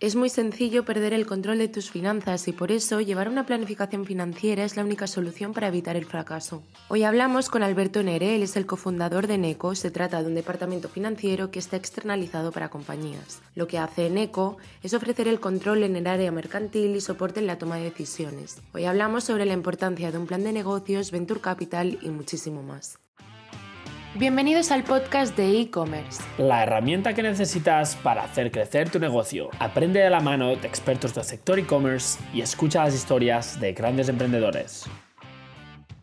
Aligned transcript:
Es 0.00 0.16
muy 0.16 0.30
sencillo 0.30 0.86
perder 0.86 1.12
el 1.12 1.26
control 1.26 1.58
de 1.58 1.68
tus 1.68 1.90
finanzas 1.90 2.48
y 2.48 2.52
por 2.52 2.72
eso 2.72 3.02
llevar 3.02 3.28
una 3.28 3.44
planificación 3.44 4.06
financiera 4.06 4.64
es 4.64 4.74
la 4.74 4.82
única 4.82 5.06
solución 5.06 5.52
para 5.52 5.68
evitar 5.68 5.94
el 5.94 6.06
fracaso. 6.06 6.62
Hoy 6.88 7.02
hablamos 7.02 7.50
con 7.50 7.62
Alberto 7.62 8.02
Nere, 8.02 8.34
él 8.34 8.42
es 8.42 8.56
el 8.56 8.64
cofundador 8.64 9.26
de 9.26 9.36
NECO. 9.36 9.74
Se 9.74 9.90
trata 9.90 10.22
de 10.22 10.28
un 10.28 10.34
departamento 10.34 10.88
financiero 10.88 11.50
que 11.50 11.58
está 11.58 11.76
externalizado 11.76 12.50
para 12.50 12.70
compañías. 12.70 13.42
Lo 13.54 13.66
que 13.66 13.76
hace 13.76 14.08
NECO 14.08 14.56
es 14.82 14.94
ofrecer 14.94 15.28
el 15.28 15.38
control 15.38 15.82
en 15.82 15.94
el 15.94 16.06
área 16.06 16.32
mercantil 16.32 16.96
y 16.96 17.02
soporte 17.02 17.40
en 17.40 17.46
la 17.46 17.58
toma 17.58 17.76
de 17.76 17.90
decisiones. 17.90 18.56
Hoy 18.72 18.86
hablamos 18.86 19.24
sobre 19.24 19.44
la 19.44 19.52
importancia 19.52 20.10
de 20.10 20.16
un 20.16 20.26
plan 20.26 20.42
de 20.42 20.54
negocios, 20.54 21.10
venture 21.10 21.42
capital 21.42 21.98
y 22.00 22.08
muchísimo 22.08 22.62
más. 22.62 22.98
Bienvenidos 24.16 24.72
al 24.72 24.82
podcast 24.82 25.36
de 25.36 25.60
e-commerce. 25.60 26.20
La 26.36 26.64
herramienta 26.64 27.14
que 27.14 27.22
necesitas 27.22 27.94
para 27.94 28.24
hacer 28.24 28.50
crecer 28.50 28.90
tu 28.90 28.98
negocio. 28.98 29.50
Aprende 29.60 30.00
de 30.00 30.10
la 30.10 30.18
mano 30.18 30.48
de 30.48 30.66
expertos 30.66 31.14
del 31.14 31.22
sector 31.22 31.60
e-commerce 31.60 32.18
y 32.34 32.40
escucha 32.40 32.82
las 32.82 32.92
historias 32.92 33.60
de 33.60 33.72
grandes 33.72 34.08
emprendedores. 34.08 34.86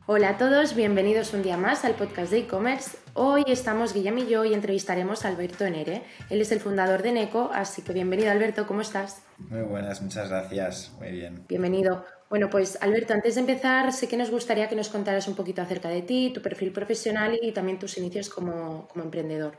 Hola 0.06 0.30
a 0.30 0.38
todos, 0.38 0.74
bienvenidos 0.74 1.34
un 1.34 1.44
día 1.44 1.58
más 1.58 1.84
al 1.84 1.96
podcast 1.96 2.32
de 2.32 2.40
e-commerce. 2.40 2.98
Hoy 3.14 3.44
estamos 3.46 3.94
Guillem 3.94 4.20
y 4.20 4.28
yo 4.28 4.46
y 4.46 4.54
entrevistaremos 4.54 5.26
a 5.26 5.28
Alberto 5.28 5.66
Enere. 5.66 6.04
Él 6.30 6.40
es 6.40 6.54
el 6.54 6.62
fundador 6.62 7.02
de 7.02 7.12
Neco, 7.12 7.52
así 7.54 7.82
que 7.82 7.92
bienvenido 7.92 8.32
Alberto, 8.32 8.68
¿cómo 8.68 8.80
estás? 8.80 9.22
Muy 9.38 9.64
buenas, 9.64 10.02
muchas 10.02 10.30
gracias, 10.30 10.94
muy 10.98 11.12
bien. 11.12 11.44
Bienvenido. 11.50 12.06
Bueno, 12.30 12.50
pues 12.50 12.78
Alberto, 12.82 13.14
antes 13.14 13.36
de 13.36 13.42
empezar, 13.42 13.94
sé 13.94 14.08
que 14.10 14.18
nos 14.18 14.32
gustaría 14.32 14.68
que 14.68 14.76
nos 14.76 14.90
contaras 14.90 15.28
un 15.30 15.36
poquito 15.36 15.62
acerca 15.62 15.90
de 15.90 16.02
ti, 16.02 16.32
tu 16.34 16.42
perfil 16.42 16.74
profesional 16.74 17.40
y 17.42 17.54
también 17.54 17.80
tus 17.80 17.98
inicios 17.98 18.30
como, 18.30 18.88
como 18.90 19.04
emprendedor. 19.06 19.58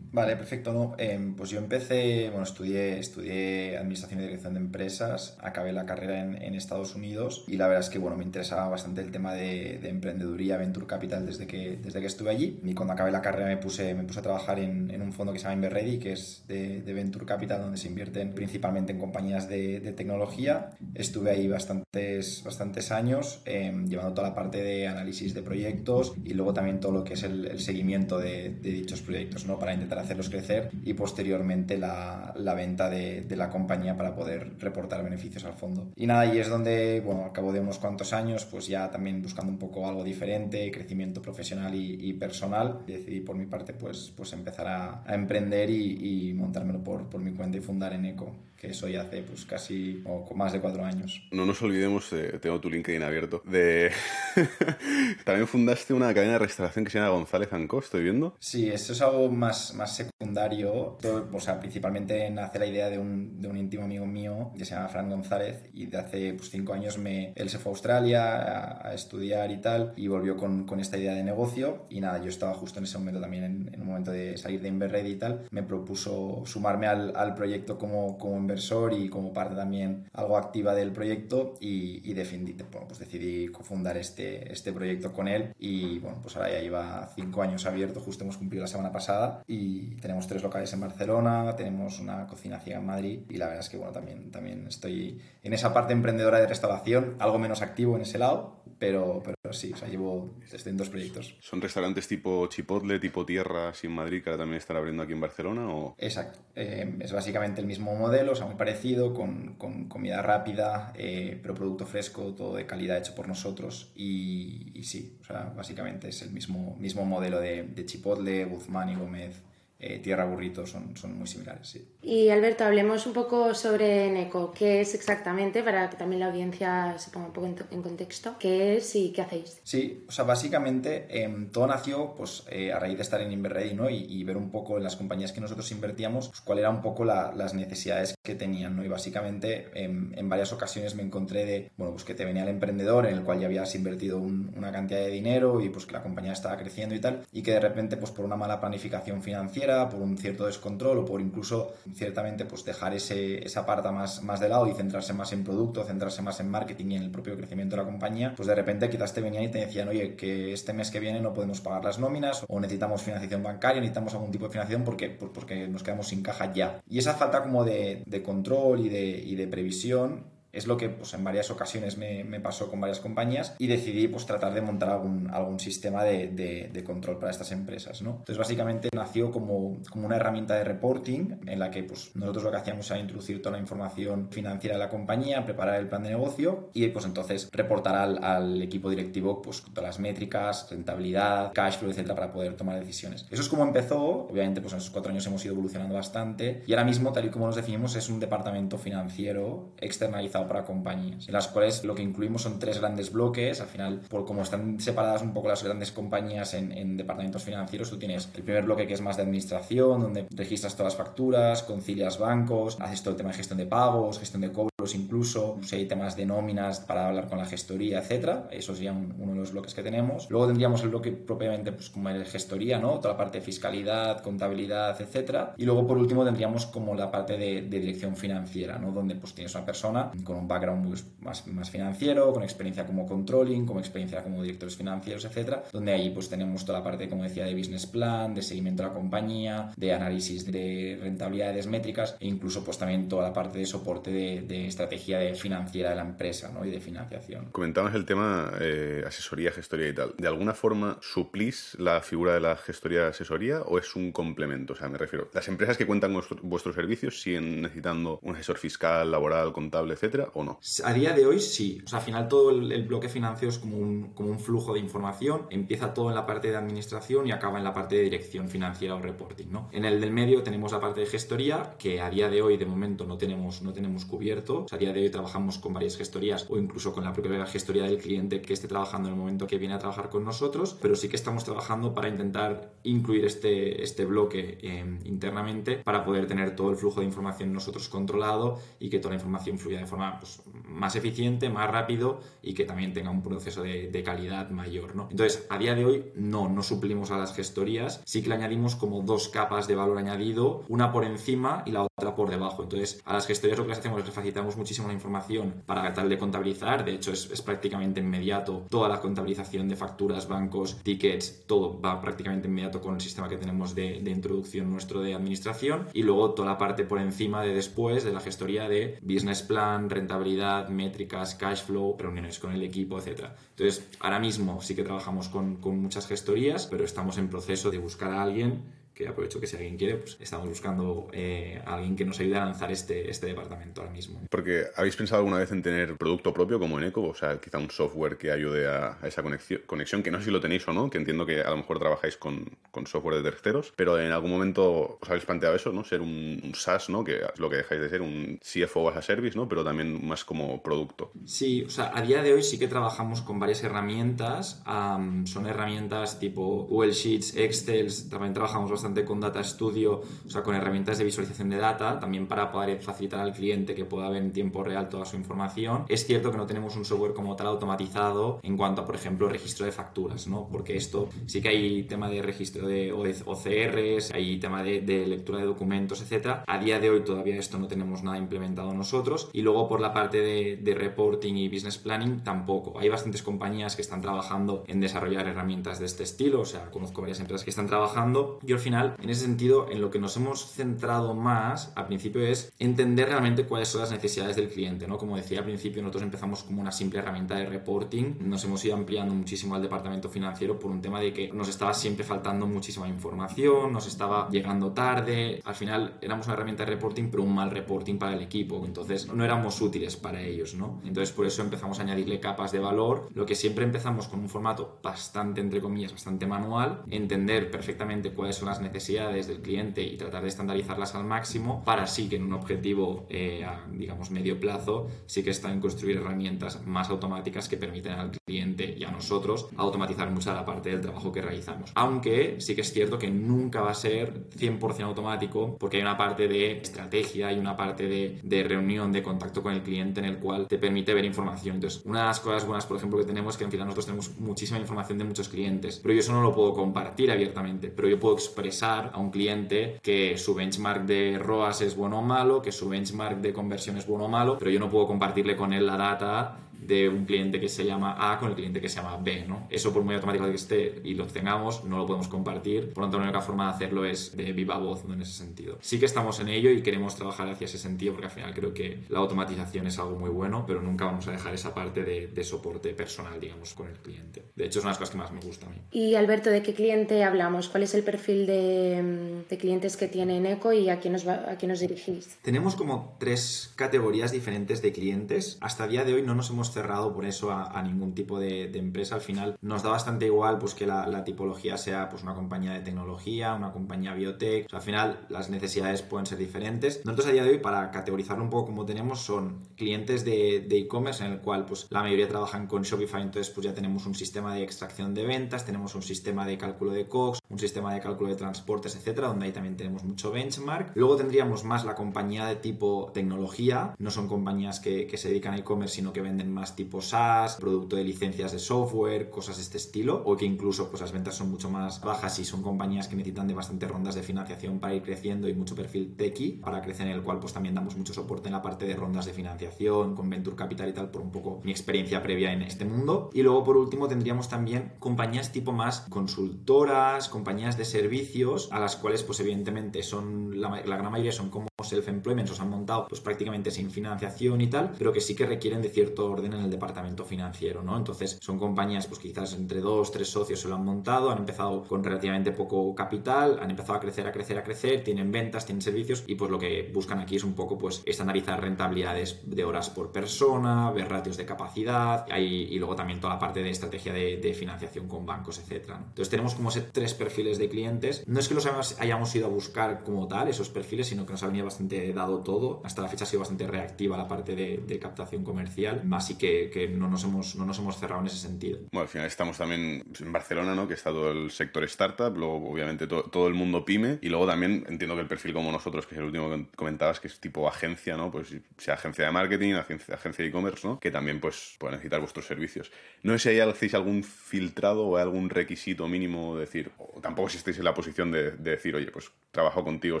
Vale, 0.12 0.34
perfecto. 0.36 0.72
No, 0.72 0.94
em, 0.98 1.36
pues 1.36 1.50
yo 1.50 1.58
empecé, 1.58 2.30
bueno, 2.30 2.42
estudié, 2.42 2.98
estudié 2.98 3.78
Administración 3.78 4.18
y 4.20 4.24
Dirección 4.24 4.54
de 4.54 4.60
Empresas, 4.60 5.36
acabé 5.40 5.72
la 5.72 5.86
carrera 5.86 6.18
en, 6.20 6.34
en, 6.42 6.54
Estados 6.56 6.96
Unidos 6.96 7.44
y 7.46 7.56
la 7.56 7.68
verdad 7.68 7.84
es 7.84 7.90
que, 7.90 8.00
bueno, 8.00 8.16
me 8.16 8.24
interesaba 8.24 8.68
bastante 8.68 9.02
el 9.02 9.12
tema 9.12 9.34
de, 9.34 9.78
de, 9.78 9.88
emprendeduría, 9.88 10.56
Venture 10.56 10.86
Capital 10.86 11.26
desde 11.26 11.46
que, 11.46 11.78
desde 11.80 12.00
que 12.00 12.06
estuve 12.06 12.30
allí. 12.30 12.58
Y 12.64 12.74
cuando 12.74 12.94
acabé 12.94 13.12
la 13.12 13.22
carrera 13.22 13.46
me 13.46 13.56
puse, 13.56 13.94
me 13.94 14.02
puse 14.02 14.18
a 14.18 14.22
trabajar 14.22 14.58
en, 14.58 14.90
en 14.90 15.00
un 15.00 15.12
fondo 15.12 15.32
que 15.32 15.38
se 15.38 15.44
llama 15.44 15.54
Inverready, 15.54 15.98
que 15.98 16.12
es 16.12 16.42
de, 16.48 16.82
de, 16.82 16.92
Venture 16.92 17.24
Capital, 17.24 17.60
donde 17.60 17.78
se 17.78 17.86
invierten 17.86 18.34
principalmente 18.34 18.92
en 18.92 18.98
compañías 18.98 19.48
de, 19.48 19.78
de 19.78 19.92
tecnología. 19.92 20.70
Estuve 20.94 21.30
ahí 21.30 21.46
bastantes, 21.46 22.42
bastantes 22.44 22.90
años, 22.90 23.42
eh, 23.44 23.72
llevando 23.86 24.14
toda 24.14 24.30
la 24.30 24.34
parte 24.34 24.60
de 24.60 24.88
análisis 24.88 25.34
de 25.34 25.42
proyectos 25.42 26.14
y 26.24 26.34
luego 26.34 26.52
también 26.52 26.80
todo 26.80 26.90
lo 26.90 27.04
que 27.04 27.14
es 27.14 27.22
el, 27.22 27.46
el 27.46 27.60
seguimiento 27.60 28.18
de 28.18 28.50
dichos 28.60 29.02
proyectos, 29.02 29.46
¿no? 29.46 29.56
Para 29.56 29.72
intentar 29.72 29.99
hacerlos 30.00 30.30
crecer 30.30 30.70
y 30.84 30.94
posteriormente 30.94 31.78
la, 31.78 32.32
la 32.36 32.54
venta 32.54 32.88
de, 32.90 33.22
de, 33.22 33.36
la 33.36 33.48
compañía 33.48 33.96
para 33.96 34.14
poder 34.14 34.58
reportar 34.58 35.02
beneficios 35.02 35.44
al 35.44 35.54
fondo. 35.54 35.92
Y 35.96 36.06
nada, 36.06 36.26
y 36.26 36.38
es 36.38 36.48
donde, 36.48 37.00
bueno, 37.00 37.24
al 37.24 37.32
cabo 37.32 37.52
de 37.52 37.60
unos 37.60 37.78
cuantos 37.78 38.12
años, 38.12 38.44
pues 38.44 38.66
ya 38.66 38.90
también 38.90 39.22
buscando 39.22 39.52
un 39.52 39.58
poco 39.58 39.88
algo 39.88 40.04
diferente, 40.04 40.70
crecimiento 40.70 41.22
profesional 41.22 41.74
y, 41.74 42.12
personal, 42.14 42.80
decidí 42.86 43.20
por 43.20 43.36
mi 43.36 43.46
parte 43.46 43.72
pues, 43.72 44.12
pues 44.16 44.32
empezar 44.32 44.66
a, 44.66 45.02
a 45.06 45.14
emprender 45.14 45.70
y, 45.70 46.28
y, 46.28 46.34
montármelo 46.34 46.82
por, 46.82 47.08
por 47.08 47.20
mi 47.20 47.32
cuenta 47.32 47.58
y 47.58 47.60
fundar 47.60 47.92
en 47.92 48.04
Eco 48.06 48.49
que 48.60 48.68
eso 48.68 48.88
ya 48.88 49.02
hace 49.02 49.22
pues 49.22 49.46
casi 49.46 50.02
o 50.04 50.24
con 50.24 50.36
más 50.36 50.52
de 50.52 50.60
cuatro 50.60 50.84
años. 50.84 51.22
No 51.30 51.46
nos 51.46 51.62
olvidemos, 51.62 52.12
eh, 52.12 52.38
tengo 52.40 52.60
tu 52.60 52.68
LinkedIn 52.68 53.02
abierto, 53.02 53.42
de... 53.46 53.90
También 55.24 55.48
fundaste 55.48 55.94
una 55.94 56.12
cadena 56.12 56.34
de 56.34 56.40
restauración 56.40 56.84
que 56.84 56.90
se 56.90 56.98
llama 56.98 57.10
González 57.10 57.48
Co, 57.66 57.78
estoy 57.78 58.02
viendo. 58.02 58.36
Sí, 58.38 58.68
eso 58.68 58.92
es 58.92 59.00
algo 59.00 59.30
más, 59.30 59.74
más 59.74 59.96
secundario. 59.96 60.98
Todo, 61.00 61.28
o 61.32 61.40
sea, 61.40 61.58
principalmente 61.58 62.28
nace 62.30 62.58
la 62.58 62.66
idea 62.66 62.90
de 62.90 62.98
un, 62.98 63.40
de 63.40 63.48
un 63.48 63.56
íntimo 63.56 63.84
amigo 63.84 64.06
mío 64.06 64.52
que 64.56 64.64
se 64.64 64.74
llama 64.74 64.88
Fran 64.88 65.08
González 65.08 65.64
y 65.72 65.86
de 65.86 65.96
hace 65.96 66.34
pues, 66.34 66.50
cinco 66.50 66.74
años 66.74 66.98
me, 66.98 67.32
él 67.36 67.48
se 67.48 67.58
fue 67.58 67.70
a 67.70 67.72
Australia 67.72 68.36
a, 68.36 68.88
a 68.88 68.94
estudiar 68.94 69.50
y 69.50 69.60
tal 69.60 69.94
y 69.96 70.08
volvió 70.08 70.36
con, 70.36 70.66
con, 70.66 70.80
esta 70.80 70.98
idea 70.98 71.14
de 71.14 71.22
negocio 71.22 71.86
y 71.88 72.00
nada, 72.00 72.22
yo 72.22 72.28
estaba 72.28 72.54
justo 72.54 72.78
en 72.78 72.84
ese 72.84 72.98
momento 72.98 73.20
también 73.20 73.44
en, 73.44 73.70
en 73.72 73.80
un 73.80 73.86
momento 73.86 74.10
de 74.10 74.36
salir 74.36 74.60
de 74.60 74.68
Inverready 74.68 75.12
y 75.12 75.16
tal, 75.16 75.46
me 75.50 75.62
propuso 75.62 76.42
sumarme 76.44 76.86
al, 76.86 77.14
al 77.16 77.34
proyecto 77.34 77.78
como, 77.78 78.18
como 78.18 78.49
inversor 78.50 78.92
y 78.92 79.08
como 79.08 79.32
parte 79.32 79.54
también 79.54 80.08
algo 80.12 80.36
activa 80.36 80.74
del 80.74 80.92
proyecto 80.92 81.54
y, 81.60 82.02
y 82.08 82.14
decidí, 82.14 82.52
bueno, 82.72 82.86
pues 82.86 82.98
decidí 82.98 83.48
cofundar 83.48 83.96
este, 83.96 84.52
este 84.52 84.72
proyecto 84.72 85.12
con 85.12 85.28
él 85.28 85.54
y 85.58 85.98
bueno, 86.00 86.18
pues 86.22 86.36
ahora 86.36 86.50
ya 86.50 86.60
lleva 86.60 87.08
cinco 87.14 87.42
años 87.42 87.66
abierto, 87.66 88.00
justo 88.00 88.24
hemos 88.24 88.36
cumplido 88.36 88.62
la 88.62 88.68
semana 88.68 88.92
pasada 88.92 89.42
y 89.46 89.96
tenemos 89.96 90.26
tres 90.26 90.42
locales 90.42 90.72
en 90.72 90.80
Barcelona, 90.80 91.54
tenemos 91.56 92.00
una 92.00 92.26
cocina 92.26 92.58
ciega 92.60 92.80
en 92.80 92.86
Madrid 92.86 93.20
y 93.28 93.36
la 93.36 93.46
verdad 93.46 93.60
es 93.60 93.68
que 93.68 93.76
bueno, 93.76 93.92
también, 93.92 94.30
también 94.30 94.66
estoy 94.66 95.20
en 95.42 95.52
esa 95.52 95.72
parte 95.72 95.92
emprendedora 95.92 96.40
de 96.40 96.46
restauración, 96.46 97.16
algo 97.18 97.38
menos 97.38 97.62
activo 97.62 97.96
en 97.96 98.02
ese 98.02 98.18
lado, 98.18 98.62
pero, 98.78 99.22
pero 99.24 99.39
sí, 99.52 99.72
o 99.72 99.76
sea, 99.76 99.88
llevo 99.88 100.34
desde 100.50 100.70
en 100.70 100.76
dos 100.76 100.88
proyectos. 100.88 101.36
¿Son 101.40 101.60
restaurantes 101.60 102.06
tipo 102.08 102.46
Chipotle, 102.46 102.98
tipo 102.98 103.24
Tierra, 103.24 103.70
así 103.70 103.86
en 103.86 103.94
Madrid, 103.94 104.22
que 104.22 104.30
ahora 104.30 104.42
también 104.42 104.58
están 104.58 104.76
abriendo 104.76 105.02
aquí 105.02 105.12
en 105.12 105.20
Barcelona? 105.20 105.68
O... 105.68 105.94
Exacto, 105.98 106.38
eh, 106.54 106.96
es 107.00 107.12
básicamente 107.12 107.60
el 107.60 107.66
mismo 107.66 107.94
modelo, 107.94 108.32
o 108.32 108.34
sea, 108.34 108.46
muy 108.46 108.56
parecido, 108.56 109.14
con, 109.14 109.54
con 109.54 109.88
comida 109.88 110.22
rápida, 110.22 110.92
eh, 110.96 111.38
pero 111.42 111.54
producto 111.54 111.86
fresco, 111.86 112.34
todo 112.34 112.56
de 112.56 112.66
calidad 112.66 112.98
hecho 112.98 113.14
por 113.14 113.28
nosotros 113.28 113.92
y, 113.94 114.72
y, 114.74 114.84
sí, 114.84 115.18
o 115.20 115.24
sea, 115.24 115.52
básicamente 115.56 116.08
es 116.08 116.22
el 116.22 116.30
mismo, 116.30 116.76
mismo 116.78 117.04
modelo 117.04 117.40
de, 117.40 117.64
de 117.64 117.86
Chipotle, 117.86 118.44
Guzmán 118.44 118.90
y 118.90 118.96
Gómez 118.96 119.42
eh, 119.80 119.98
Tierra 119.98 120.24
Burrito 120.26 120.66
son, 120.66 120.96
son 120.96 121.16
muy 121.16 121.26
similares. 121.26 121.68
Sí. 121.68 121.88
Y 122.02 122.28
Alberto, 122.28 122.64
hablemos 122.64 123.06
un 123.06 123.12
poco 123.12 123.54
sobre 123.54 124.10
NECO. 124.10 124.52
¿Qué 124.52 124.80
es 124.80 124.94
exactamente 124.94 125.62
para 125.62 125.88
que 125.88 125.96
también 125.96 126.20
la 126.20 126.26
audiencia 126.26 126.98
se 126.98 127.10
ponga 127.10 127.26
un 127.28 127.32
poco 127.32 127.46
en, 127.46 127.56
en 127.70 127.82
contexto? 127.82 128.36
¿Qué 128.38 128.76
es 128.76 128.94
y 128.94 129.12
qué 129.12 129.22
hacéis? 129.22 129.60
Sí, 129.64 130.04
o 130.08 130.12
sea, 130.12 130.24
básicamente 130.24 131.06
eh, 131.08 131.48
todo 131.50 131.66
nació 131.66 132.14
pues, 132.14 132.44
eh, 132.50 132.72
a 132.72 132.78
raíz 132.78 132.96
de 132.96 133.02
estar 133.02 133.20
en 133.20 133.32
Inverready 133.32 133.74
¿no? 133.74 133.88
Y, 133.88 134.06
y, 134.08 134.24
ver 134.24 134.36
un 134.36 134.50
poco 134.50 134.76
en 134.76 134.84
las 134.84 134.96
compañías 134.96 135.32
que 135.32 135.40
nosotros 135.40 135.70
invertíamos 135.72 136.28
pues, 136.28 136.40
cuál 136.40 136.58
era 136.58 136.70
un 136.70 136.82
poco 136.82 137.04
la, 137.04 137.32
las 137.34 137.54
necesidades 137.54 138.14
que 138.22 138.34
tenían. 138.34 138.76
¿no? 138.76 138.84
Y 138.84 138.88
básicamente 138.88 139.70
en, 139.74 140.12
en, 140.16 140.28
varias 140.28 140.52
ocasiones 140.52 140.94
me 140.94 141.02
encontré 141.02 141.44
de 141.44 141.70
bueno, 141.76 141.92
pues 141.92 142.04
que 142.04 142.14
te 142.14 142.24
venía 142.24 142.42
el 142.42 142.50
emprendedor 142.50 143.06
en 143.06 143.14
el 143.14 143.22
cual 143.24 143.40
ya 143.40 143.46
habías 143.46 143.74
invertido 143.74 144.18
un, 144.18 144.52
una 144.56 144.70
cantidad 144.70 145.00
de 145.00 145.08
dinero 145.08 145.60
y 145.60 145.68
pues 145.70 145.86
que 145.86 145.92
la 145.92 146.02
compañía 146.02 146.32
estaba 146.32 146.56
creciendo 146.56 146.94
y 146.94 147.00
tal, 147.00 147.24
y 147.32 147.42
que 147.42 147.52
de 147.52 147.60
repente 147.60 147.96
pues 147.96 148.10
por 148.10 148.24
una 148.24 148.36
mala 148.36 148.60
planificación 148.60 149.22
financiera 149.22 149.69
por 149.88 150.00
un 150.00 150.16
cierto 150.16 150.46
descontrol 150.46 150.98
o 150.98 151.04
por 151.04 151.20
incluso 151.20 151.74
ciertamente 151.94 152.44
pues 152.44 152.64
dejar 152.64 152.94
ese, 152.94 153.44
esa 153.44 153.64
parte 153.66 153.90
más, 153.90 154.22
más 154.22 154.40
de 154.40 154.48
lado 154.48 154.66
y 154.66 154.74
centrarse 154.74 155.12
más 155.12 155.32
en 155.32 155.44
producto, 155.44 155.84
centrarse 155.84 156.22
más 156.22 156.40
en 156.40 156.50
marketing 156.50 156.86
y 156.90 156.96
en 156.96 157.02
el 157.02 157.10
propio 157.10 157.36
crecimiento 157.36 157.76
de 157.76 157.82
la 157.82 157.88
compañía, 157.88 158.34
pues 158.36 158.46
de 158.48 158.54
repente 158.54 158.90
quizás 158.90 159.12
te 159.14 159.20
venían 159.20 159.44
y 159.44 159.48
te 159.48 159.58
decían, 159.58 159.88
oye, 159.88 160.16
que 160.16 160.52
este 160.52 160.72
mes 160.72 160.90
que 160.90 161.00
viene 161.00 161.20
no 161.20 161.32
podemos 161.32 161.60
pagar 161.60 161.84
las 161.84 161.98
nóminas 161.98 162.44
o 162.48 162.60
necesitamos 162.60 163.02
financiación 163.02 163.42
bancaria, 163.42 163.80
necesitamos 163.80 164.14
algún 164.14 164.30
tipo 164.30 164.46
de 164.46 164.52
financiación 164.52 164.84
porque, 164.84 165.08
porque 165.08 165.68
nos 165.68 165.82
quedamos 165.82 166.08
sin 166.08 166.22
caja 166.22 166.52
ya. 166.52 166.80
Y 166.88 166.98
esa 166.98 167.14
falta 167.14 167.42
como 167.42 167.64
de, 167.64 168.02
de 168.06 168.22
control 168.22 168.86
y 168.86 168.88
de, 168.88 169.08
y 169.24 169.34
de 169.34 169.46
previsión 169.46 170.39
es 170.52 170.66
lo 170.66 170.76
que 170.76 170.88
pues, 170.88 171.14
en 171.14 171.24
varias 171.24 171.50
ocasiones 171.50 171.96
me, 171.96 172.24
me, 172.24 172.40
pasó 172.40 172.68
con 172.70 172.80
varias 172.80 173.00
compañías 173.00 173.54
y 173.58 173.66
decidí 173.66 174.08
pues, 174.08 174.26
tratar 174.26 174.54
de 174.54 174.60
montar 174.62 174.90
algún, 174.90 175.30
algún 175.30 175.60
sistema 175.60 176.04
de, 176.04 176.28
de, 176.28 176.84
control 176.84 177.18
para 177.18 177.30
estas 177.30 177.52
empresas. 177.52 178.00
¿no? 178.02 178.10
Entonces, 178.10 178.38
básicamente 178.38 178.88
nació 178.94 179.30
como, 179.30 179.78
como 179.90 180.06
una 180.06 180.16
herramienta 180.16 180.54
de 180.54 180.64
reporting 180.64 181.36
en 181.46 181.58
la 181.58 181.70
que 181.70 181.84
pues, 181.84 182.12
nosotros 182.14 182.44
lo 182.44 182.50
que 182.50 182.56
hacíamos 182.56 182.90
era 182.90 182.98
introducir 182.98 183.42
toda 183.42 183.56
la 183.56 183.60
información 183.60 184.28
financiera 184.30 184.76
de 184.76 184.80
la 184.80 184.88
compañía, 184.88 185.44
preparar 185.44 185.78
el 185.78 185.88
plan 185.88 186.02
de 186.02 186.10
negocio 186.10 186.70
y 186.72 186.88
pues 186.88 187.04
entonces 187.04 187.48
reportar 187.52 187.96
al, 187.96 188.24
al 188.24 188.62
equipo 188.62 188.88
directivo 188.88 189.42
pues, 189.42 189.62
todas 189.62 189.84
las 189.84 189.98
métricas, 190.00 190.68
rentabilidad, 190.70 191.52
cash 191.52 191.76
flow, 191.76 191.90
etcétera, 191.90 192.14
para 192.14 192.32
poder 192.32 192.56
tomar 192.56 192.80
decisiones. 192.80 193.26
Eso 193.30 193.42
es 193.42 193.48
como 193.48 193.62
empezó. 193.62 194.00
Obviamente, 194.30 194.60
pues 194.60 194.72
en 194.72 194.78
esos 194.78 194.90
cuatro 194.90 195.12
años 195.12 195.26
hemos 195.26 195.44
ido 195.44 195.54
evolucionando 195.54 195.94
bastante 195.94 196.62
y 196.66 196.72
ahora 196.72 196.84
mismo, 196.84 197.12
tal 197.12 197.26
y 197.26 197.30
como 197.30 197.46
nos 197.46 197.56
definimos, 197.56 197.94
es 197.96 198.08
un 198.08 198.20
departamento 198.20 198.78
financiero 198.78 199.70
externalizado 199.80 200.39
para 200.48 200.64
compañías, 200.64 201.28
en 201.28 201.34
las 201.34 201.48
cuales 201.48 201.84
lo 201.84 201.94
que 201.94 202.02
incluimos 202.02 202.42
son 202.42 202.58
tres 202.58 202.78
grandes 202.78 203.12
bloques. 203.12 203.60
Al 203.60 203.66
final, 203.66 204.00
por 204.08 204.24
como 204.24 204.42
están 204.42 204.80
separadas 204.80 205.22
un 205.22 205.32
poco 205.32 205.48
las 205.48 205.62
grandes 205.62 205.92
compañías 205.92 206.54
en, 206.54 206.72
en, 206.72 206.96
departamentos 206.96 207.42
financieros, 207.42 207.90
tú 207.90 207.98
tienes 207.98 208.28
el 208.34 208.42
primer 208.42 208.64
bloque 208.64 208.86
que 208.86 208.94
es 208.94 209.00
más 209.00 209.16
de 209.16 209.22
administración, 209.22 210.00
donde 210.00 210.26
registras 210.30 210.74
todas 210.74 210.92
las 210.94 211.06
facturas, 211.06 211.62
concilias 211.62 212.18
bancos, 212.18 212.80
haces 212.80 213.02
todo 213.02 213.12
el 213.12 213.16
tema 213.16 213.30
de 213.30 213.36
gestión 213.36 213.58
de 213.58 213.66
pagos, 213.66 214.18
gestión 214.18 214.42
de 214.42 214.52
cobros, 214.52 214.69
incluso, 214.94 215.58
si 215.62 215.76
hay 215.76 215.86
temas 215.86 216.16
de 216.16 216.26
nóminas 216.26 216.80
para 216.80 217.08
hablar 217.08 217.28
con 217.28 217.38
la 217.38 217.46
gestoría, 217.46 218.00
etcétera. 218.00 218.48
Eso 218.50 218.74
sería 218.74 218.92
uno 218.92 219.32
de 219.32 219.38
los 219.38 219.52
bloques 219.52 219.74
que 219.74 219.82
tenemos. 219.82 220.28
Luego 220.30 220.46
tendríamos 220.46 220.82
el 220.82 220.88
bloque 220.88 221.12
propiamente, 221.12 221.72
pues 221.72 221.90
como 221.90 222.08
el 222.08 222.24
gestoría, 222.24 222.78
¿no? 222.78 222.98
Toda 222.98 223.14
la 223.14 223.16
parte 223.18 223.38
de 223.38 223.44
fiscalidad, 223.44 224.22
contabilidad, 224.22 225.00
etcétera. 225.00 225.54
Y 225.56 225.64
luego, 225.64 225.86
por 225.86 225.98
último, 225.98 226.24
tendríamos 226.24 226.66
como 226.66 226.94
la 226.94 227.10
parte 227.10 227.36
de, 227.36 227.62
dirección 227.62 228.16
financiera, 228.16 228.78
¿no? 228.78 228.92
Donde 228.92 229.14
pues 229.14 229.34
tienes 229.34 229.54
una 229.54 229.64
persona 229.64 230.10
con 230.24 230.36
un 230.36 230.48
background 230.48 230.88
pues, 230.88 231.06
más, 231.20 231.46
más 231.46 231.70
financiero, 231.70 232.32
con 232.32 232.42
experiencia 232.42 232.86
como 232.86 233.06
controlling, 233.06 233.66
con 233.66 233.78
experiencia 233.78 234.22
como 234.22 234.42
directores 234.42 234.76
financieros, 234.76 235.24
etcétera. 235.24 235.64
Donde 235.72 235.92
ahí 235.92 236.10
pues 236.10 236.28
tenemos 236.28 236.64
toda 236.64 236.78
la 236.78 236.84
parte, 236.84 237.08
como 237.08 237.22
decía, 237.22 237.44
de 237.44 237.54
business 237.54 237.86
plan, 237.86 238.34
de 238.34 238.42
seguimiento 238.42 238.82
de 238.82 238.88
la 238.88 238.94
compañía, 238.94 239.70
de 239.76 239.92
análisis 239.92 240.50
de 240.50 240.98
rentabilidades 241.00 241.66
métricas 241.66 242.16
e 242.20 242.26
incluso 242.26 242.64
pues 242.64 242.78
también 242.78 243.08
toda 243.08 243.22
la 243.22 243.32
parte 243.32 243.58
de 243.58 243.66
soporte 243.66 244.10
de, 244.10 244.42
de 244.42 244.69
estrategia 244.70 245.18
de 245.18 245.34
financiera 245.34 245.90
de 245.90 245.96
la 245.96 246.02
empresa 246.02 246.50
¿no? 246.52 246.64
y 246.64 246.70
de 246.70 246.80
financiación. 246.80 247.46
Comentabas 247.52 247.94
el 247.94 248.04
tema 248.04 248.52
eh, 248.60 249.04
asesoría, 249.06 249.52
gestoría 249.52 249.88
y 249.88 249.94
tal. 249.94 250.14
¿De 250.16 250.26
alguna 250.26 250.54
forma 250.54 250.98
suplís 251.00 251.76
la 251.78 252.00
figura 252.00 252.34
de 252.34 252.40
la 252.40 252.56
gestoría 252.56 253.02
de 253.02 253.06
asesoría 253.08 253.60
o 253.62 253.78
es 253.78 253.94
un 253.96 254.12
complemento? 254.12 254.72
O 254.72 254.76
sea, 254.76 254.88
me 254.88 254.98
refiero, 254.98 255.28
¿las 255.32 255.46
empresas 255.48 255.76
que 255.76 255.86
cuentan 255.86 256.12
con 256.12 256.24
vuestros 256.42 256.74
servicios 256.74 257.20
siguen 257.20 257.62
necesitando 257.62 258.18
un 258.22 258.34
asesor 258.34 258.58
fiscal, 258.58 259.10
laboral, 259.10 259.52
contable, 259.52 259.94
etcétera, 259.94 260.30
o 260.34 260.44
no? 260.44 260.60
A 260.84 260.92
día 260.92 261.12
de 261.12 261.26
hoy 261.26 261.40
sí. 261.40 261.80
O 261.84 261.88
sea, 261.88 261.98
al 261.98 262.04
final 262.04 262.28
todo 262.28 262.50
el, 262.50 262.80
bloque 262.84 263.08
financiero 263.08 263.50
es 263.50 263.58
como 263.58 263.76
un, 263.76 264.14
como 264.14 264.30
un 264.30 264.40
flujo 264.40 264.74
de 264.74 264.80
información. 264.80 265.46
Empieza 265.50 265.92
todo 265.92 266.08
en 266.08 266.14
la 266.14 266.26
parte 266.26 266.50
de 266.50 266.56
administración 266.56 267.26
y 267.26 267.32
acaba 267.32 267.58
en 267.58 267.64
la 267.64 267.72
parte 267.72 267.96
de 267.96 268.02
dirección 268.02 268.48
financiera 268.48 268.94
o 268.94 269.00
reporting, 269.00 269.46
¿no? 269.50 269.68
En 269.72 269.84
el 269.84 270.00
del 270.00 270.12
medio 270.12 270.42
tenemos 270.42 270.72
la 270.72 270.80
parte 270.80 271.00
de 271.00 271.06
gestoría, 271.06 271.74
que 271.78 272.00
a 272.00 272.10
día 272.10 272.28
de 272.28 272.42
hoy, 272.42 272.56
de 272.56 272.66
momento, 272.66 273.04
no 273.04 273.18
tenemos, 273.18 273.62
no 273.62 273.72
tenemos 273.72 274.04
cubierto. 274.04 274.59
O 274.64 274.68
sea, 274.68 274.76
a 274.76 274.80
día 274.80 274.92
de 274.92 275.02
hoy 275.02 275.10
trabajamos 275.10 275.58
con 275.58 275.72
varias 275.72 275.96
gestorías 275.96 276.46
o 276.48 276.58
incluso 276.58 276.92
con 276.92 277.04
la 277.04 277.12
propia 277.12 277.44
gestoría 277.46 277.84
del 277.84 277.98
cliente 277.98 278.40
que 278.40 278.52
esté 278.52 278.68
trabajando 278.68 279.08
en 279.08 279.14
el 279.14 279.20
momento 279.20 279.46
que 279.46 279.58
viene 279.58 279.74
a 279.74 279.78
trabajar 279.78 280.08
con 280.08 280.24
nosotros, 280.24 280.76
pero 280.80 280.94
sí 280.96 281.08
que 281.08 281.16
estamos 281.16 281.44
trabajando 281.44 281.94
para 281.94 282.08
intentar 282.08 282.72
incluir 282.82 283.24
este, 283.24 283.82
este 283.82 284.04
bloque 284.04 284.58
eh, 284.62 284.98
internamente 285.04 285.76
para 285.76 286.04
poder 286.04 286.26
tener 286.26 286.56
todo 286.56 286.70
el 286.70 286.76
flujo 286.76 287.00
de 287.00 287.06
información 287.06 287.52
nosotros 287.52 287.88
controlado 287.88 288.58
y 288.78 288.90
que 288.90 288.98
toda 288.98 289.10
la 289.10 289.16
información 289.16 289.58
fluya 289.58 289.78
de 289.78 289.86
forma 289.86 290.18
pues, 290.18 290.42
más 290.64 290.96
eficiente, 290.96 291.48
más 291.48 291.70
rápido 291.70 292.20
y 292.42 292.54
que 292.54 292.64
también 292.64 292.92
tenga 292.92 293.10
un 293.10 293.22
proceso 293.22 293.62
de, 293.62 293.88
de 293.88 294.02
calidad 294.02 294.50
mayor. 294.50 294.94
¿no? 294.96 295.08
Entonces, 295.10 295.46
a 295.50 295.58
día 295.58 295.74
de 295.74 295.84
hoy 295.84 296.12
no, 296.14 296.48
no 296.48 296.62
suplimos 296.62 297.10
a 297.10 297.18
las 297.18 297.34
gestorías, 297.34 298.02
sí 298.04 298.22
que 298.22 298.28
le 298.28 298.34
añadimos 298.36 298.76
como 298.76 299.02
dos 299.02 299.28
capas 299.28 299.68
de 299.68 299.74
valor 299.74 299.98
añadido, 299.98 300.64
una 300.68 300.92
por 300.92 301.04
encima 301.04 301.62
y 301.66 301.72
la 301.72 301.82
otra 301.82 302.14
por 302.14 302.30
debajo. 302.30 302.62
Entonces, 302.62 303.00
a 303.04 303.12
las 303.12 303.26
gestorías 303.26 303.58
lo 303.58 303.64
que 303.64 303.70
les 303.70 303.78
hacemos 303.78 303.98
es 304.00 304.04
que 304.04 304.12
facilitamos 304.12 304.49
muchísimo 304.56 304.88
la 304.88 304.94
información 304.94 305.62
para 305.66 305.82
tratar 305.82 306.08
de 306.08 306.18
contabilizar, 306.18 306.84
de 306.84 306.94
hecho 306.94 307.12
es, 307.12 307.42
prácticamente 307.42 308.00
inmediato. 308.00 308.66
Toda 308.68 308.88
la 308.88 309.00
contabilización 309.00 309.68
de 309.68 309.76
facturas, 309.76 310.28
bancos, 310.28 310.82
tickets, 310.82 311.44
todo 311.46 311.80
va 311.80 312.00
prácticamente 312.00 312.48
inmediato 312.48 312.80
con 312.80 312.94
el 312.94 313.00
sistema 313.00 313.28
que 313.28 313.36
tenemos 313.36 313.74
de, 313.74 313.96
introducción 314.10 314.70
nuestro 314.70 315.00
de 315.00 315.14
administración. 315.14 315.86
Y 315.92 316.02
luego 316.02 316.32
toda 316.32 316.50
la 316.50 316.58
parte 316.58 316.84
por 316.84 317.00
encima 317.00 317.42
de 317.42 317.54
después 317.54 318.04
de 318.04 318.12
la 318.12 318.20
gestoría 318.20 318.68
de 318.68 318.98
business 319.02 319.42
plan, 319.42 319.88
rentabilidad, 319.88 320.68
métricas, 320.68 321.34
cash 321.34 321.62
flow, 321.64 321.96
reuniones 321.98 322.38
con 322.38 322.52
el 322.52 322.62
equipo, 322.62 322.98
etc. 322.98 323.26
Entonces, 323.50 323.88
ahora 324.00 324.18
mismo 324.18 324.60
sí 324.60 324.74
que 324.74 324.82
trabajamos 324.82 325.28
con, 325.28 325.56
con 325.56 325.80
muchas 325.80 326.06
gestorías, 326.06 326.66
pero 326.66 326.84
estamos 326.84 327.18
en 327.18 327.28
proceso 327.28 327.70
de 327.70 327.78
buscar 327.78 328.12
a 328.12 328.22
alguien 328.22 328.79
que 329.00 329.08
aprovecho 329.08 329.40
que 329.40 329.46
si 329.46 329.56
alguien 329.56 329.76
quiere, 329.76 329.96
pues 329.96 330.16
estamos 330.20 330.48
buscando 330.48 331.08
eh, 331.12 331.60
a 331.64 331.76
alguien 331.76 331.96
que 331.96 332.04
nos 332.04 332.20
ayude 332.20 332.36
a 332.36 332.44
lanzar 332.44 332.70
este, 332.70 333.10
este 333.10 333.26
departamento 333.26 333.80
ahora 333.80 333.92
mismo. 333.92 334.20
Porque 334.28 334.66
habéis 334.76 334.96
pensado 334.96 335.20
alguna 335.20 335.38
vez 335.38 335.50
en 335.52 335.62
tener 335.62 335.96
producto 335.96 336.34
propio 336.34 336.58
como 336.58 336.78
en 336.78 336.84
Eco, 336.84 337.02
o 337.02 337.14
sea, 337.14 337.40
quizá 337.40 337.58
un 337.58 337.70
software 337.70 338.18
que 338.18 338.30
ayude 338.30 338.68
a, 338.68 338.98
esa 339.02 339.22
conexión, 339.22 339.62
conexión, 339.66 340.02
que 340.02 340.10
no 340.10 340.18
sé 340.18 340.26
si 340.26 340.30
lo 340.30 340.40
tenéis 340.40 340.66
o 340.68 340.72
no, 340.72 340.90
que 340.90 340.98
entiendo 340.98 341.24
que 341.24 341.40
a 341.40 341.50
lo 341.50 341.56
mejor 341.56 341.78
trabajáis 341.78 342.16
con, 342.16 342.58
con 342.70 342.86
software 342.86 343.16
de 343.16 343.30
terceros, 343.30 343.72
pero 343.74 343.98
en 343.98 344.12
algún 344.12 344.30
momento 344.30 344.98
os 345.00 345.08
habéis 345.08 345.24
planteado 345.24 345.56
eso, 345.56 345.72
¿no? 345.72 345.84
Ser 345.84 346.00
un, 346.00 346.52
SaaS, 346.54 346.90
¿no? 346.90 347.02
Que 347.02 347.16
es 347.16 347.38
lo 347.38 347.48
que 347.48 347.56
dejáis 347.56 347.80
de 347.80 347.88
ser, 347.88 348.02
un 348.02 348.38
CFO 348.42 348.90
as 348.90 348.96
a 348.96 349.02
service, 349.02 349.36
¿no? 349.36 349.48
Pero 349.48 349.64
también 349.64 350.06
más 350.06 350.24
como 350.24 350.62
producto. 350.62 351.12
Sí, 351.24 351.62
o 351.62 351.70
sea, 351.70 351.92
a 351.94 352.02
día 352.02 352.22
de 352.22 352.34
hoy 352.34 352.42
sí 352.42 352.58
que 352.58 352.68
trabajamos 352.68 353.22
con 353.22 353.38
varias 353.38 353.62
herramientas, 353.62 354.62
son 354.66 355.46
herramientas 355.46 356.18
tipo 356.18 356.66
Google 356.66 356.92
Sheets, 356.92 357.36
Excel, 357.36 357.88
también 358.10 358.34
trabajamos 358.34 358.70
bastante 358.70 358.89
con 359.04 359.20
Data 359.20 359.42
Studio, 359.42 360.02
o 360.26 360.30
sea, 360.30 360.42
con 360.42 360.54
herramientas 360.54 360.98
de 360.98 361.04
visualización 361.04 361.50
de 361.50 361.56
data, 361.58 361.98
también 361.98 362.26
para 362.26 362.50
poder 362.50 362.80
facilitar 362.80 363.20
al 363.20 363.32
cliente 363.32 363.74
que 363.74 363.84
pueda 363.84 364.08
ver 364.08 364.22
en 364.22 364.32
tiempo 364.32 364.62
real 364.62 364.88
toda 364.88 365.04
su 365.04 365.16
información. 365.16 365.84
Es 365.88 366.06
cierto 366.06 366.30
que 366.30 366.36
no 366.36 366.46
tenemos 366.46 366.76
un 366.76 366.84
software 366.84 367.14
como 367.14 367.36
tal 367.36 367.48
automatizado 367.48 368.40
en 368.42 368.56
cuanto 368.56 368.82
a, 368.82 368.86
por 368.86 368.94
ejemplo, 368.94 369.28
registro 369.28 369.66
de 369.66 369.72
facturas, 369.72 370.26
¿no? 370.26 370.48
Porque 370.50 370.76
esto 370.76 371.08
sí 371.26 371.40
que 371.40 371.48
hay 371.48 371.82
tema 371.84 372.08
de 372.08 372.22
registro 372.22 372.66
de 372.66 372.92
OCRs, 372.92 374.12
hay 374.12 374.38
tema 374.38 374.62
de, 374.62 374.80
lectura 375.06 375.38
de 375.38 375.44
documentos, 375.44 376.02
etcétera. 376.02 376.44
A 376.46 376.58
día 376.58 376.78
de 376.78 376.90
hoy 376.90 377.00
todavía 377.00 377.36
esto 377.36 377.58
no 377.58 377.68
tenemos 377.68 378.02
nada 378.02 378.18
implementado 378.18 378.72
nosotros. 378.74 379.30
Y 379.32 379.42
luego 379.42 379.68
por 379.68 379.80
la 379.80 379.92
parte 379.92 380.18
de, 380.20 380.56
de 380.56 380.74
reporting 380.74 381.34
y 381.34 381.48
business 381.48 381.78
planning 381.78 382.20
tampoco. 382.20 382.78
Hay 382.78 382.88
bastantes 382.88 383.22
compañías 383.22 383.76
que 383.76 383.82
están 383.82 384.00
trabajando 384.00 384.64
en 384.66 384.80
desarrollar 384.80 385.26
herramientas 385.26 385.78
de 385.78 385.86
este 385.86 386.02
estilo, 386.02 386.40
o 386.40 386.44
sea, 386.44 386.70
conozco 386.70 387.00
varias 387.00 387.20
empresas 387.20 387.44
que 387.44 387.50
están 387.50 387.66
trabajando 387.66 388.38
y 388.46 388.52
al 388.52 388.58
final 388.58 388.69
en 388.72 389.10
ese 389.10 389.22
sentido, 389.22 389.68
en 389.70 389.80
lo 389.80 389.90
que 389.90 389.98
nos 389.98 390.16
hemos 390.16 390.52
centrado 390.52 391.14
más 391.14 391.72
al 391.74 391.86
principio 391.86 392.22
es 392.22 392.52
entender 392.58 393.08
realmente 393.08 393.44
cuáles 393.44 393.68
son 393.68 393.80
las 393.80 393.90
necesidades 393.90 394.36
del 394.36 394.48
cliente, 394.48 394.86
¿no? 394.86 394.96
Como 394.96 395.16
decía 395.16 395.40
al 395.40 395.44
principio, 395.44 395.82
nosotros 395.82 396.04
empezamos 396.04 396.42
como 396.42 396.60
una 396.60 396.72
simple 396.72 397.00
herramienta 397.00 397.34
de 397.34 397.46
reporting, 397.46 398.14
nos 398.20 398.44
hemos 398.44 398.64
ido 398.64 398.76
ampliando 398.76 399.14
muchísimo 399.14 399.54
al 399.54 399.62
departamento 399.62 400.08
financiero 400.08 400.58
por 400.58 400.70
un 400.70 400.80
tema 400.80 401.00
de 401.00 401.12
que 401.12 401.32
nos 401.32 401.48
estaba 401.48 401.74
siempre 401.74 402.04
faltando 402.04 402.46
muchísima 402.46 402.88
información, 402.88 403.72
nos 403.72 403.86
estaba 403.86 404.28
llegando 404.30 404.72
tarde, 404.72 405.40
al 405.44 405.54
final 405.54 405.98
éramos 406.00 406.26
una 406.26 406.34
herramienta 406.34 406.64
de 406.64 406.70
reporting, 406.70 407.10
pero 407.10 407.22
un 407.22 407.34
mal 407.34 407.50
reporting 407.50 407.98
para 407.98 408.14
el 408.14 408.22
equipo, 408.22 408.64
entonces 408.64 409.12
no 409.12 409.24
éramos 409.24 409.60
útiles 409.60 409.96
para 409.96 410.22
ellos, 410.22 410.54
¿no? 410.54 410.80
Entonces 410.84 411.12
por 411.12 411.26
eso 411.26 411.42
empezamos 411.42 411.78
a 411.78 411.82
añadirle 411.82 412.20
capas 412.20 412.52
de 412.52 412.60
valor, 412.60 413.08
lo 413.14 413.26
que 413.26 413.34
siempre 413.34 413.64
empezamos 413.64 414.06
con 414.08 414.20
un 414.20 414.28
formato 414.28 414.78
bastante, 414.82 415.40
entre 415.40 415.60
comillas, 415.60 415.92
bastante 415.92 416.26
manual, 416.26 416.82
entender 416.90 417.50
perfectamente 417.50 418.12
cuáles 418.12 418.36
son 418.36 418.48
las 418.48 418.59
necesidades 418.60 419.26
del 419.26 419.40
cliente 419.40 419.82
y 419.82 419.96
tratar 419.96 420.22
de 420.22 420.28
estandarizarlas 420.28 420.94
al 420.94 421.04
máximo 421.04 421.64
para 421.64 421.84
así 421.84 422.08
que 422.08 422.16
en 422.16 422.24
un 422.24 422.32
objetivo 422.32 423.06
eh, 423.08 423.44
a 423.44 423.66
digamos 423.70 424.10
medio 424.10 424.38
plazo 424.38 424.88
sí 425.06 425.22
que 425.22 425.30
está 425.30 425.52
en 425.52 425.60
construir 425.60 425.98
herramientas 425.98 426.66
más 426.66 426.90
automáticas 426.90 427.48
que 427.48 427.56
permiten 427.56 427.92
al 427.92 428.10
cliente 428.10 428.74
y 428.76 428.84
a 428.84 428.90
nosotros 428.90 429.48
automatizar 429.56 430.10
mucha 430.10 430.34
la 430.34 430.44
parte 430.44 430.70
del 430.70 430.80
trabajo 430.80 431.12
que 431.12 431.22
realizamos. 431.22 431.72
Aunque 431.74 432.36
sí 432.40 432.54
que 432.54 432.60
es 432.60 432.72
cierto 432.72 432.98
que 432.98 433.10
nunca 433.10 433.60
va 433.60 433.70
a 433.70 433.74
ser 433.74 434.28
100% 434.30 434.82
automático 434.82 435.56
porque 435.58 435.78
hay 435.78 435.82
una 435.82 435.96
parte 435.96 436.28
de 436.28 436.58
estrategia, 436.58 437.32
y 437.32 437.38
una 437.38 437.56
parte 437.56 437.86
de, 437.86 438.18
de 438.22 438.42
reunión, 438.42 438.92
de 438.92 439.02
contacto 439.02 439.42
con 439.42 439.52
el 439.52 439.62
cliente 439.62 440.00
en 440.00 440.06
el 440.06 440.18
cual 440.18 440.46
te 440.46 440.58
permite 440.58 440.94
ver 440.94 441.04
información. 441.04 441.56
Entonces, 441.56 441.82
una 441.84 442.00
de 442.00 442.06
las 442.06 442.20
cosas 442.20 442.46
buenas, 442.46 442.66
por 442.66 442.76
ejemplo, 442.76 442.98
que 442.98 443.04
tenemos 443.04 443.34
es 443.34 443.38
que 443.38 443.44
al 443.44 443.50
final 443.50 443.66
nosotros 443.66 443.86
tenemos 443.86 444.18
muchísima 444.18 444.58
información 444.58 444.98
de 444.98 445.04
muchos 445.04 445.28
clientes, 445.28 445.78
pero 445.82 445.94
yo 445.94 446.00
eso 446.00 446.12
no 446.12 446.22
lo 446.22 446.34
puedo 446.34 446.52
compartir 446.52 447.10
abiertamente, 447.10 447.68
pero 447.68 447.88
yo 447.88 447.98
puedo 447.98 448.14
expresar 448.14 448.49
a 448.62 448.98
un 448.98 449.10
cliente 449.10 449.78
que 449.82 450.18
su 450.18 450.34
benchmark 450.34 450.84
de 450.84 451.18
ROAS 451.18 451.62
es 451.62 451.76
bueno 451.76 452.00
o 452.00 452.02
malo, 452.02 452.42
que 452.42 452.52
su 452.52 452.68
benchmark 452.68 453.18
de 453.18 453.32
conversión 453.32 453.76
es 453.76 453.86
bueno 453.86 454.04
o 454.04 454.08
malo, 454.08 454.36
pero 454.38 454.50
yo 454.50 454.58
no 454.58 454.68
puedo 454.68 454.86
compartirle 454.86 455.36
con 455.36 455.52
él 455.52 455.66
la 455.66 455.76
data 455.76 456.36
de 456.70 456.88
un 456.88 457.04
cliente 457.04 457.40
que 457.40 457.48
se 457.48 457.64
llama 457.64 457.96
A 457.98 458.18
con 458.20 458.28
el 458.30 458.36
cliente 458.36 458.60
que 458.60 458.68
se 458.68 458.76
llama 458.76 458.96
B, 458.96 459.24
¿no? 459.26 459.48
Eso 459.50 459.72
por 459.72 459.82
muy 459.82 459.96
automático 459.96 460.24
que 460.26 460.36
esté 460.36 460.80
y 460.84 460.94
lo 460.94 461.06
tengamos, 461.06 461.64
no 461.64 461.78
lo 461.78 461.86
podemos 461.86 462.06
compartir. 462.06 462.72
Por 462.72 462.84
lo 462.84 462.84
tanto, 462.84 462.98
la 462.98 463.04
única 463.04 463.20
forma 463.20 463.46
de 463.48 463.54
hacerlo 463.54 463.84
es 463.84 464.16
de 464.16 464.32
viva 464.32 464.56
voz, 464.56 464.84
¿no? 464.84 464.94
En 464.94 465.02
ese 465.02 465.12
sentido. 465.12 465.58
Sí 465.60 465.80
que 465.80 465.86
estamos 465.86 466.20
en 466.20 466.28
ello 466.28 466.48
y 466.50 466.62
queremos 466.62 466.94
trabajar 466.94 467.28
hacia 467.28 467.46
ese 467.46 467.58
sentido 467.58 467.92
porque 467.94 468.06
al 468.06 468.12
final 468.12 468.32
creo 468.34 468.54
que 468.54 468.84
la 468.88 469.00
automatización 469.00 469.66
es 469.66 469.78
algo 469.80 469.98
muy 469.98 470.10
bueno, 470.10 470.44
pero 470.46 470.62
nunca 470.62 470.84
vamos 470.84 471.08
a 471.08 471.10
dejar 471.10 471.34
esa 471.34 471.52
parte 471.52 471.82
de, 471.82 472.06
de 472.06 472.24
soporte 472.24 472.72
personal, 472.72 473.18
digamos, 473.20 473.52
con 473.54 473.68
el 473.68 473.78
cliente. 473.78 474.22
De 474.36 474.44
hecho, 474.46 474.60
es 474.60 474.64
una 474.64 474.70
de 474.70 474.72
las 474.74 474.78
cosas 474.78 474.92
que 474.92 474.98
más 474.98 475.10
me 475.10 475.20
gusta 475.20 475.46
a 475.46 475.50
mí. 475.50 475.56
Y 475.72 475.96
Alberto, 475.96 476.30
¿de 476.30 476.42
qué 476.42 476.54
cliente 476.54 477.02
hablamos? 477.02 477.48
¿Cuál 477.48 477.64
es 477.64 477.74
el 477.74 477.82
perfil 477.82 478.26
de, 478.26 479.24
de 479.28 479.38
clientes 479.38 479.76
que 479.76 479.88
tiene 479.88 480.20
Eco 480.30 480.52
y 480.52 480.68
a 480.68 480.78
quién, 480.78 480.92
nos 480.92 481.06
va, 481.06 481.30
a 481.32 481.36
quién 481.36 481.50
nos 481.50 481.58
dirigís? 481.58 482.16
Tenemos 482.22 482.54
como 482.54 482.96
tres 483.00 483.52
categorías 483.56 484.12
diferentes 484.12 484.62
de 484.62 484.72
clientes. 484.72 485.38
Hasta 485.40 485.64
el 485.64 485.70
día 485.70 485.84
de 485.84 485.94
hoy 485.94 486.02
no 486.02 486.14
nos 486.14 486.30
hemos 486.30 486.52
cerrado 486.52 486.59
por 486.92 487.04
eso 487.04 487.30
a, 487.30 487.62
ningún 487.62 487.94
tipo 487.94 488.18
de, 488.18 488.50
empresa. 488.60 488.94
Al 488.94 489.00
final 489.00 489.38
nos 489.42 489.62
da 489.62 489.70
bastante 489.70 490.06
igual 490.06 490.38
pues 490.38 490.54
que 490.54 490.66
la, 490.66 491.04
tipología 491.04 491.56
sea 491.56 491.88
pues 491.88 492.02
una 492.02 492.14
compañía 492.14 492.52
de 492.52 492.60
tecnología, 492.60 493.34
una 493.34 493.52
compañía 493.52 493.94
biotech. 493.94 494.52
al 494.52 494.60
final 494.60 495.06
las 495.08 495.30
necesidades 495.30 495.82
pueden 495.82 496.06
ser 496.06 496.18
diferentes. 496.18 496.84
Nosotros 496.84 497.08
a 497.08 497.12
día 497.12 497.24
de 497.24 497.30
hoy, 497.30 497.38
para 497.38 497.70
categorizarlo 497.70 498.22
un 498.22 498.30
poco 498.30 498.46
como 498.46 498.66
tenemos, 498.66 499.00
son 499.00 499.38
clientes 499.56 500.04
de 500.04 500.46
e-commerce 500.50 501.04
en 501.04 501.12
el 501.12 501.20
cual 501.20 501.46
pues 501.46 501.66
la 501.70 501.82
mayoría 501.82 502.08
trabajan 502.08 502.46
con 502.46 502.62
Shopify, 502.62 503.02
entonces 503.02 503.32
pues 503.32 503.46
ya 503.46 503.54
tenemos 503.54 503.86
un 503.86 503.94
sistema 503.94 504.34
de 504.34 504.42
extracción 504.42 504.94
de 504.94 505.04
ventas, 505.04 505.44
tenemos 505.46 505.74
un 505.74 505.82
sistema 505.82 506.26
de 506.26 506.38
cálculo 506.38 506.72
de 506.72 506.86
COGS, 506.86 507.20
un 507.28 507.38
sistema 507.38 507.72
de 507.74 507.80
cálculo 507.80 508.10
de 508.10 508.16
transportes, 508.16 508.76
etcétera, 508.76 509.08
donde 509.08 509.26
ahí 509.26 509.32
también 509.32 509.56
tenemos 509.56 509.84
mucho 509.84 510.10
benchmark. 510.10 510.72
Luego 510.74 510.96
tendríamos 510.96 511.44
más 511.44 511.64
la 511.64 511.74
compañía 511.74 512.26
de 512.26 512.36
tipo 512.36 512.90
tecnología, 512.92 513.74
no 513.78 513.90
son 513.90 514.08
compañías 514.08 514.60
que 514.60 514.90
se 514.96 515.08
dedican 515.08 515.34
a 515.34 515.38
e-commerce, 515.38 515.76
sino 515.76 515.92
que 515.92 516.02
venden 516.02 516.32
más 516.32 516.49
tipo 516.56 516.80
SaaS, 516.80 517.36
producto 517.36 517.76
de 517.76 517.84
licencias 517.84 518.32
de 518.32 518.38
software, 518.38 519.10
cosas 519.10 519.36
de 519.36 519.42
este 519.42 519.58
estilo, 519.58 520.02
o 520.04 520.16
que 520.16 520.24
incluso 520.24 520.68
pues 520.68 520.80
las 520.82 520.92
ventas 520.92 521.14
son 521.14 521.30
mucho 521.30 521.50
más 521.50 521.80
bajas 521.80 522.18
y 522.18 522.24
son 522.24 522.42
compañías 522.42 522.88
que 522.88 522.96
necesitan 522.96 523.28
de 523.28 523.34
bastantes 523.34 523.70
rondas 523.70 523.94
de 523.94 524.02
financiación 524.02 524.58
para 524.58 524.74
ir 524.74 524.82
creciendo 524.82 525.28
y 525.28 525.34
mucho 525.34 525.54
perfil 525.54 525.94
techie 525.96 526.40
para 526.42 526.62
crecer, 526.62 526.86
en 526.86 526.94
el 526.94 527.02
cual 527.02 527.20
pues 527.20 527.32
también 527.32 527.54
damos 527.54 527.76
mucho 527.76 527.94
soporte 527.94 528.28
en 528.28 528.34
la 528.34 528.42
parte 528.42 528.66
de 528.66 528.74
rondas 528.74 529.06
de 529.06 529.12
financiación, 529.12 529.94
con 529.94 530.08
Venture 530.10 530.36
Capital 530.36 530.68
y 530.68 530.72
tal, 530.72 530.90
por 530.90 531.02
un 531.02 531.10
poco 531.10 531.40
mi 531.44 531.50
experiencia 531.50 532.02
previa 532.02 532.32
en 532.32 532.42
este 532.42 532.64
mundo. 532.64 533.10
Y 533.12 533.22
luego 533.22 533.44
por 533.44 533.56
último 533.56 533.88
tendríamos 533.88 534.28
también 534.28 534.72
compañías 534.78 535.32
tipo 535.32 535.52
más 535.52 535.80
consultoras, 535.88 537.08
compañías 537.08 537.56
de 537.56 537.64
servicios, 537.64 538.48
a 538.52 538.60
las 538.60 538.76
cuales 538.76 539.02
pues 539.02 539.20
evidentemente 539.20 539.82
son, 539.82 540.40
la, 540.40 540.62
la 540.64 540.76
gran 540.76 540.92
mayoría 540.92 541.12
son 541.12 541.30
como 541.30 541.50
self-employment, 541.62 542.30
os 542.30 542.40
han 542.40 542.50
montado 542.50 542.86
pues 542.88 543.00
prácticamente 543.00 543.50
sin 543.50 543.70
financiación 543.70 544.40
y 544.40 544.48
tal, 544.48 544.72
pero 544.78 544.92
que 544.92 545.00
sí 545.00 545.14
que 545.14 545.26
requieren 545.26 545.62
de 545.62 545.68
cierto 545.68 546.10
orden 546.10 546.29
en 546.36 546.44
el 546.44 546.50
departamento 546.50 547.04
financiero, 547.04 547.62
¿no? 547.62 547.76
Entonces 547.76 548.18
son 548.20 548.38
compañías 548.38 548.86
pues 548.86 549.00
quizás 549.00 549.34
entre 549.34 549.60
dos, 549.60 549.90
tres 549.90 550.08
socios 550.08 550.40
se 550.40 550.48
lo 550.48 550.54
han 550.54 550.64
montado, 550.64 551.10
han 551.10 551.18
empezado 551.18 551.62
con 551.64 551.82
relativamente 551.82 552.32
poco 552.32 552.74
capital, 552.74 553.38
han 553.40 553.50
empezado 553.50 553.74
a 553.74 553.80
crecer, 553.80 554.06
a 554.06 554.12
crecer, 554.12 554.38
a 554.38 554.44
crecer, 554.44 554.84
tienen 554.84 555.10
ventas, 555.10 555.46
tienen 555.46 555.62
servicios 555.62 556.04
y 556.06 556.14
pues 556.14 556.30
lo 556.30 556.38
que 556.38 556.70
buscan 556.72 557.00
aquí 557.00 557.16
es 557.16 557.24
un 557.24 557.34
poco 557.34 557.58
pues 557.58 557.82
estandarizar 557.86 558.40
rentabilidades 558.40 559.20
de 559.24 559.44
horas 559.44 559.70
por 559.70 559.92
persona, 559.92 560.70
ver 560.70 560.88
ratios 560.88 561.16
de 561.16 561.24
capacidad 561.24 562.06
y, 562.18 562.58
luego 562.58 562.76
también 562.76 563.00
toda 563.00 563.14
la 563.14 563.18
parte 563.18 563.42
de 563.42 563.50
estrategia 563.50 563.92
de, 563.92 564.30
financiación 564.30 564.86
con 564.86 565.04
bancos, 565.04 565.38
etcétera. 565.38 565.76
Entonces 565.76 566.08
tenemos 566.08 566.34
como 566.34 566.50
ese 566.50 566.62
tres 566.62 566.94
perfiles 566.94 567.38
de 567.38 567.48
clientes. 567.48 568.04
No 568.06 568.20
es 568.20 568.28
que 568.28 568.34
los 568.34 568.46
hayamos 568.78 569.14
ido 569.14 569.26
a 569.26 569.28
buscar 569.28 569.82
como 569.82 570.06
tal, 570.06 570.28
esos 570.28 570.48
perfiles, 570.48 570.86
sino 570.86 571.04
que 571.04 571.12
nos 571.12 571.22
ha 571.22 571.26
venido 571.26 571.44
bastante 571.44 571.92
dado 571.92 572.20
todo. 572.20 572.60
Hasta 572.64 572.82
la 572.82 572.88
fecha 572.88 573.04
ha 573.04 573.06
sido 573.06 573.20
bastante 573.20 573.46
reactiva 573.46 573.96
la 573.96 574.08
parte 574.08 574.34
de, 574.34 574.80
captación 574.80 575.24
comercial, 575.24 575.82
así 575.92 576.14
que, 576.20 576.50
que, 576.50 576.68
no, 576.68 576.88
nos 576.88 577.02
hemos, 577.04 577.34
no 577.36 577.46
nos 577.46 577.58
hemos 577.58 577.78
cerrado 577.78 578.02
en 578.02 578.08
ese 578.08 578.18
sentido. 578.18 578.58
Bueno, 578.70 578.82
al 578.82 578.88
final 578.88 579.06
estamos 579.06 579.38
también 579.38 579.84
en 579.98 580.12
Barcelona, 580.12 580.54
¿no? 580.54 580.68
que 580.68 580.74
está 580.74 580.90
todo 580.90 581.10
el 581.10 581.30
sector 581.30 581.64
startup, 581.64 582.14
luego 582.16 582.50
obviamente 582.50 582.86
todo 582.86 583.26
el 583.26 583.34
mundo 583.34 583.64
pyme 583.64 583.98
y 584.02 584.10
luego 584.10 584.26
también 584.26 584.64
entiendo 584.68 584.94
que 584.94 585.00
el 585.00 585.08
perfil 585.08 585.32
como 585.32 585.50
nosotros, 585.50 585.86
que 585.86 585.94
es 585.94 585.98
el 585.98 586.04
último 586.04 586.30
que 586.30 586.46
comentabas, 586.54 587.00
que 587.00 587.08
es 587.08 587.18
tipo 587.18 587.48
agencia, 587.48 587.96
¿no? 587.96 588.10
pues 588.10 588.36
sea 588.58 588.74
agencia 588.74 589.06
de 589.06 589.12
marketing, 589.12 589.54
agencia, 589.54 589.94
agencia 589.94 590.22
de 590.22 590.28
e-commerce, 590.28 590.66
¿no? 590.66 590.78
que 590.78 590.90
también 590.90 591.20
pues 591.20 591.56
puede 591.58 591.72
necesitar 591.72 592.00
vuestros 592.00 592.26
servicios. 592.26 592.70
No 593.02 593.18
sé 593.18 593.32
si 593.32 593.40
hacéis 593.40 593.74
algún 593.74 594.04
filtrado 594.04 594.86
o 594.86 594.96
algún 594.98 595.30
requisito 595.30 595.88
mínimo 595.88 596.34
de 596.34 596.42
decir, 596.42 596.70
o 596.76 597.00
tampoco 597.00 597.30
si 597.30 597.38
estáis 597.38 597.56
en 597.56 597.64
la 597.64 597.72
posición 597.72 598.12
de, 598.12 598.32
de 598.32 598.50
decir, 598.50 598.76
oye, 598.76 598.90
pues 598.90 599.10
trabajo 599.30 599.64
contigo 599.64 600.00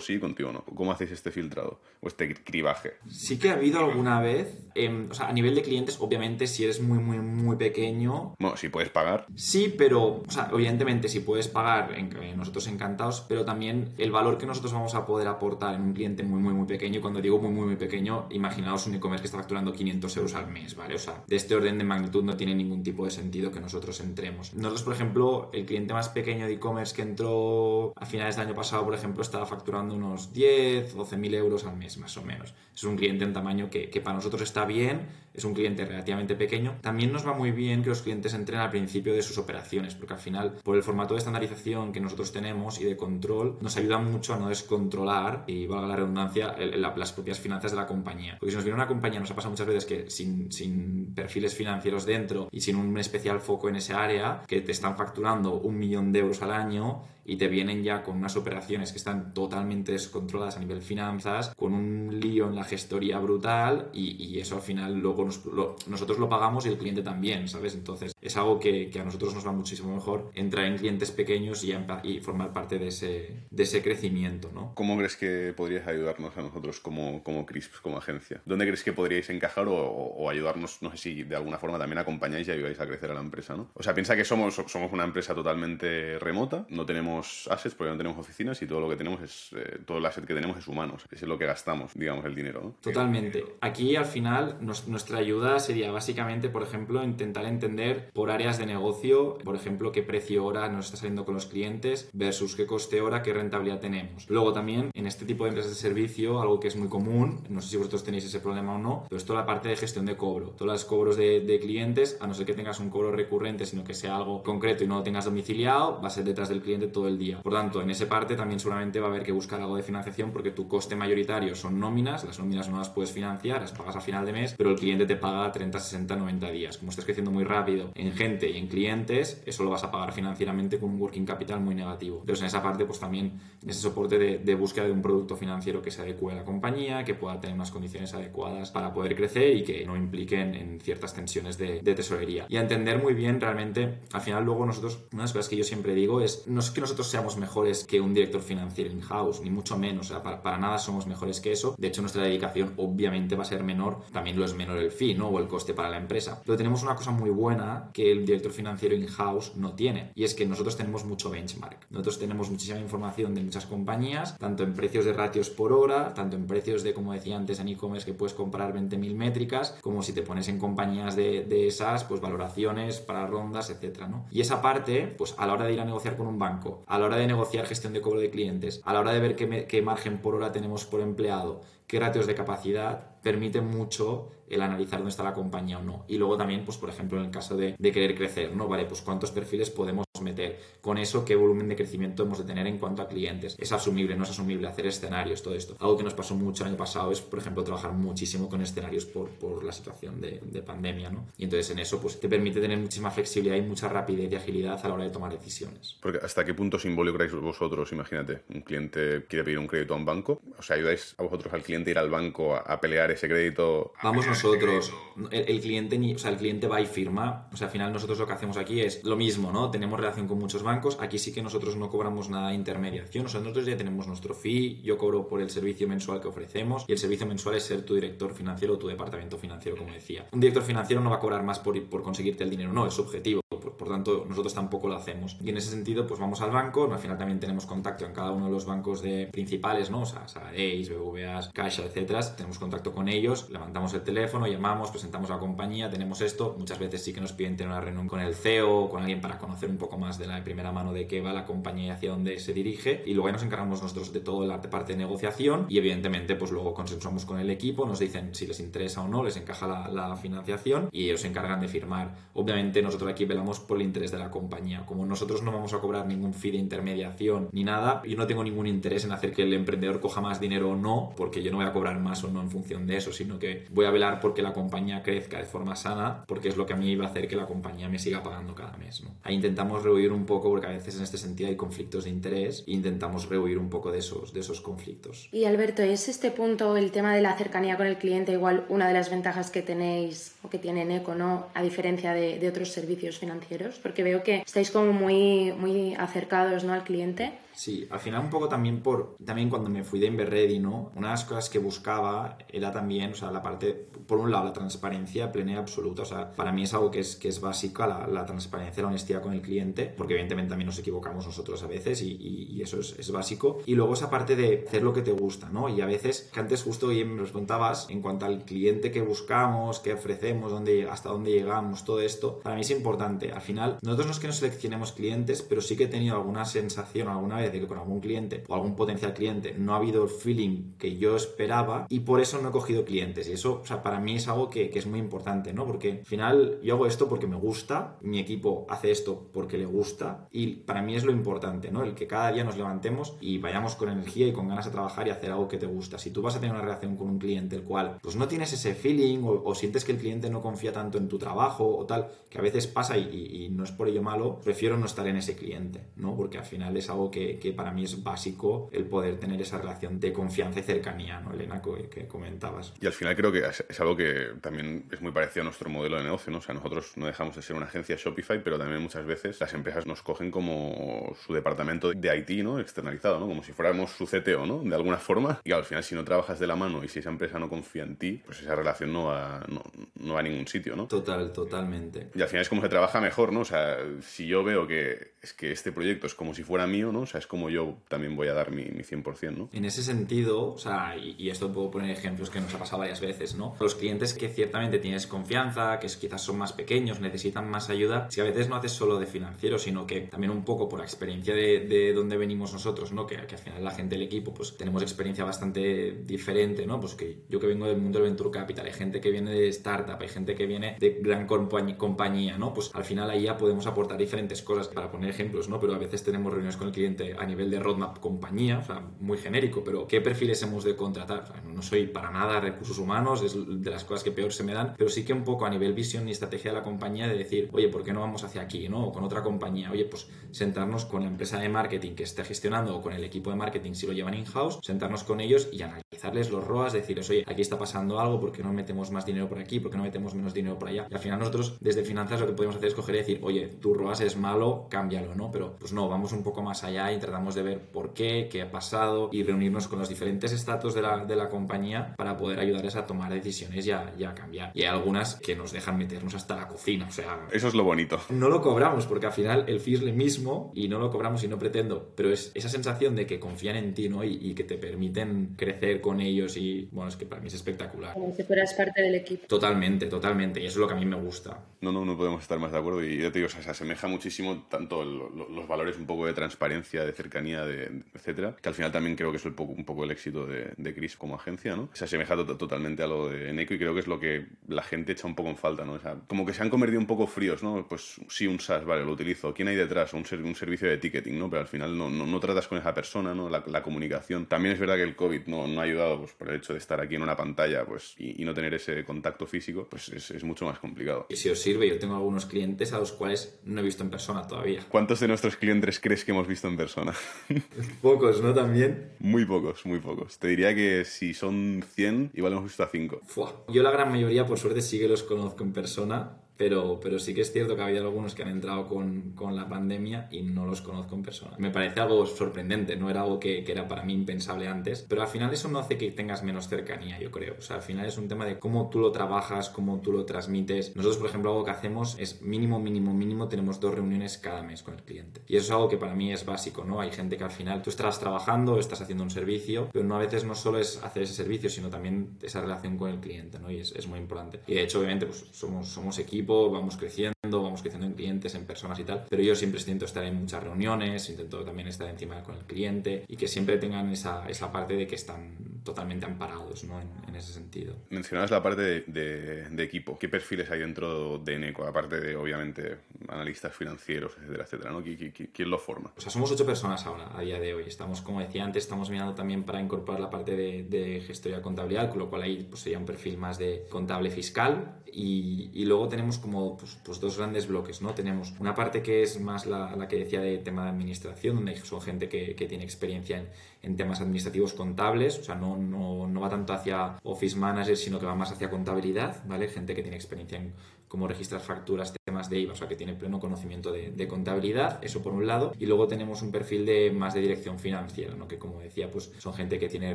sí, 0.00 0.18
contigo 0.18 0.52
no. 0.52 0.64
¿Cómo 0.64 0.92
hacéis 0.92 1.12
este 1.12 1.30
filtrado 1.30 1.80
o 2.00 2.08
este 2.08 2.34
cribaje? 2.34 2.94
Sí 3.08 3.38
que 3.38 3.50
ha 3.50 3.54
habido 3.54 3.80
alguna 3.80 4.20
vez, 4.20 4.48
em, 4.74 5.10
o 5.10 5.14
sea, 5.14 5.28
a 5.28 5.32
nivel 5.32 5.54
de 5.54 5.62
clientes, 5.62 5.96
obviamente, 6.10 6.48
si 6.48 6.64
eres 6.64 6.82
muy, 6.82 6.98
muy, 6.98 7.18
muy 7.18 7.56
pequeño. 7.56 8.34
Bueno, 8.40 8.56
si 8.56 8.68
puedes 8.68 8.90
pagar. 8.90 9.26
Sí, 9.36 9.72
pero, 9.78 10.22
o 10.26 10.30
sea, 10.30 10.50
evidentemente, 10.52 11.08
si 11.08 11.20
puedes 11.20 11.46
pagar, 11.46 11.96
en, 11.96 12.10
nosotros 12.36 12.66
encantados, 12.66 13.24
pero 13.28 13.44
también 13.44 13.94
el 13.96 14.10
valor 14.10 14.36
que 14.36 14.46
nosotros 14.46 14.72
vamos 14.72 14.96
a 14.96 15.06
poder 15.06 15.28
aportar 15.28 15.76
en 15.76 15.82
un 15.82 15.92
cliente 15.92 16.24
muy, 16.24 16.40
muy, 16.40 16.52
muy 16.52 16.66
pequeño, 16.66 17.00
cuando 17.00 17.20
digo 17.20 17.38
muy, 17.38 17.52
muy, 17.52 17.66
muy 17.66 17.76
pequeño, 17.76 18.26
imaginaos 18.30 18.88
un 18.88 18.94
e-commerce 18.94 19.22
que 19.22 19.26
está 19.26 19.38
facturando 19.38 19.72
500 19.72 20.16
euros 20.16 20.34
al 20.34 20.48
mes, 20.48 20.74
¿vale? 20.74 20.96
O 20.96 20.98
sea, 20.98 21.22
de 21.28 21.36
este 21.36 21.54
orden 21.54 21.78
de 21.78 21.84
magnitud 21.84 22.24
no 22.24 22.36
tiene 22.36 22.56
ningún 22.56 22.82
tipo 22.82 23.04
de 23.04 23.12
sentido 23.12 23.52
que 23.52 23.60
nosotros 23.60 24.00
entremos. 24.00 24.52
Nosotros, 24.54 24.82
por 24.82 24.94
ejemplo, 24.94 25.50
el 25.52 25.64
cliente 25.64 25.94
más 25.94 26.08
pequeño 26.08 26.46
de 26.46 26.54
e-commerce 26.54 26.96
que 26.96 27.02
entró 27.02 27.92
a 27.94 28.04
finales 28.04 28.34
del 28.34 28.46
año 28.46 28.56
pasado, 28.56 28.84
por 28.84 28.94
ejemplo, 28.94 29.22
estaba 29.22 29.46
facturando 29.46 29.94
unos 29.94 30.32
10, 30.32 30.96
12 30.96 31.16
mil 31.16 31.34
euros 31.34 31.64
al 31.66 31.76
mes, 31.76 31.98
más 31.98 32.16
o 32.16 32.22
menos. 32.22 32.52
Es 32.74 32.82
un 32.82 32.96
cliente 32.96 33.24
en 33.24 33.32
tamaño 33.32 33.70
que, 33.70 33.90
que 33.90 34.00
para 34.00 34.16
nosotros 34.16 34.42
está 34.42 34.64
bien, 34.64 35.08
es 35.34 35.44
un 35.44 35.54
cliente 35.54 35.84
relativamente 36.00 36.34
pequeño. 36.34 36.78
También 36.80 37.12
nos 37.12 37.26
va 37.26 37.34
muy 37.34 37.50
bien 37.50 37.82
que 37.82 37.90
los 37.90 38.02
clientes 38.02 38.32
entren 38.34 38.60
al 38.60 38.70
principio 38.70 39.12
de 39.12 39.22
sus 39.22 39.36
operaciones, 39.38 39.94
porque 39.94 40.14
al 40.14 40.18
final, 40.18 40.52
por 40.64 40.76
el 40.76 40.82
formato 40.82 41.14
de 41.14 41.18
estandarización 41.18 41.92
que 41.92 42.00
nosotros 42.00 42.32
tenemos 42.32 42.80
y 42.80 42.84
de 42.84 42.96
control, 42.96 43.58
nos 43.60 43.76
ayuda 43.76 43.98
mucho 43.98 44.34
a 44.34 44.38
no 44.38 44.48
descontrolar, 44.48 45.44
y 45.46 45.66
valga 45.66 45.88
la 45.88 45.96
redundancia, 45.96 46.56
las 46.58 47.12
propias 47.12 47.38
finanzas 47.38 47.72
de 47.72 47.76
la 47.76 47.86
compañía. 47.86 48.36
Porque 48.38 48.50
si 48.50 48.56
nos 48.56 48.64
viene 48.64 48.76
una 48.76 48.86
compañía, 48.86 49.20
nos 49.20 49.30
ha 49.30 49.34
pasado 49.34 49.50
muchas 49.50 49.66
veces 49.66 49.84
que 49.84 50.10
sin, 50.10 50.50
sin 50.50 51.14
perfiles 51.14 51.54
financieros 51.54 52.06
dentro 52.06 52.48
y 52.50 52.60
sin 52.60 52.76
un 52.76 52.96
especial 52.98 53.40
foco 53.40 53.68
en 53.68 53.76
ese 53.76 53.92
área, 53.92 54.42
que 54.46 54.62
te 54.62 54.72
están 54.72 54.96
facturando 54.96 55.60
un 55.60 55.78
millón 55.78 56.12
de 56.12 56.20
euros 56.20 56.40
al 56.42 56.52
año 56.52 57.02
y 57.24 57.36
te 57.36 57.48
vienen 57.48 57.82
ya 57.82 58.02
con 58.02 58.16
unas 58.16 58.36
operaciones 58.36 58.92
que 58.92 58.98
están 58.98 59.34
totalmente 59.34 59.92
descontroladas 59.92 60.56
a 60.56 60.60
nivel 60.60 60.82
finanzas, 60.82 61.54
con 61.56 61.74
un 61.74 62.20
lío 62.20 62.48
en 62.48 62.56
la 62.56 62.64
gestoría 62.64 63.18
brutal 63.18 63.88
y, 63.92 64.22
y 64.22 64.40
eso 64.40 64.56
al 64.56 64.62
final 64.62 64.98
luego 64.98 65.24
nosotros 65.24 66.18
lo 66.18 66.28
pagamos 66.28 66.66
y 66.66 66.68
el 66.70 66.78
cliente 66.78 67.02
también, 67.02 67.48
¿sabes? 67.48 67.74
Entonces 67.74 68.14
es 68.20 68.36
algo 68.36 68.58
que, 68.58 68.90
que, 68.90 69.00
a 69.00 69.04
nosotros 69.04 69.34
nos 69.34 69.46
va 69.46 69.52
muchísimo 69.52 69.94
mejor 69.94 70.30
entrar 70.34 70.66
en 70.66 70.76
clientes 70.76 71.10
pequeños 71.10 71.64
y, 71.64 71.74
y 72.04 72.20
formar 72.20 72.52
parte 72.52 72.78
de 72.78 72.88
ese, 72.88 73.46
de 73.50 73.62
ese 73.62 73.82
crecimiento, 73.82 74.50
¿no? 74.52 74.72
¿Cómo 74.74 74.96
crees 74.96 75.16
que 75.16 75.52
podrías 75.56 75.86
ayudarnos 75.86 76.36
a 76.36 76.42
nosotros 76.42 76.80
como, 76.80 77.22
como 77.22 77.46
CRISP, 77.46 77.80
como 77.82 77.98
agencia? 77.98 78.40
¿Dónde 78.44 78.66
crees 78.66 78.82
que 78.82 78.92
podríais 78.92 79.30
encajar 79.30 79.68
o, 79.68 79.74
o, 79.76 80.30
ayudarnos, 80.30 80.82
no 80.82 80.90
sé 80.92 80.96
si 80.96 81.22
de 81.24 81.36
alguna 81.36 81.58
forma 81.58 81.78
también 81.78 81.98
acompañáis 81.98 82.46
y 82.48 82.52
ayudáis 82.52 82.80
a 82.80 82.86
crecer 82.86 83.10
a 83.10 83.14
la 83.14 83.20
empresa, 83.20 83.56
¿no? 83.56 83.70
O 83.74 83.82
sea, 83.82 83.94
piensa 83.94 84.16
que 84.16 84.24
somos, 84.24 84.54
somos 84.54 84.92
una 84.92 85.04
empresa 85.04 85.34
totalmente 85.34 86.18
remota, 86.18 86.66
no 86.68 86.86
tenemos 86.86 87.09
assets 87.18 87.74
porque 87.74 87.90
no 87.90 87.96
tenemos 87.96 88.18
oficinas 88.18 88.60
y 88.62 88.66
todo 88.66 88.80
lo 88.80 88.88
que 88.88 88.96
tenemos 88.96 89.20
es, 89.22 89.50
eh, 89.56 89.78
todo 89.84 89.98
el 89.98 90.06
asset 90.06 90.24
que 90.24 90.34
tenemos 90.34 90.58
es 90.58 90.68
humanos, 90.68 91.04
es 91.10 91.22
lo 91.22 91.38
que 91.38 91.46
gastamos, 91.46 91.92
digamos, 91.94 92.24
el 92.24 92.34
dinero, 92.34 92.60
¿no? 92.62 92.74
Totalmente. 92.80 93.44
Aquí 93.60 93.96
al 93.96 94.04
final 94.04 94.58
nuestra 94.60 95.18
ayuda 95.18 95.58
sería 95.58 95.90
básicamente, 95.90 96.48
por 96.48 96.62
ejemplo, 96.62 97.02
intentar 97.02 97.44
entender 97.44 98.10
por 98.12 98.30
áreas 98.30 98.58
de 98.58 98.66
negocio, 98.66 99.38
por 99.38 99.56
ejemplo, 99.56 99.92
qué 99.92 100.02
precio 100.02 100.44
hora 100.44 100.68
nos 100.68 100.86
está 100.86 100.98
saliendo 100.98 101.24
con 101.24 101.34
los 101.34 101.46
clientes 101.46 102.10
versus 102.12 102.56
qué 102.56 102.66
coste 102.66 103.00
hora, 103.00 103.22
qué 103.22 103.32
rentabilidad 103.32 103.80
tenemos. 103.80 104.28
Luego 104.28 104.52
también 104.52 104.90
en 104.94 105.06
este 105.06 105.24
tipo 105.24 105.44
de 105.44 105.50
empresas 105.50 105.72
de 105.72 105.78
servicio, 105.78 106.40
algo 106.40 106.60
que 106.60 106.68
es 106.68 106.76
muy 106.76 106.88
común, 106.88 107.42
no 107.48 107.60
sé 107.60 107.70
si 107.70 107.76
vosotros 107.76 108.04
tenéis 108.04 108.24
ese 108.24 108.40
problema 108.40 108.74
o 108.74 108.78
no, 108.78 109.04
pero 109.08 109.18
es 109.18 109.24
toda 109.24 109.40
la 109.40 109.46
parte 109.46 109.68
de 109.68 109.76
gestión 109.76 110.06
de 110.06 110.16
cobro. 110.16 110.50
Todos 110.50 110.70
los 110.70 110.84
cobros 110.84 111.16
de, 111.16 111.40
de 111.40 111.60
clientes, 111.60 112.18
a 112.20 112.26
no 112.26 112.34
ser 112.34 112.46
que 112.46 112.54
tengas 112.54 112.80
un 112.80 112.90
cobro 112.90 113.12
recurrente, 113.12 113.66
sino 113.66 113.84
que 113.84 113.94
sea 113.94 114.16
algo 114.16 114.42
concreto 114.42 114.84
y 114.84 114.86
no 114.86 114.96
lo 114.98 115.02
tengas 115.02 115.24
domiciliado, 115.24 116.00
va 116.00 116.08
a 116.08 116.10
ser 116.10 116.24
detrás 116.24 116.48
del 116.48 116.62
cliente 116.62 116.88
todo 116.88 116.99
el 117.06 117.18
día. 117.18 117.42
Por 117.42 117.52
tanto, 117.52 117.82
en 117.82 117.90
esa 117.90 118.08
parte 118.08 118.36
también 118.36 118.60
seguramente 118.60 119.00
va 119.00 119.06
a 119.06 119.10
haber 119.10 119.22
que 119.22 119.32
buscar 119.32 119.60
algo 119.60 119.76
de 119.76 119.82
financiación 119.82 120.30
porque 120.30 120.50
tu 120.50 120.68
coste 120.68 120.96
mayoritario 120.96 121.54
son 121.54 121.78
nóminas, 121.78 122.24
las 122.24 122.38
nóminas 122.38 122.68
no 122.68 122.78
las 122.78 122.90
puedes 122.90 123.12
financiar, 123.12 123.60
las 123.60 123.72
pagas 123.72 123.96
a 123.96 124.00
final 124.00 124.24
de 124.26 124.32
mes, 124.32 124.54
pero 124.56 124.70
el 124.70 124.76
cliente 124.76 125.06
te 125.06 125.16
paga 125.16 125.50
30, 125.50 125.78
60, 125.78 126.16
90 126.16 126.50
días. 126.50 126.78
Como 126.78 126.90
estás 126.90 127.04
creciendo 127.04 127.30
muy 127.30 127.44
rápido 127.44 127.90
en 127.94 128.12
gente 128.12 128.48
y 128.50 128.56
en 128.56 128.68
clientes, 128.68 129.42
eso 129.46 129.64
lo 129.64 129.70
vas 129.70 129.84
a 129.84 129.90
pagar 129.90 130.12
financieramente 130.12 130.78
con 130.78 130.90
un 130.90 131.00
working 131.00 131.24
capital 131.24 131.60
muy 131.60 131.74
negativo. 131.74 132.18
Entonces, 132.20 132.42
en 132.42 132.46
esa 132.46 132.62
parte, 132.62 132.84
pues 132.84 133.00
también 133.00 133.40
ese 133.66 133.80
soporte 133.80 134.18
de, 134.18 134.54
búsqueda 134.54 134.86
de 134.86 134.92
un 134.92 135.02
producto 135.02 135.36
financiero 135.36 135.80
que 135.80 135.90
se 135.90 136.02
adecue 136.02 136.32
a 136.32 136.36
la 136.36 136.44
compañía, 136.44 137.04
que 137.04 137.14
pueda 137.14 137.40
tener 137.40 137.54
unas 137.54 137.70
condiciones 137.70 138.12
adecuadas 138.14 138.70
para 138.70 138.92
poder 138.92 139.14
crecer 139.14 139.56
y 139.56 139.64
que 139.64 139.84
no 139.86 139.96
impliquen 139.96 140.54
en 140.54 140.80
ciertas 140.80 141.14
tensiones 141.14 141.56
de, 141.58 141.80
tesorería. 141.80 142.46
Y 142.48 142.56
a 142.56 142.60
entender 142.60 143.02
muy 143.02 143.14
bien 143.14 143.40
realmente, 143.40 143.98
al 144.12 144.20
final 144.20 144.44
luego 144.44 144.64
nosotros, 144.64 145.00
una 145.12 145.22
de 145.22 145.24
las 145.24 145.32
cosas 145.32 145.48
que 145.48 145.56
yo 145.56 145.64
siempre 145.64 145.94
digo 145.94 146.20
es, 146.20 146.46
no 146.46 146.60
es 146.60 146.70
que 146.70 146.80
nosotros 146.90 147.06
seamos 147.06 147.36
mejores 147.36 147.84
que 147.84 148.00
un 148.00 148.12
director 148.12 148.42
financiero 148.42 148.90
in-house, 148.90 149.40
ni 149.42 149.50
mucho 149.50 149.78
menos, 149.78 150.06
o 150.06 150.08
sea, 150.08 150.24
para, 150.24 150.42
para, 150.42 150.58
nada 150.58 150.76
somos 150.80 151.06
mejores 151.06 151.40
que 151.40 151.52
eso. 151.52 151.76
De 151.78 151.86
hecho, 151.86 152.00
nuestra 152.00 152.24
dedicación 152.24 152.74
obviamente 152.78 153.36
va 153.36 153.42
a 153.42 153.46
ser 153.46 153.62
menor, 153.62 154.00
también 154.12 154.36
lo 154.36 154.44
es 154.44 154.54
menor 154.54 154.76
el 154.78 154.90
fee, 154.90 155.14
¿no? 155.14 155.28
O 155.28 155.38
el 155.38 155.46
coste 155.46 155.72
para 155.72 155.88
la 155.88 155.98
empresa. 155.98 156.42
Pero 156.44 156.58
tenemos 156.58 156.82
una 156.82 156.96
cosa 156.96 157.12
muy 157.12 157.30
buena 157.30 157.90
que 157.92 158.10
el 158.10 158.26
director 158.26 158.50
financiero 158.50 158.96
in-house 158.96 159.54
no 159.54 159.74
tiene, 159.74 160.10
y 160.16 160.24
es 160.24 160.34
que 160.34 160.44
nosotros 160.46 160.76
tenemos 160.76 161.04
mucho 161.04 161.30
benchmark. 161.30 161.86
Nosotros 161.90 162.18
tenemos 162.18 162.50
muchísima 162.50 162.80
información 162.80 163.36
de 163.36 163.42
muchas 163.44 163.66
compañías, 163.66 164.36
tanto 164.36 164.64
en 164.64 164.74
precios 164.74 165.04
de 165.04 165.12
ratios 165.12 165.48
por 165.48 165.72
hora, 165.72 166.12
tanto 166.12 166.34
en 166.34 166.48
precios 166.48 166.82
de, 166.82 166.92
como 166.92 167.12
decía 167.12 167.36
antes, 167.36 167.60
en 167.60 167.68
e-commerce 167.68 168.04
que 168.04 168.14
puedes 168.14 168.34
comprar 168.34 168.74
20.000 168.74 169.14
métricas, 169.14 169.78
como 169.80 170.02
si 170.02 170.12
te 170.12 170.22
pones 170.22 170.48
en 170.48 170.58
compañías 170.58 171.14
de, 171.14 171.44
de 171.44 171.68
esas, 171.68 172.02
pues 172.02 172.20
valoraciones 172.20 172.98
para 172.98 173.28
rondas, 173.28 173.70
etcétera, 173.70 174.08
¿no? 174.08 174.26
Y 174.32 174.40
esa 174.40 174.60
parte, 174.60 175.06
pues 175.06 175.36
a 175.38 175.46
la 175.46 175.52
hora 175.52 175.66
de 175.66 175.74
ir 175.74 175.80
a 175.80 175.84
negociar 175.84 176.16
con 176.16 176.26
un 176.26 176.40
banco, 176.40 176.79
a 176.86 176.98
la 176.98 177.06
hora 177.06 177.16
de 177.16 177.26
negociar 177.26 177.66
gestión 177.66 177.92
de 177.92 178.00
cobro 178.00 178.20
de 178.20 178.30
clientes, 178.30 178.80
a 178.84 178.92
la 178.92 179.00
hora 179.00 179.12
de 179.12 179.20
ver 179.20 179.36
qué, 179.36 179.66
qué 179.66 179.82
margen 179.82 180.18
por 180.18 180.34
hora 180.34 180.52
tenemos 180.52 180.84
por 180.84 181.00
empleado, 181.00 181.60
qué 181.86 181.98
ratios 182.00 182.26
de 182.26 182.34
capacidad, 182.34 183.20
permite 183.22 183.60
mucho 183.60 184.28
el 184.50 184.60
analizar 184.62 184.98
dónde 184.98 185.10
está 185.10 185.22
la 185.22 185.32
compañía 185.32 185.78
o 185.78 185.82
no. 185.82 186.04
Y 186.08 186.18
luego 186.18 186.36
también, 186.36 186.64
pues 186.64 186.76
por 186.76 186.88
ejemplo, 186.88 187.18
en 187.18 187.26
el 187.26 187.30
caso 187.30 187.56
de, 187.56 187.76
de, 187.78 187.92
querer 187.92 188.14
crecer, 188.14 188.54
¿no? 188.54 188.68
Vale, 188.68 188.84
pues 188.84 189.00
cuántos 189.00 189.30
perfiles 189.30 189.70
podemos 189.70 190.04
meter. 190.20 190.58
Con 190.80 190.98
eso, 190.98 191.24
qué 191.24 191.36
volumen 191.36 191.68
de 191.68 191.76
crecimiento 191.76 192.24
hemos 192.24 192.38
de 192.38 192.44
tener 192.44 192.66
en 192.66 192.78
cuanto 192.78 193.02
a 193.02 193.08
clientes. 193.08 193.56
Es 193.58 193.72
asumible, 193.72 194.16
no 194.16 194.24
es 194.24 194.30
asumible 194.30 194.66
hacer 194.66 194.86
escenarios, 194.86 195.42
todo 195.42 195.54
esto. 195.54 195.76
Algo 195.80 195.96
que 195.96 196.04
nos 196.04 196.14
pasó 196.14 196.34
mucho 196.34 196.64
el 196.64 196.70
año 196.70 196.76
pasado 196.76 197.12
es, 197.12 197.20
por 197.20 197.38
ejemplo, 197.38 197.64
trabajar 197.64 197.92
muchísimo 197.92 198.48
con 198.48 198.60
escenarios 198.60 199.06
por, 199.06 199.30
por 199.30 199.64
la 199.64 199.72
situación 199.72 200.20
de, 200.20 200.40
de, 200.42 200.62
pandemia, 200.62 201.10
¿no? 201.10 201.26
Y 201.38 201.44
entonces 201.44 201.70
en 201.70 201.78
eso, 201.78 202.00
pues 202.00 202.20
te 202.20 202.28
permite 202.28 202.60
tener 202.60 202.78
muchísima 202.78 203.10
flexibilidad 203.10 203.56
y 203.56 203.62
mucha 203.62 203.88
rapidez 203.88 204.30
y 204.30 204.34
agilidad 204.34 204.78
a 204.84 204.88
la 204.88 204.94
hora 204.94 205.04
de 205.04 205.10
tomar 205.10 205.32
decisiones. 205.32 205.96
Porque 206.00 206.18
hasta 206.22 206.44
qué 206.44 206.54
punto 206.54 206.76
os 206.76 206.84
involucráis 206.84 207.32
vosotros, 207.32 207.92
imagínate, 207.92 208.42
un 208.54 208.62
cliente 208.62 209.24
quiere 209.28 209.44
pedir 209.44 209.58
un 209.58 209.66
crédito 209.66 209.94
a 209.94 209.96
un 209.96 210.04
banco, 210.04 210.40
o 210.58 210.62
sea, 210.62 210.76
ayudáis 210.76 211.14
a 211.18 211.22
vosotros 211.22 211.52
al 211.54 211.62
cliente 211.62 211.90
a 211.90 211.92
ir 211.92 211.98
al 211.98 212.10
banco 212.10 212.54
a, 212.54 212.60
a 212.60 212.80
pelear 212.80 213.10
ese 213.10 213.28
crédito. 213.28 213.92
Vamos 214.02 214.26
nosotros, 214.42 214.92
el, 215.30 215.44
el, 215.48 215.60
cliente 215.60 215.98
ni, 215.98 216.14
o 216.14 216.18
sea, 216.18 216.30
el 216.30 216.36
cliente 216.36 216.66
va 216.66 216.80
y 216.80 216.86
firma, 216.86 217.48
o 217.52 217.56
sea, 217.56 217.66
al 217.66 217.72
final 217.72 217.92
nosotros 217.92 218.18
lo 218.18 218.26
que 218.26 218.32
hacemos 218.32 218.56
aquí 218.56 218.80
es 218.80 219.04
lo 219.04 219.16
mismo, 219.16 219.52
¿no? 219.52 219.70
Tenemos 219.70 219.98
relación 219.98 220.26
con 220.26 220.38
muchos 220.38 220.62
bancos, 220.62 220.96
aquí 221.00 221.18
sí 221.18 221.32
que 221.32 221.42
nosotros 221.42 221.76
no 221.76 221.88
cobramos 221.88 222.28
nada 222.28 222.48
de 222.48 222.54
intermediación, 222.54 223.26
o 223.26 223.28
sea, 223.28 223.40
nosotros 223.40 223.66
ya 223.66 223.76
tenemos 223.76 224.06
nuestro 224.06 224.34
fee, 224.34 224.80
yo 224.82 224.96
cobro 224.98 225.26
por 225.26 225.40
el 225.40 225.50
servicio 225.50 225.88
mensual 225.88 226.20
que 226.20 226.28
ofrecemos 226.28 226.84
y 226.88 226.92
el 226.92 226.98
servicio 226.98 227.26
mensual 227.26 227.56
es 227.56 227.64
ser 227.64 227.84
tu 227.84 227.94
director 227.94 228.34
financiero 228.34 228.74
o 228.74 228.78
tu 228.78 228.88
departamento 228.88 229.38
financiero, 229.38 229.76
como 229.76 229.92
decía. 229.92 230.26
Un 230.32 230.40
director 230.40 230.62
financiero 230.62 231.02
no 231.02 231.10
va 231.10 231.16
a 231.16 231.20
cobrar 231.20 231.42
más 231.42 231.58
por, 231.58 231.80
por 231.84 232.02
conseguirte 232.02 232.44
el 232.44 232.50
dinero, 232.50 232.72
no, 232.72 232.86
es 232.86 232.94
subjetivo. 232.94 233.40
Por, 233.60 233.88
tanto, 233.88 234.24
nosotros 234.28 234.54
tampoco 234.54 234.88
lo 234.88 234.96
hacemos. 234.96 235.36
Y 235.42 235.50
en 235.50 235.56
ese 235.56 235.70
sentido, 235.70 236.06
pues 236.06 236.20
vamos 236.20 236.40
al 236.40 236.50
banco, 236.50 236.90
al 236.90 236.98
final 236.98 237.18
también 237.18 237.40
tenemos 237.40 237.66
contacto 237.66 238.04
en 238.04 238.12
cada 238.12 238.32
uno 238.32 238.46
de 238.46 238.52
los 238.52 238.66
bancos 238.66 239.02
de 239.02 239.28
principales, 239.30 239.90
¿no? 239.90 240.02
O 240.02 240.06
sea, 240.06 240.24
BBVA, 240.52 241.50
Caixa, 241.52 241.84
etcétera. 241.84 242.20
Tenemos 242.36 242.58
contacto 242.58 242.92
con 242.92 243.08
ellos, 243.08 243.50
levantamos 243.50 243.94
el 243.94 244.02
teléfono, 244.02 244.46
llamamos, 244.46 244.90
presentamos 244.90 245.30
a 245.30 245.34
la 245.34 245.40
compañía, 245.40 245.90
tenemos 245.90 246.20
esto. 246.20 246.54
Muchas 246.58 246.78
veces 246.78 247.02
sí 247.02 247.12
que 247.12 247.20
nos 247.20 247.32
piden 247.32 247.56
tener 247.56 247.72
una 247.72 247.80
reunión 247.80 248.08
con 248.08 248.20
el 248.20 248.34
CEO 248.34 248.84
o 248.84 248.88
con 248.88 249.00
alguien 249.02 249.20
para 249.20 249.38
conocer 249.38 249.70
un 249.70 249.78
poco 249.78 249.98
más 249.98 250.18
de 250.18 250.26
la 250.26 250.42
primera 250.42 250.72
mano 250.72 250.92
de 250.92 251.06
qué 251.06 251.20
va 251.20 251.32
la 251.32 251.44
compañía 251.44 251.86
y 251.86 251.90
hacia 251.90 252.10
dónde 252.10 252.38
se 252.38 252.52
dirige. 252.52 253.02
Y 253.06 253.14
luego 253.14 253.28
ya 253.28 253.32
nos 253.32 253.42
encargamos 253.42 253.82
nosotros 253.82 254.12
de 254.12 254.20
toda 254.20 254.46
la 254.46 254.60
parte 254.60 254.92
de 254.92 254.98
negociación 254.98 255.66
y 255.68 255.78
evidentemente, 255.78 256.36
pues 256.36 256.50
luego 256.50 256.74
consensuamos 256.74 257.24
con 257.24 257.38
el 257.38 257.50
equipo, 257.50 257.86
nos 257.86 257.98
dicen 257.98 258.34
si 258.34 258.46
les 258.46 258.60
interesa 258.60 259.02
o 259.02 259.08
no, 259.08 259.24
les 259.24 259.36
encaja 259.36 259.66
la, 259.66 259.88
la 259.88 260.16
financiación 260.16 260.88
y 260.92 261.04
ellos 261.04 261.20
se 261.22 261.28
encargan 261.28 261.60
de 261.60 261.68
firmar. 261.68 262.14
Obviamente 262.34 262.82
nosotros 262.82 263.10
aquí 263.10 263.24
velamos 263.24 263.49
por 263.58 263.78
el 263.78 263.82
interés 263.82 264.12
de 264.12 264.18
la 264.18 264.30
compañía. 264.30 264.84
Como 264.86 265.06
nosotros 265.06 265.42
no 265.42 265.50
vamos 265.50 265.72
a 265.74 265.80
cobrar 265.80 266.06
ningún 266.06 266.34
fee 266.34 266.52
de 266.52 266.58
intermediación 266.58 267.48
ni 267.52 267.64
nada, 267.64 268.02
yo 268.06 268.16
no 268.16 268.26
tengo 268.26 268.44
ningún 268.44 268.66
interés 268.66 269.04
en 269.04 269.12
hacer 269.12 269.32
que 269.32 269.42
el 269.42 269.52
emprendedor 269.52 270.00
coja 270.00 270.20
más 270.20 270.40
dinero 270.40 270.70
o 270.70 270.76
no, 270.76 271.12
porque 271.16 271.42
yo 271.42 271.50
no 271.50 271.58
voy 271.58 271.66
a 271.66 271.72
cobrar 271.72 271.98
más 271.98 272.22
o 272.24 272.28
no 272.28 272.40
en 272.40 272.50
función 272.50 272.86
de 272.86 272.96
eso, 272.96 273.12
sino 273.12 273.38
que 273.38 273.66
voy 273.70 273.86
a 273.86 273.90
velar 273.90 274.20
porque 274.20 274.42
la 274.42 274.52
compañía 274.52 275.02
crezca 275.02 275.38
de 275.38 275.44
forma 275.44 275.76
sana, 275.76 276.24
porque 276.26 276.48
es 276.48 276.56
lo 276.56 276.66
que 276.66 276.74
a 276.74 276.76
mí 276.76 276.94
va 276.96 277.06
a 277.06 277.08
hacer 277.08 277.28
que 277.28 277.36
la 277.36 277.46
compañía 277.46 277.88
me 277.88 277.98
siga 277.98 278.22
pagando 278.22 278.54
cada 278.54 278.76
mes. 278.76 279.02
¿no? 279.02 279.10
Ahí 279.22 279.34
intentamos 279.34 279.82
rehuir 279.82 280.12
un 280.12 280.26
poco, 280.26 280.50
porque 280.50 280.66
a 280.66 280.70
veces 280.70 280.96
en 280.96 281.02
este 281.02 281.18
sentido 281.18 281.48
hay 281.48 281.56
conflictos 281.56 282.04
de 282.04 282.10
interés, 282.10 282.64
e 282.66 282.72
intentamos 282.72 283.28
rehuir 283.28 283.58
un 283.58 283.70
poco 283.70 283.90
de 283.90 283.98
esos, 283.98 284.32
de 284.32 284.40
esos 284.40 284.60
conflictos. 284.60 285.28
Y 285.32 285.44
Alberto, 285.44 285.82
¿es 285.82 286.08
este 286.08 286.30
punto, 286.30 286.76
el 286.76 286.90
tema 286.90 287.14
de 287.14 287.22
la 287.22 287.36
cercanía 287.36 287.76
con 287.76 287.86
el 287.86 287.96
cliente, 287.96 288.32
igual 288.32 288.64
una 288.68 288.88
de 288.88 288.94
las 288.94 289.10
ventajas 289.10 289.50
que 289.50 289.62
tenéis 289.62 290.34
o 290.42 290.50
que 290.50 290.58
tiene 290.58 290.84
Neco, 290.84 291.14
¿no? 291.14 291.46
a 291.54 291.62
diferencia 291.62 292.12
de, 292.12 292.38
de 292.38 292.48
otros 292.48 292.70
servicios 292.70 293.18
financieros? 293.18 293.39
Porque 293.78 294.02
veo 294.02 294.22
que 294.22 294.42
estáis 294.46 294.70
como 294.70 294.92
muy, 294.92 295.52
muy 295.52 295.94
acercados 295.94 296.64
¿no? 296.64 296.72
al 296.72 296.84
cliente. 296.84 297.32
Sí, 297.60 297.86
al 297.90 298.00
final 298.00 298.22
un 298.22 298.30
poco 298.30 298.48
también 298.48 298.82
por, 298.82 299.18
también 299.22 299.50
cuando 299.50 299.68
me 299.68 299.84
fui 299.84 300.00
de 300.00 300.06
Inverready, 300.06 300.58
¿no? 300.58 300.92
Una 300.96 301.08
de 301.08 301.12
las 301.12 301.26
cosas 301.26 301.50
que 301.50 301.58
buscaba 301.58 302.38
era 302.48 302.72
también, 302.72 303.12
o 303.12 303.14
sea, 303.14 303.30
la 303.30 303.42
parte, 303.42 303.74
por 304.06 304.18
un 304.18 304.30
lado, 304.30 304.46
la 304.46 304.54
transparencia 304.54 305.30
plena 305.30 305.52
y 305.52 305.56
absoluta, 305.56 306.00
o 306.00 306.06
sea, 306.06 306.32
para 306.32 306.52
mí 306.52 306.62
es 306.62 306.72
algo 306.72 306.90
que 306.90 307.00
es, 307.00 307.16
que 307.16 307.28
es 307.28 307.38
básica, 307.38 307.86
la, 307.86 308.06
la 308.06 308.24
transparencia, 308.24 308.82
la 308.82 308.88
honestidad 308.88 309.20
con 309.20 309.34
el 309.34 309.42
cliente, 309.42 309.92
porque 309.94 310.14
evidentemente 310.14 310.48
también 310.48 310.68
nos 310.68 310.78
equivocamos 310.78 311.26
nosotros 311.26 311.62
a 311.62 311.66
veces 311.66 312.00
y, 312.00 312.12
y, 312.12 312.46
y 312.50 312.62
eso 312.62 312.80
es, 312.80 312.94
es, 312.98 313.10
básico. 313.10 313.58
Y 313.66 313.74
luego 313.74 313.92
esa 313.92 314.08
parte 314.08 314.36
de 314.36 314.64
hacer 314.66 314.82
lo 314.82 314.94
que 314.94 315.02
te 315.02 315.12
gusta, 315.12 315.50
¿no? 315.50 315.68
Y 315.68 315.82
a 315.82 315.86
veces, 315.86 316.30
que 316.32 316.40
antes 316.40 316.62
justo 316.62 316.90
y 316.90 317.04
me 317.04 317.24
preguntabas 317.24 317.90
en 317.90 318.00
cuanto 318.00 318.24
al 318.24 318.46
cliente 318.46 318.90
que 318.90 319.02
buscamos, 319.02 319.80
que 319.80 319.92
ofrecemos, 319.92 320.50
dónde, 320.50 320.88
hasta 320.88 321.10
dónde 321.10 321.32
llegamos, 321.32 321.84
todo 321.84 322.00
esto, 322.00 322.40
para 322.40 322.54
mí 322.54 322.62
es 322.62 322.70
importante. 322.70 323.32
Al 323.32 323.42
final, 323.42 323.76
nosotros 323.82 324.06
no 324.06 324.12
es 324.12 324.18
que 324.18 324.28
no 324.28 324.32
seleccionemos 324.32 324.92
clientes, 324.92 325.42
pero 325.42 325.60
sí 325.60 325.76
que 325.76 325.84
he 325.84 325.88
tenido 325.88 326.16
alguna 326.16 326.46
sensación 326.46 327.08
alguna 327.08 327.36
vez 327.36 327.49
de 327.52 327.60
que 327.60 327.66
con 327.66 327.78
algún 327.78 328.00
cliente 328.00 328.44
o 328.48 328.54
algún 328.54 328.76
potencial 328.76 329.14
cliente 329.14 329.54
no 329.56 329.74
ha 329.74 329.76
habido 329.76 330.04
el 330.04 330.10
feeling 330.10 330.74
que 330.78 330.96
yo 330.96 331.16
esperaba 331.16 331.86
y 331.88 332.00
por 332.00 332.20
eso 332.20 332.40
no 332.40 332.48
he 332.48 332.52
cogido 332.52 332.84
clientes. 332.84 333.28
Y 333.28 333.32
eso, 333.32 333.60
o 333.62 333.66
sea, 333.66 333.82
para 333.82 334.00
mí 334.00 334.16
es 334.16 334.28
algo 334.28 334.50
que, 334.50 334.70
que, 334.70 334.78
es 334.78 334.86
muy 334.86 334.98
importante, 334.98 335.52
¿no? 335.52 335.66
Porque 335.66 336.00
al 336.00 336.06
final 336.06 336.58
yo 336.62 336.74
hago 336.74 336.86
esto 336.86 337.08
porque 337.08 337.26
me 337.26 337.36
gusta, 337.36 337.98
mi 338.00 338.18
equipo 338.18 338.66
hace 338.68 338.90
esto 338.90 339.30
porque 339.32 339.58
le 339.58 339.66
gusta 339.66 340.28
y 340.30 340.48
para 340.48 340.82
mí 340.82 340.94
es 340.94 341.04
lo 341.04 341.12
importante, 341.12 341.70
¿no? 341.70 341.84
El 341.84 341.94
que 341.94 342.06
cada 342.06 342.32
día 342.32 342.44
nos 342.44 342.56
levantemos 342.56 343.16
y 343.20 343.38
vayamos 343.38 343.76
con 343.76 343.88
energía 343.88 344.26
y 344.26 344.32
con 344.32 344.48
ganas 344.48 344.66
a 344.66 344.72
trabajar 344.72 345.06
y 345.06 345.10
hacer 345.10 345.30
algo 345.30 345.48
que 345.48 345.58
te 345.58 345.66
gusta. 345.66 345.98
Si 345.98 346.10
tú 346.10 346.22
vas 346.22 346.36
a 346.36 346.40
tener 346.40 346.54
una 346.54 346.64
relación 346.64 346.96
con 346.96 347.08
un 347.08 347.18
cliente 347.18 347.56
el 347.56 347.62
cual 347.62 347.98
pues 348.02 348.16
no 348.16 348.28
tienes 348.28 348.52
ese 348.52 348.74
feeling 348.74 349.22
o, 349.24 349.42
o 349.44 349.54
sientes 349.54 349.84
que 349.84 349.92
el 349.92 349.98
cliente 349.98 350.30
no 350.30 350.42
confía 350.42 350.72
tanto 350.72 350.98
en 350.98 351.08
tu 351.08 351.18
trabajo 351.18 351.76
o 351.76 351.86
tal, 351.86 352.08
que 352.28 352.38
a 352.38 352.42
veces 352.42 352.66
pasa 352.66 352.96
y, 352.96 353.08
y, 353.12 353.44
y 353.44 353.48
no 353.50 353.64
es 353.64 353.72
por 353.72 353.88
ello 353.88 354.02
malo, 354.02 354.40
prefiero 354.42 354.76
no 354.76 354.86
estar 354.86 355.06
en 355.06 355.16
ese 355.16 355.36
cliente, 355.36 355.86
¿no? 355.96 356.16
Porque 356.16 356.38
al 356.38 356.44
final 356.44 356.76
es 356.76 356.88
algo 356.90 357.10
que, 357.10 357.38
que 357.40 357.52
para 357.52 357.72
mí 357.72 357.84
es 357.84 358.02
básico 358.02 358.68
el 358.72 358.84
poder 358.84 359.18
tener 359.18 359.40
esa 359.40 359.58
relación 359.58 359.98
de 359.98 360.12
confianza 360.12 360.60
y 360.60 360.62
cercanía, 360.62 361.20
¿no, 361.20 361.32
Elena, 361.32 361.60
que, 361.90 362.06
comentabas? 362.06 362.74
Y 362.80 362.86
al 362.86 362.92
final 362.92 363.16
creo 363.16 363.32
que 363.32 363.40
es, 363.40 363.64
es, 363.68 363.80
algo 363.80 363.96
que 363.96 364.28
también 364.40 364.86
es 364.90 365.00
muy 365.00 365.12
parecido 365.12 365.42
a 365.42 365.44
nuestro 365.44 365.70
modelo 365.70 365.96
de 365.96 366.04
negocio, 366.04 366.32
¿no? 366.32 366.38
O 366.38 366.42
sea, 366.42 366.54
nosotros 366.54 366.92
no 366.96 367.06
dejamos 367.06 367.34
de 367.36 367.42
ser 367.42 367.56
una 367.56 367.66
agencia 367.66 367.96
Shopify, 367.98 368.42
pero 368.42 368.58
también 368.58 368.82
muchas 368.82 369.04
veces 369.04 369.40
las 369.40 369.52
empresas 369.54 369.86
nos 369.86 370.02
cogen 370.02 370.30
como 370.30 371.14
su 371.24 371.34
departamento 371.34 371.92
de 371.92 372.16
IT, 372.18 372.44
¿no? 372.44 372.60
Externalizado, 372.60 373.18
¿no? 373.18 373.26
Como 373.26 373.42
si 373.42 373.52
fuéramos 373.52 373.90
su 373.90 374.06
CTO, 374.06 374.46
¿no? 374.46 374.62
De 374.62 374.74
alguna 374.74 374.98
forma. 374.98 375.40
Y 375.44 375.52
al 375.52 375.64
final, 375.64 375.82
si 375.82 375.94
no 375.94 376.04
trabajas 376.04 376.38
de 376.38 376.46
la 376.46 376.56
mano 376.56 376.84
y 376.84 376.88
si 376.88 376.98
esa 376.98 377.10
empresa 377.10 377.38
no 377.38 377.48
confía 377.48 377.82
en 377.84 377.96
ti, 377.96 378.22
pues 378.24 378.40
esa 378.40 378.54
relación 378.54 378.92
no 378.92 379.06
va, 379.06 379.44
no, 379.48 379.62
no 379.96 380.14
va 380.14 380.20
a 380.20 380.22
ningún 380.22 380.46
sitio, 380.46 380.76
¿no? 380.76 380.86
Total, 380.86 381.32
totalmente. 381.32 382.10
Y 382.14 382.22
al 382.22 382.28
final 382.28 382.42
es 382.42 382.48
como 382.48 382.62
se 382.62 382.68
trabaja 382.68 383.00
mejor, 383.00 383.32
¿no? 383.32 383.40
O 383.40 383.44
sea, 383.44 383.78
si 384.02 384.26
yo 384.26 384.44
veo 384.44 384.66
que 384.66 385.14
es 385.22 385.32
que 385.32 385.52
este 385.52 385.72
proyecto 385.72 386.06
es 386.06 386.14
como 386.14 386.34
si 386.34 386.42
fuera 386.42 386.66
mío, 386.66 386.92
¿no? 386.92 387.00
O 387.00 387.06
sea, 387.06 387.18
es 387.20 387.26
como 387.26 387.50
yo 387.50 387.76
también 387.88 388.16
voy 388.16 388.28
a 388.28 388.34
dar 388.34 388.50
mi, 388.50 388.64
mi 388.64 388.82
100%, 388.82 389.36
¿no? 389.36 389.48
En 389.52 389.64
ese 389.64 389.82
sentido, 389.82 390.52
o 390.52 390.58
sea, 390.58 390.96
y, 390.96 391.30
esto 391.30 391.52
puedo 391.52 391.70
poner 391.70 391.90
ejemplos 391.90 392.28
que 392.28 392.40
nos 392.40 392.52
ha 392.54 392.58
pasado 392.58 392.80
varias 392.80 393.00
veces, 393.00 393.36
¿no? 393.36 393.54
Los 393.60 393.76
clientes 393.76 394.14
que 394.14 394.28
ciertamente 394.28 394.78
tienes 394.78 395.06
confianza, 395.06 395.78
que 395.78 395.86
quizás 395.86 396.22
son 396.22 396.38
más 396.38 396.52
pequeños, 396.52 397.00
necesitan 397.00 397.48
más 397.48 397.70
ayuda, 397.70 398.08
si 398.10 398.20
a 398.20 398.24
veces 398.24 398.48
no 398.48 398.56
haces 398.56 398.72
solo 398.72 398.98
de 398.98 399.06
financiero, 399.06 399.58
sino 399.58 399.86
que 399.86 400.00
también 400.02 400.32
un 400.32 400.44
poco 400.44 400.68
por 400.68 400.80
la 400.80 400.84
experiencia 400.84 401.34
de, 401.34 401.60
de 401.60 401.92
donde 401.92 402.16
venimos 402.16 402.52
nosotros, 402.52 402.92
¿no? 402.92 403.06
Que, 403.06 403.16
que, 403.26 403.36
al 403.36 403.40
final 403.40 403.62
la 403.62 403.70
gente 403.70 403.94
del 403.96 404.04
equipo, 404.04 404.34
pues 404.34 404.56
tenemos 404.56 404.82
experiencia 404.82 405.24
bastante 405.24 405.92
diferente, 406.04 406.66
¿no? 406.66 406.80
Pues 406.80 406.94
que 406.94 407.20
yo 407.28 407.38
que 407.38 407.46
vengo 407.46 407.66
del 407.66 407.76
mundo 407.76 408.00
del 408.00 408.08
Venture 408.08 408.30
Capital, 408.30 408.66
hay 408.66 408.72
gente 408.72 409.00
que 409.00 409.10
viene 409.10 409.30
de 409.30 409.48
startup, 409.48 409.98
hay 410.00 410.08
gente 410.08 410.34
que 410.34 410.46
viene 410.46 410.76
de 410.80 410.98
gran 411.00 411.26
compañía, 411.26 412.38
¿no? 412.38 412.52
Pues 412.52 412.70
al 412.74 412.84
final 412.84 413.10
ahí 413.10 413.22
ya 413.22 413.36
podemos 413.36 413.66
aportar 413.66 413.98
diferentes 413.98 414.42
cosas 414.42 414.68
para 414.68 414.90
poner 414.90 415.10
ejemplos, 415.10 415.48
¿no? 415.48 415.60
Pero 415.60 415.74
a 415.74 415.78
veces 415.78 416.02
tenemos 416.02 416.32
reuniones 416.32 416.56
con 416.56 416.68
el 416.68 416.72
cliente 416.72 417.09
a 417.18 417.26
nivel 417.26 417.50
de 417.50 417.60
roadmap 417.60 417.98
compañía, 417.98 418.58
o 418.58 418.64
sea, 418.64 418.80
muy 419.00 419.18
genérico, 419.18 419.62
pero 419.64 419.86
¿qué 419.86 420.00
perfiles 420.00 420.42
hemos 420.42 420.64
de 420.64 420.76
contratar? 420.76 421.44
No 421.44 421.62
soy 421.62 421.86
para 421.86 422.10
nada 422.10 422.40
recursos 422.40 422.78
humanos, 422.78 423.22
es 423.22 423.34
de 423.36 423.70
las 423.70 423.84
cosas 423.84 424.04
que 424.04 424.12
peor 424.12 424.32
se 424.32 424.44
me 424.44 424.52
dan, 424.52 424.74
pero 424.76 424.90
sí 424.90 425.04
que 425.04 425.12
un 425.12 425.24
poco 425.24 425.46
a 425.46 425.50
nivel 425.50 425.72
visión 425.72 426.08
y 426.08 426.12
estrategia 426.12 426.52
de 426.52 426.58
la 426.58 426.64
compañía 426.64 427.08
de 427.08 427.16
decir, 427.16 427.48
oye, 427.52 427.68
¿por 427.68 427.82
qué 427.82 427.92
no 427.92 428.00
vamos 428.00 428.24
hacia 428.24 428.42
aquí, 428.42 428.68
no? 428.68 428.86
O 428.86 428.92
con 428.92 429.04
otra 429.04 429.22
compañía, 429.22 429.70
oye, 429.70 429.84
pues 429.84 430.08
sentarnos 430.30 430.84
con 430.84 431.02
la 431.02 431.08
empresa 431.08 431.38
de 431.38 431.48
marketing 431.48 431.94
que 431.94 432.04
esté 432.04 432.24
gestionando 432.24 432.76
o 432.76 432.82
con 432.82 432.92
el 432.92 433.04
equipo 433.04 433.30
de 433.30 433.36
marketing 433.36 433.74
si 433.74 433.86
lo 433.86 433.92
llevan 433.92 434.14
in-house, 434.14 434.60
sentarnos 434.62 435.04
con 435.04 435.20
ellos 435.20 435.48
y 435.52 435.62
analizarles 435.62 436.30
los 436.30 436.46
ROAS, 436.46 436.72
decirles, 436.72 437.08
oye, 437.10 437.24
aquí 437.26 437.42
está 437.42 437.58
pasando 437.58 437.98
algo, 438.00 438.20
¿por 438.20 438.32
qué 438.32 438.42
no 438.42 438.52
metemos 438.52 438.90
más 438.90 439.06
dinero 439.06 439.28
por 439.28 439.38
aquí? 439.38 439.60
¿Por 439.60 439.70
qué 439.70 439.76
no 439.76 439.82
metemos 439.84 440.14
menos 440.14 440.34
dinero 440.34 440.58
por 440.58 440.68
allá? 440.68 440.86
Y 440.90 440.94
al 440.94 441.00
final 441.00 441.18
nosotros 441.18 441.56
desde 441.60 441.82
finanzas 441.84 442.20
lo 442.20 442.26
que 442.26 442.32
podemos 442.32 442.56
hacer 442.56 442.68
es 442.68 442.74
coger 442.74 442.94
y 442.94 442.98
decir, 442.98 443.20
oye, 443.22 443.48
tu 443.48 443.74
ROAS 443.74 444.00
es 444.00 444.16
malo, 444.16 444.66
cámbialo, 444.70 445.14
¿no? 445.14 445.30
Pero 445.30 445.56
pues 445.58 445.72
no, 445.72 445.88
vamos 445.88 446.12
un 446.12 446.22
poco 446.22 446.42
más 446.42 446.64
allá 446.64 446.92
y 446.92 446.99
tratamos 447.00 447.34
de 447.34 447.42
ver 447.42 447.60
por 447.60 447.92
qué, 447.92 448.28
qué 448.30 448.42
ha 448.42 448.50
pasado 448.50 449.10
y 449.12 449.22
reunirnos 449.22 449.68
con 449.68 449.78
los 449.78 449.88
diferentes 449.88 450.32
estatus 450.32 450.74
de 450.74 450.82
la, 450.82 451.04
de 451.04 451.16
la 451.16 451.28
compañía 451.28 451.94
para 451.96 452.16
poder 452.16 452.38
ayudarles 452.38 452.76
a 452.76 452.86
tomar 452.86 453.12
decisiones 453.12 453.66
y 453.66 453.70
a, 453.70 453.92
y 453.98 454.04
a, 454.04 454.14
cambiar. 454.14 454.52
Y 454.54 454.62
hay 454.62 454.68
algunas 454.68 455.16
que 455.16 455.34
nos 455.34 455.52
dejan 455.52 455.78
meternos 455.78 456.14
hasta 456.14 456.36
la 456.36 456.48
cocina, 456.48 456.86
o 456.88 456.92
sea... 456.92 457.26
Eso 457.32 457.48
es 457.48 457.54
lo 457.54 457.64
bonito. 457.64 457.98
No 458.10 458.28
lo 458.28 458.40
cobramos 458.40 458.86
porque 458.86 459.06
al 459.06 459.12
final 459.12 459.44
el 459.48 459.60
fee 459.60 459.74
es 459.74 459.82
mismo 459.82 460.52
y 460.54 460.68
no 460.68 460.78
lo 460.78 460.90
cobramos 460.90 461.24
y 461.24 461.28
no 461.28 461.38
pretendo, 461.38 461.92
pero 461.96 462.12
es 462.12 462.32
esa 462.34 462.48
sensación 462.48 462.94
de 462.94 463.06
que 463.06 463.18
confían 463.18 463.56
en 463.56 463.74
ti, 463.74 463.88
¿no? 463.88 464.04
Y, 464.04 464.18
y 464.20 464.34
que 464.34 464.44
te 464.44 464.58
permiten 464.58 465.34
crecer 465.36 465.80
con 465.80 466.00
ellos 466.00 466.36
y, 466.36 466.68
bueno, 466.72 466.88
es 466.88 466.96
que 466.96 467.06
para 467.06 467.20
mí 467.20 467.28
es 467.28 467.34
espectacular. 467.34 467.94
Como 467.94 468.14
si 468.14 468.22
fueras 468.22 468.54
parte 468.54 468.82
del 468.82 468.94
equipo. 468.94 469.26
Totalmente, 469.26 469.86
totalmente. 469.86 470.40
Y 470.40 470.46
eso 470.46 470.58
es 470.58 470.60
lo 470.60 470.68
que 470.68 470.74
a 470.74 470.76
mí 470.76 470.84
me 470.84 470.96
gusta. 470.96 471.44
No, 471.60 471.72
no, 471.72 471.84
no 471.84 471.96
podemos 471.96 472.22
estar 472.22 472.38
más 472.38 472.52
de 472.52 472.58
acuerdo 472.58 472.84
y 472.84 472.98
ya 472.98 473.10
te 473.10 473.18
digo, 473.18 473.26
o 473.26 473.30
sea, 473.30 473.42
se 473.42 473.50
asemeja 473.50 473.86
muchísimo 473.88 474.46
tanto 474.48 474.82
el, 474.82 474.98
los 475.34 475.48
valores 475.48 475.76
un 475.78 475.86
poco 475.86 476.06
de 476.06 476.12
transparencia, 476.12 476.84
de 476.90 476.96
cercanía, 476.96 477.44
de, 477.44 477.82
etcétera, 477.94 478.36
que 478.40 478.48
al 478.48 478.54
final 478.54 478.72
también 478.72 478.96
creo 478.96 479.10
que 479.10 479.16
es 479.16 479.24
un 479.24 479.34
poco, 479.34 479.52
un 479.52 479.64
poco 479.64 479.84
el 479.84 479.90
éxito 479.90 480.26
de, 480.26 480.52
de 480.56 480.74
Chris 480.74 480.96
como 480.96 481.14
agencia, 481.14 481.56
¿no? 481.56 481.68
Se 481.72 481.84
asemeja 481.84 482.16
totalmente 482.16 482.82
a 482.82 482.86
lo 482.86 483.08
de 483.08 483.32
Neko 483.32 483.54
y 483.54 483.58
creo 483.58 483.74
que 483.74 483.80
es 483.80 483.86
lo 483.86 483.98
que 483.98 484.26
la 484.48 484.62
gente 484.62 484.92
echa 484.92 485.06
un 485.06 485.14
poco 485.14 485.30
en 485.30 485.36
falta, 485.36 485.64
¿no? 485.64 485.74
O 485.74 485.80
sea, 485.80 485.96
como 486.06 486.26
que 486.26 486.32
se 486.32 486.42
han 486.42 486.50
convertido 486.50 486.80
un 486.80 486.86
poco 486.86 487.06
fríos, 487.06 487.42
¿no? 487.42 487.66
Pues 487.68 488.00
sí, 488.08 488.26
un 488.26 488.40
SaaS, 488.40 488.64
vale, 488.64 488.84
lo 488.84 488.92
utilizo. 488.92 489.32
¿Quién 489.34 489.48
hay 489.48 489.56
detrás? 489.56 489.92
Un, 489.94 490.04
un 490.24 490.34
servicio 490.34 490.68
de 490.68 490.78
ticketing, 490.78 491.18
¿no? 491.18 491.30
Pero 491.30 491.42
al 491.42 491.48
final 491.48 491.76
no, 491.76 491.88
no, 491.90 492.20
tratas 492.20 492.48
con 492.48 492.58
esa 492.58 492.74
persona, 492.74 493.14
¿no? 493.14 493.28
La, 493.28 493.42
la, 493.46 493.62
comunicación. 493.62 494.26
También 494.26 494.54
es 494.54 494.60
verdad 494.60 494.76
que 494.76 494.82
el 494.82 494.96
COVID 494.96 495.26
no, 495.26 495.46
no 495.46 495.60
ha 495.60 495.64
ayudado 495.64 496.00
pues, 496.00 496.12
por 496.12 496.28
el 496.28 496.36
hecho 496.36 496.52
de 496.52 496.58
estar 496.58 496.80
aquí 496.80 496.96
en 496.96 497.02
una 497.02 497.16
pantalla 497.16 497.64
pues, 497.64 497.94
y, 497.98 498.22
y 498.22 498.24
no 498.24 498.34
tener 498.34 498.54
ese 498.54 498.84
contacto 498.84 499.26
físico, 499.26 499.66
pues 499.68 499.88
es, 499.88 500.10
es, 500.10 500.24
mucho 500.24 500.44
más 500.44 500.58
complicado. 500.58 501.06
Y 501.08 501.16
si 501.16 501.28
os 501.28 501.38
sirve, 501.38 501.68
yo 501.68 501.78
tengo 501.78 501.94
algunos 501.94 502.26
clientes 502.26 502.72
a 502.72 502.78
los 502.78 502.92
cuales 502.92 503.38
no 503.44 503.60
he 503.60 503.64
visto 503.64 503.82
en 503.82 503.90
persona 503.90 504.26
todavía. 504.26 504.64
¿Cuántos 504.68 505.00
de 505.00 505.08
nuestros 505.08 505.36
clientes 505.36 505.80
crees 505.80 506.04
que 506.04 506.12
hemos 506.12 506.26
visto 506.26 506.48
en 506.48 506.56
persona? 506.56 506.79
pocos, 507.82 508.22
¿no? 508.22 508.34
También. 508.34 508.92
Muy 508.98 509.24
pocos, 509.24 509.66
muy 509.66 509.80
pocos. 509.80 510.18
Te 510.18 510.28
diría 510.28 510.54
que 510.54 510.84
si 510.84 511.14
son 511.14 511.64
100, 511.74 512.12
igual 512.14 512.32
hemos 512.32 512.44
visto 512.44 512.62
a 512.62 512.68
5. 512.68 513.00
Yo 513.48 513.62
la 513.62 513.70
gran 513.70 513.90
mayoría, 513.90 514.26
por 514.26 514.38
suerte, 514.38 514.62
sí 514.62 514.78
que 514.78 514.88
los 514.88 515.02
conozco 515.02 515.42
en 515.42 515.52
persona 515.52 516.19
pero, 516.40 516.80
pero 516.80 516.98
sí 516.98 517.12
que 517.12 517.20
es 517.20 517.32
cierto 517.32 517.54
que 517.54 517.60
ha 517.60 517.66
habido 517.66 517.82
algunos 517.82 518.14
que 518.14 518.22
han 518.22 518.30
entrado 518.30 518.66
con, 518.66 519.12
con, 519.14 519.36
la 519.36 519.46
pandemia 519.46 520.08
y 520.10 520.22
no 520.22 520.46
los 520.46 520.62
conozco 520.62 520.94
en 520.94 521.02
persona. 521.02 521.36
Me 521.36 521.50
parece 521.50 521.80
algo 521.80 522.06
sorprendente, 522.06 522.76
no 522.76 522.88
era 522.88 523.02
algo 523.02 523.20
que, 523.20 523.44
que, 523.44 523.52
era 523.52 523.68
para 523.68 523.82
mí 523.82 523.92
impensable 523.92 524.48
antes, 524.48 524.86
pero 524.88 525.02
al 525.02 525.08
final 525.08 525.30
eso 525.34 525.48
no 525.48 525.58
hace 525.58 525.76
que 525.76 525.90
tengas 525.90 526.22
menos 526.22 526.48
cercanía, 526.48 526.98
yo 526.98 527.10
creo. 527.10 527.34
O 527.38 527.42
sea, 527.42 527.56
al 527.56 527.62
final 527.62 527.84
es 527.84 527.98
un 527.98 528.08
tema 528.08 528.24
de 528.24 528.38
cómo 528.38 528.70
tú 528.70 528.78
lo 528.78 528.90
trabajas, 528.90 529.50
cómo 529.50 529.80
tú 529.80 529.92
lo 529.92 530.06
transmites. 530.06 530.74
Nosotros, 530.74 530.96
por 530.96 531.10
ejemplo, 531.10 531.30
algo 531.30 531.44
que 531.44 531.50
hacemos 531.50 531.98
es 531.98 532.22
mínimo, 532.22 532.58
mínimo, 532.58 532.94
mínimo, 532.94 533.28
tenemos 533.28 533.60
dos 533.60 533.74
reuniones 533.74 534.16
cada 534.16 534.42
mes 534.42 534.62
con 534.62 534.76
el 534.76 534.82
cliente. 534.82 535.20
Y 535.28 535.36
eso 535.36 535.44
es 535.44 535.50
algo 535.50 535.68
que 535.68 535.76
para 535.76 535.94
mí 535.94 536.10
es 536.10 536.24
básico, 536.24 536.64
¿no? 536.64 536.80
Hay 536.80 536.90
gente 536.90 537.18
que 537.18 537.24
al 537.24 537.32
final 537.32 537.60
tú 537.60 537.68
estás 537.68 538.00
trabajando, 538.00 538.58
estás 538.58 538.80
haciendo 538.80 539.04
un 539.04 539.10
servicio, 539.10 539.68
pero 539.74 539.84
no 539.84 539.96
a 539.96 539.98
veces 539.98 540.24
no 540.24 540.34
solo 540.34 540.58
es 540.58 540.82
hacer 540.82 541.02
ese 541.02 541.12
servicio, 541.12 541.50
sino 541.50 541.68
también 541.68 542.16
esa 542.22 542.40
relación 542.40 542.78
con 542.78 542.88
el 542.88 542.98
cliente, 542.98 543.38
¿no? 543.38 543.50
Y 543.50 543.58
es, 543.58 543.72
es 543.72 543.86
muy 543.86 543.98
importante. 543.98 544.40
Y 544.46 544.54
de 544.54 544.62
hecho, 544.62 544.78
obviamente, 544.78 545.04
pues 545.04 545.26
somos, 545.32 545.68
somos 545.68 545.98
equipo 545.98 546.29
vamos 546.50 546.76
creciendo, 546.76 547.14
vamos 547.42 547.60
creciendo 547.60 547.86
en 547.86 547.94
clientes, 547.94 548.34
en 548.34 548.46
personas 548.46 548.78
y 548.78 548.84
tal, 548.84 549.06
pero 549.08 549.22
yo 549.22 549.34
siempre 549.34 549.60
intento 549.60 549.84
estar 549.84 550.04
en 550.04 550.20
muchas 550.20 550.42
reuniones, 550.42 551.08
intento 551.10 551.44
también 551.44 551.68
estar 551.68 551.88
encima 551.88 552.22
con 552.22 552.36
el 552.36 552.44
cliente 552.44 553.04
y 553.08 553.16
que 553.16 553.28
siempre 553.28 553.58
tengan 553.58 553.90
esa, 553.90 554.28
esa 554.28 554.50
parte 554.52 554.74
de 554.74 554.86
que 554.86 554.94
están 554.94 555.49
totalmente 555.64 556.06
amparados 556.06 556.64
¿no? 556.64 556.80
en, 556.80 557.14
ese 557.14 557.32
sentido. 557.32 557.74
Mencionabas 557.90 558.30
la 558.30 558.42
parte 558.42 558.62
de, 558.86 559.48
de, 559.50 559.62
equipo. 559.62 559.98
¿Qué 559.98 560.08
perfiles 560.08 560.50
hay 560.50 560.60
dentro 560.60 561.18
de 561.18 561.34
Eneco? 561.34 561.66
Aparte 561.66 562.00
de, 562.00 562.16
obviamente, 562.16 562.78
analistas 563.08 563.54
financieros, 563.54 564.12
etcétera, 564.16 564.44
etcétera, 564.44 564.70
¿no? 564.70 564.82
¿Quién, 564.82 565.50
lo 565.50 565.58
forma? 565.58 565.92
O 565.96 566.00
sea, 566.00 566.10
somos 566.10 566.30
ocho 566.32 566.46
personas 566.46 566.86
ahora, 566.86 567.10
a 567.14 567.20
día 567.20 567.38
de 567.38 567.52
hoy. 567.52 567.64
Estamos, 567.66 568.00
como 568.00 568.20
decía 568.20 568.44
antes, 568.44 568.64
estamos 568.64 568.88
mirando 568.90 569.14
también 569.14 569.44
para 569.44 569.60
incorporar 569.60 570.00
la 570.00 570.08
parte 570.08 570.34
de, 570.34 570.62
de 570.62 571.00
gestoría 571.00 571.42
contabilidad, 571.42 571.90
con 571.90 571.98
lo 571.98 572.08
cual 572.08 572.22
ahí 572.22 572.46
pues, 572.48 572.62
sería 572.62 572.78
un 572.78 572.86
perfil 572.86 573.18
más 573.18 573.38
de 573.38 573.66
contable 573.68 574.10
fiscal 574.10 574.80
y, 574.92 575.50
y 575.52 575.64
luego 575.64 575.88
tenemos 575.88 576.18
como 576.18 576.56
pues, 576.56 576.78
pues, 576.84 577.00
dos 577.00 577.18
grandes 577.18 577.46
bloques, 577.46 577.82
¿no? 577.82 577.94
Tenemos 577.94 578.34
una 578.38 578.54
parte 578.54 578.82
que 578.82 579.02
es 579.02 579.20
más 579.20 579.46
la, 579.46 579.76
la 579.76 579.88
que 579.88 579.96
decía 579.96 580.20
de 580.20 580.38
tema 580.38 580.64
de 580.64 580.70
administración, 580.70 581.36
donde 581.36 581.56
son 581.56 581.80
gente 581.80 582.08
que, 582.08 582.34
que 582.34 582.46
tiene 582.46 582.64
experiencia 582.64 583.18
en, 583.18 583.28
en, 583.62 583.76
temas 583.76 584.00
administrativos 584.00 584.52
contables, 584.52 585.18
o 585.18 585.24
sea, 585.24 585.34
no, 585.34 585.56
no, 585.56 586.06
no, 586.06 586.20
va 586.20 586.28
tanto 586.28 586.52
hacia 586.52 586.96
office 587.02 587.36
manager, 587.36 587.76
sino 587.76 587.98
que 587.98 588.06
va 588.06 588.14
más 588.14 588.32
hacia 588.32 588.50
contabilidad, 588.50 589.22
¿vale? 589.26 589.48
Gente 589.48 589.74
que 589.74 589.82
tiene 589.82 589.96
experiencia 589.96 590.38
en 590.38 590.52
cómo 590.90 591.06
registrar 591.06 591.40
facturas, 591.40 591.94
temas 592.04 592.28
de 592.28 592.40
IVA, 592.40 592.52
o 592.52 592.56
sea, 592.56 592.66
que 592.66 592.74
tiene 592.74 592.94
pleno 592.94 593.20
conocimiento 593.20 593.70
de, 593.70 593.92
de, 593.92 594.08
contabilidad, 594.08 594.80
eso 594.82 595.00
por 595.04 595.12
un 595.12 595.24
lado, 595.24 595.54
y 595.56 595.66
luego 595.66 595.86
tenemos 595.86 596.20
un 596.20 596.32
perfil 596.32 596.66
de 596.66 596.90
más 596.90 597.14
de 597.14 597.20
dirección 597.20 597.60
financiera, 597.60 598.16
¿no? 598.16 598.26
Que 598.26 598.38
como 598.38 598.58
decía, 598.58 598.90
pues 598.90 599.12
son 599.18 599.32
gente 599.32 599.60
que 599.60 599.68
tiene 599.68 599.94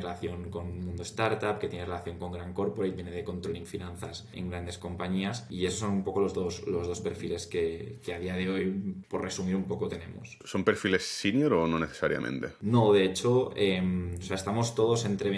relación 0.00 0.50
con 0.50 0.68
el 0.68 0.82
mundo 0.82 1.02
startup, 1.02 1.58
que 1.58 1.68
tiene 1.68 1.84
relación 1.84 2.18
con 2.18 2.32
gran 2.32 2.54
corporate, 2.54 2.94
viene 2.94 3.10
de 3.10 3.24
controlling 3.24 3.66
finanzas 3.66 4.26
en 4.32 4.48
grandes 4.48 4.78
compañías, 4.78 5.46
y 5.50 5.66
esos 5.66 5.80
son 5.80 5.90
un 5.90 6.02
poco 6.02 6.20
los 6.20 6.32
dos, 6.32 6.66
los 6.66 6.86
dos 6.86 7.02
perfiles 7.02 7.46
que, 7.46 7.98
que 8.02 8.14
a 8.14 8.18
día 8.18 8.34
de 8.34 8.48
hoy, 8.48 8.94
por 9.06 9.20
resumir 9.20 9.54
un 9.54 9.64
poco, 9.64 9.88
tenemos. 9.88 10.38
¿Son 10.46 10.64
perfiles 10.64 11.02
senior 11.04 11.52
o 11.52 11.66
no 11.66 11.78
necesariamente? 11.78 12.52
No, 12.62 12.94
de 12.94 13.04
hecho, 13.04 13.52
eh, 13.54 13.82
o 14.18 14.22
sea, 14.22 14.36
estamos 14.36 14.74
todos 14.74 15.04
entre 15.04 15.28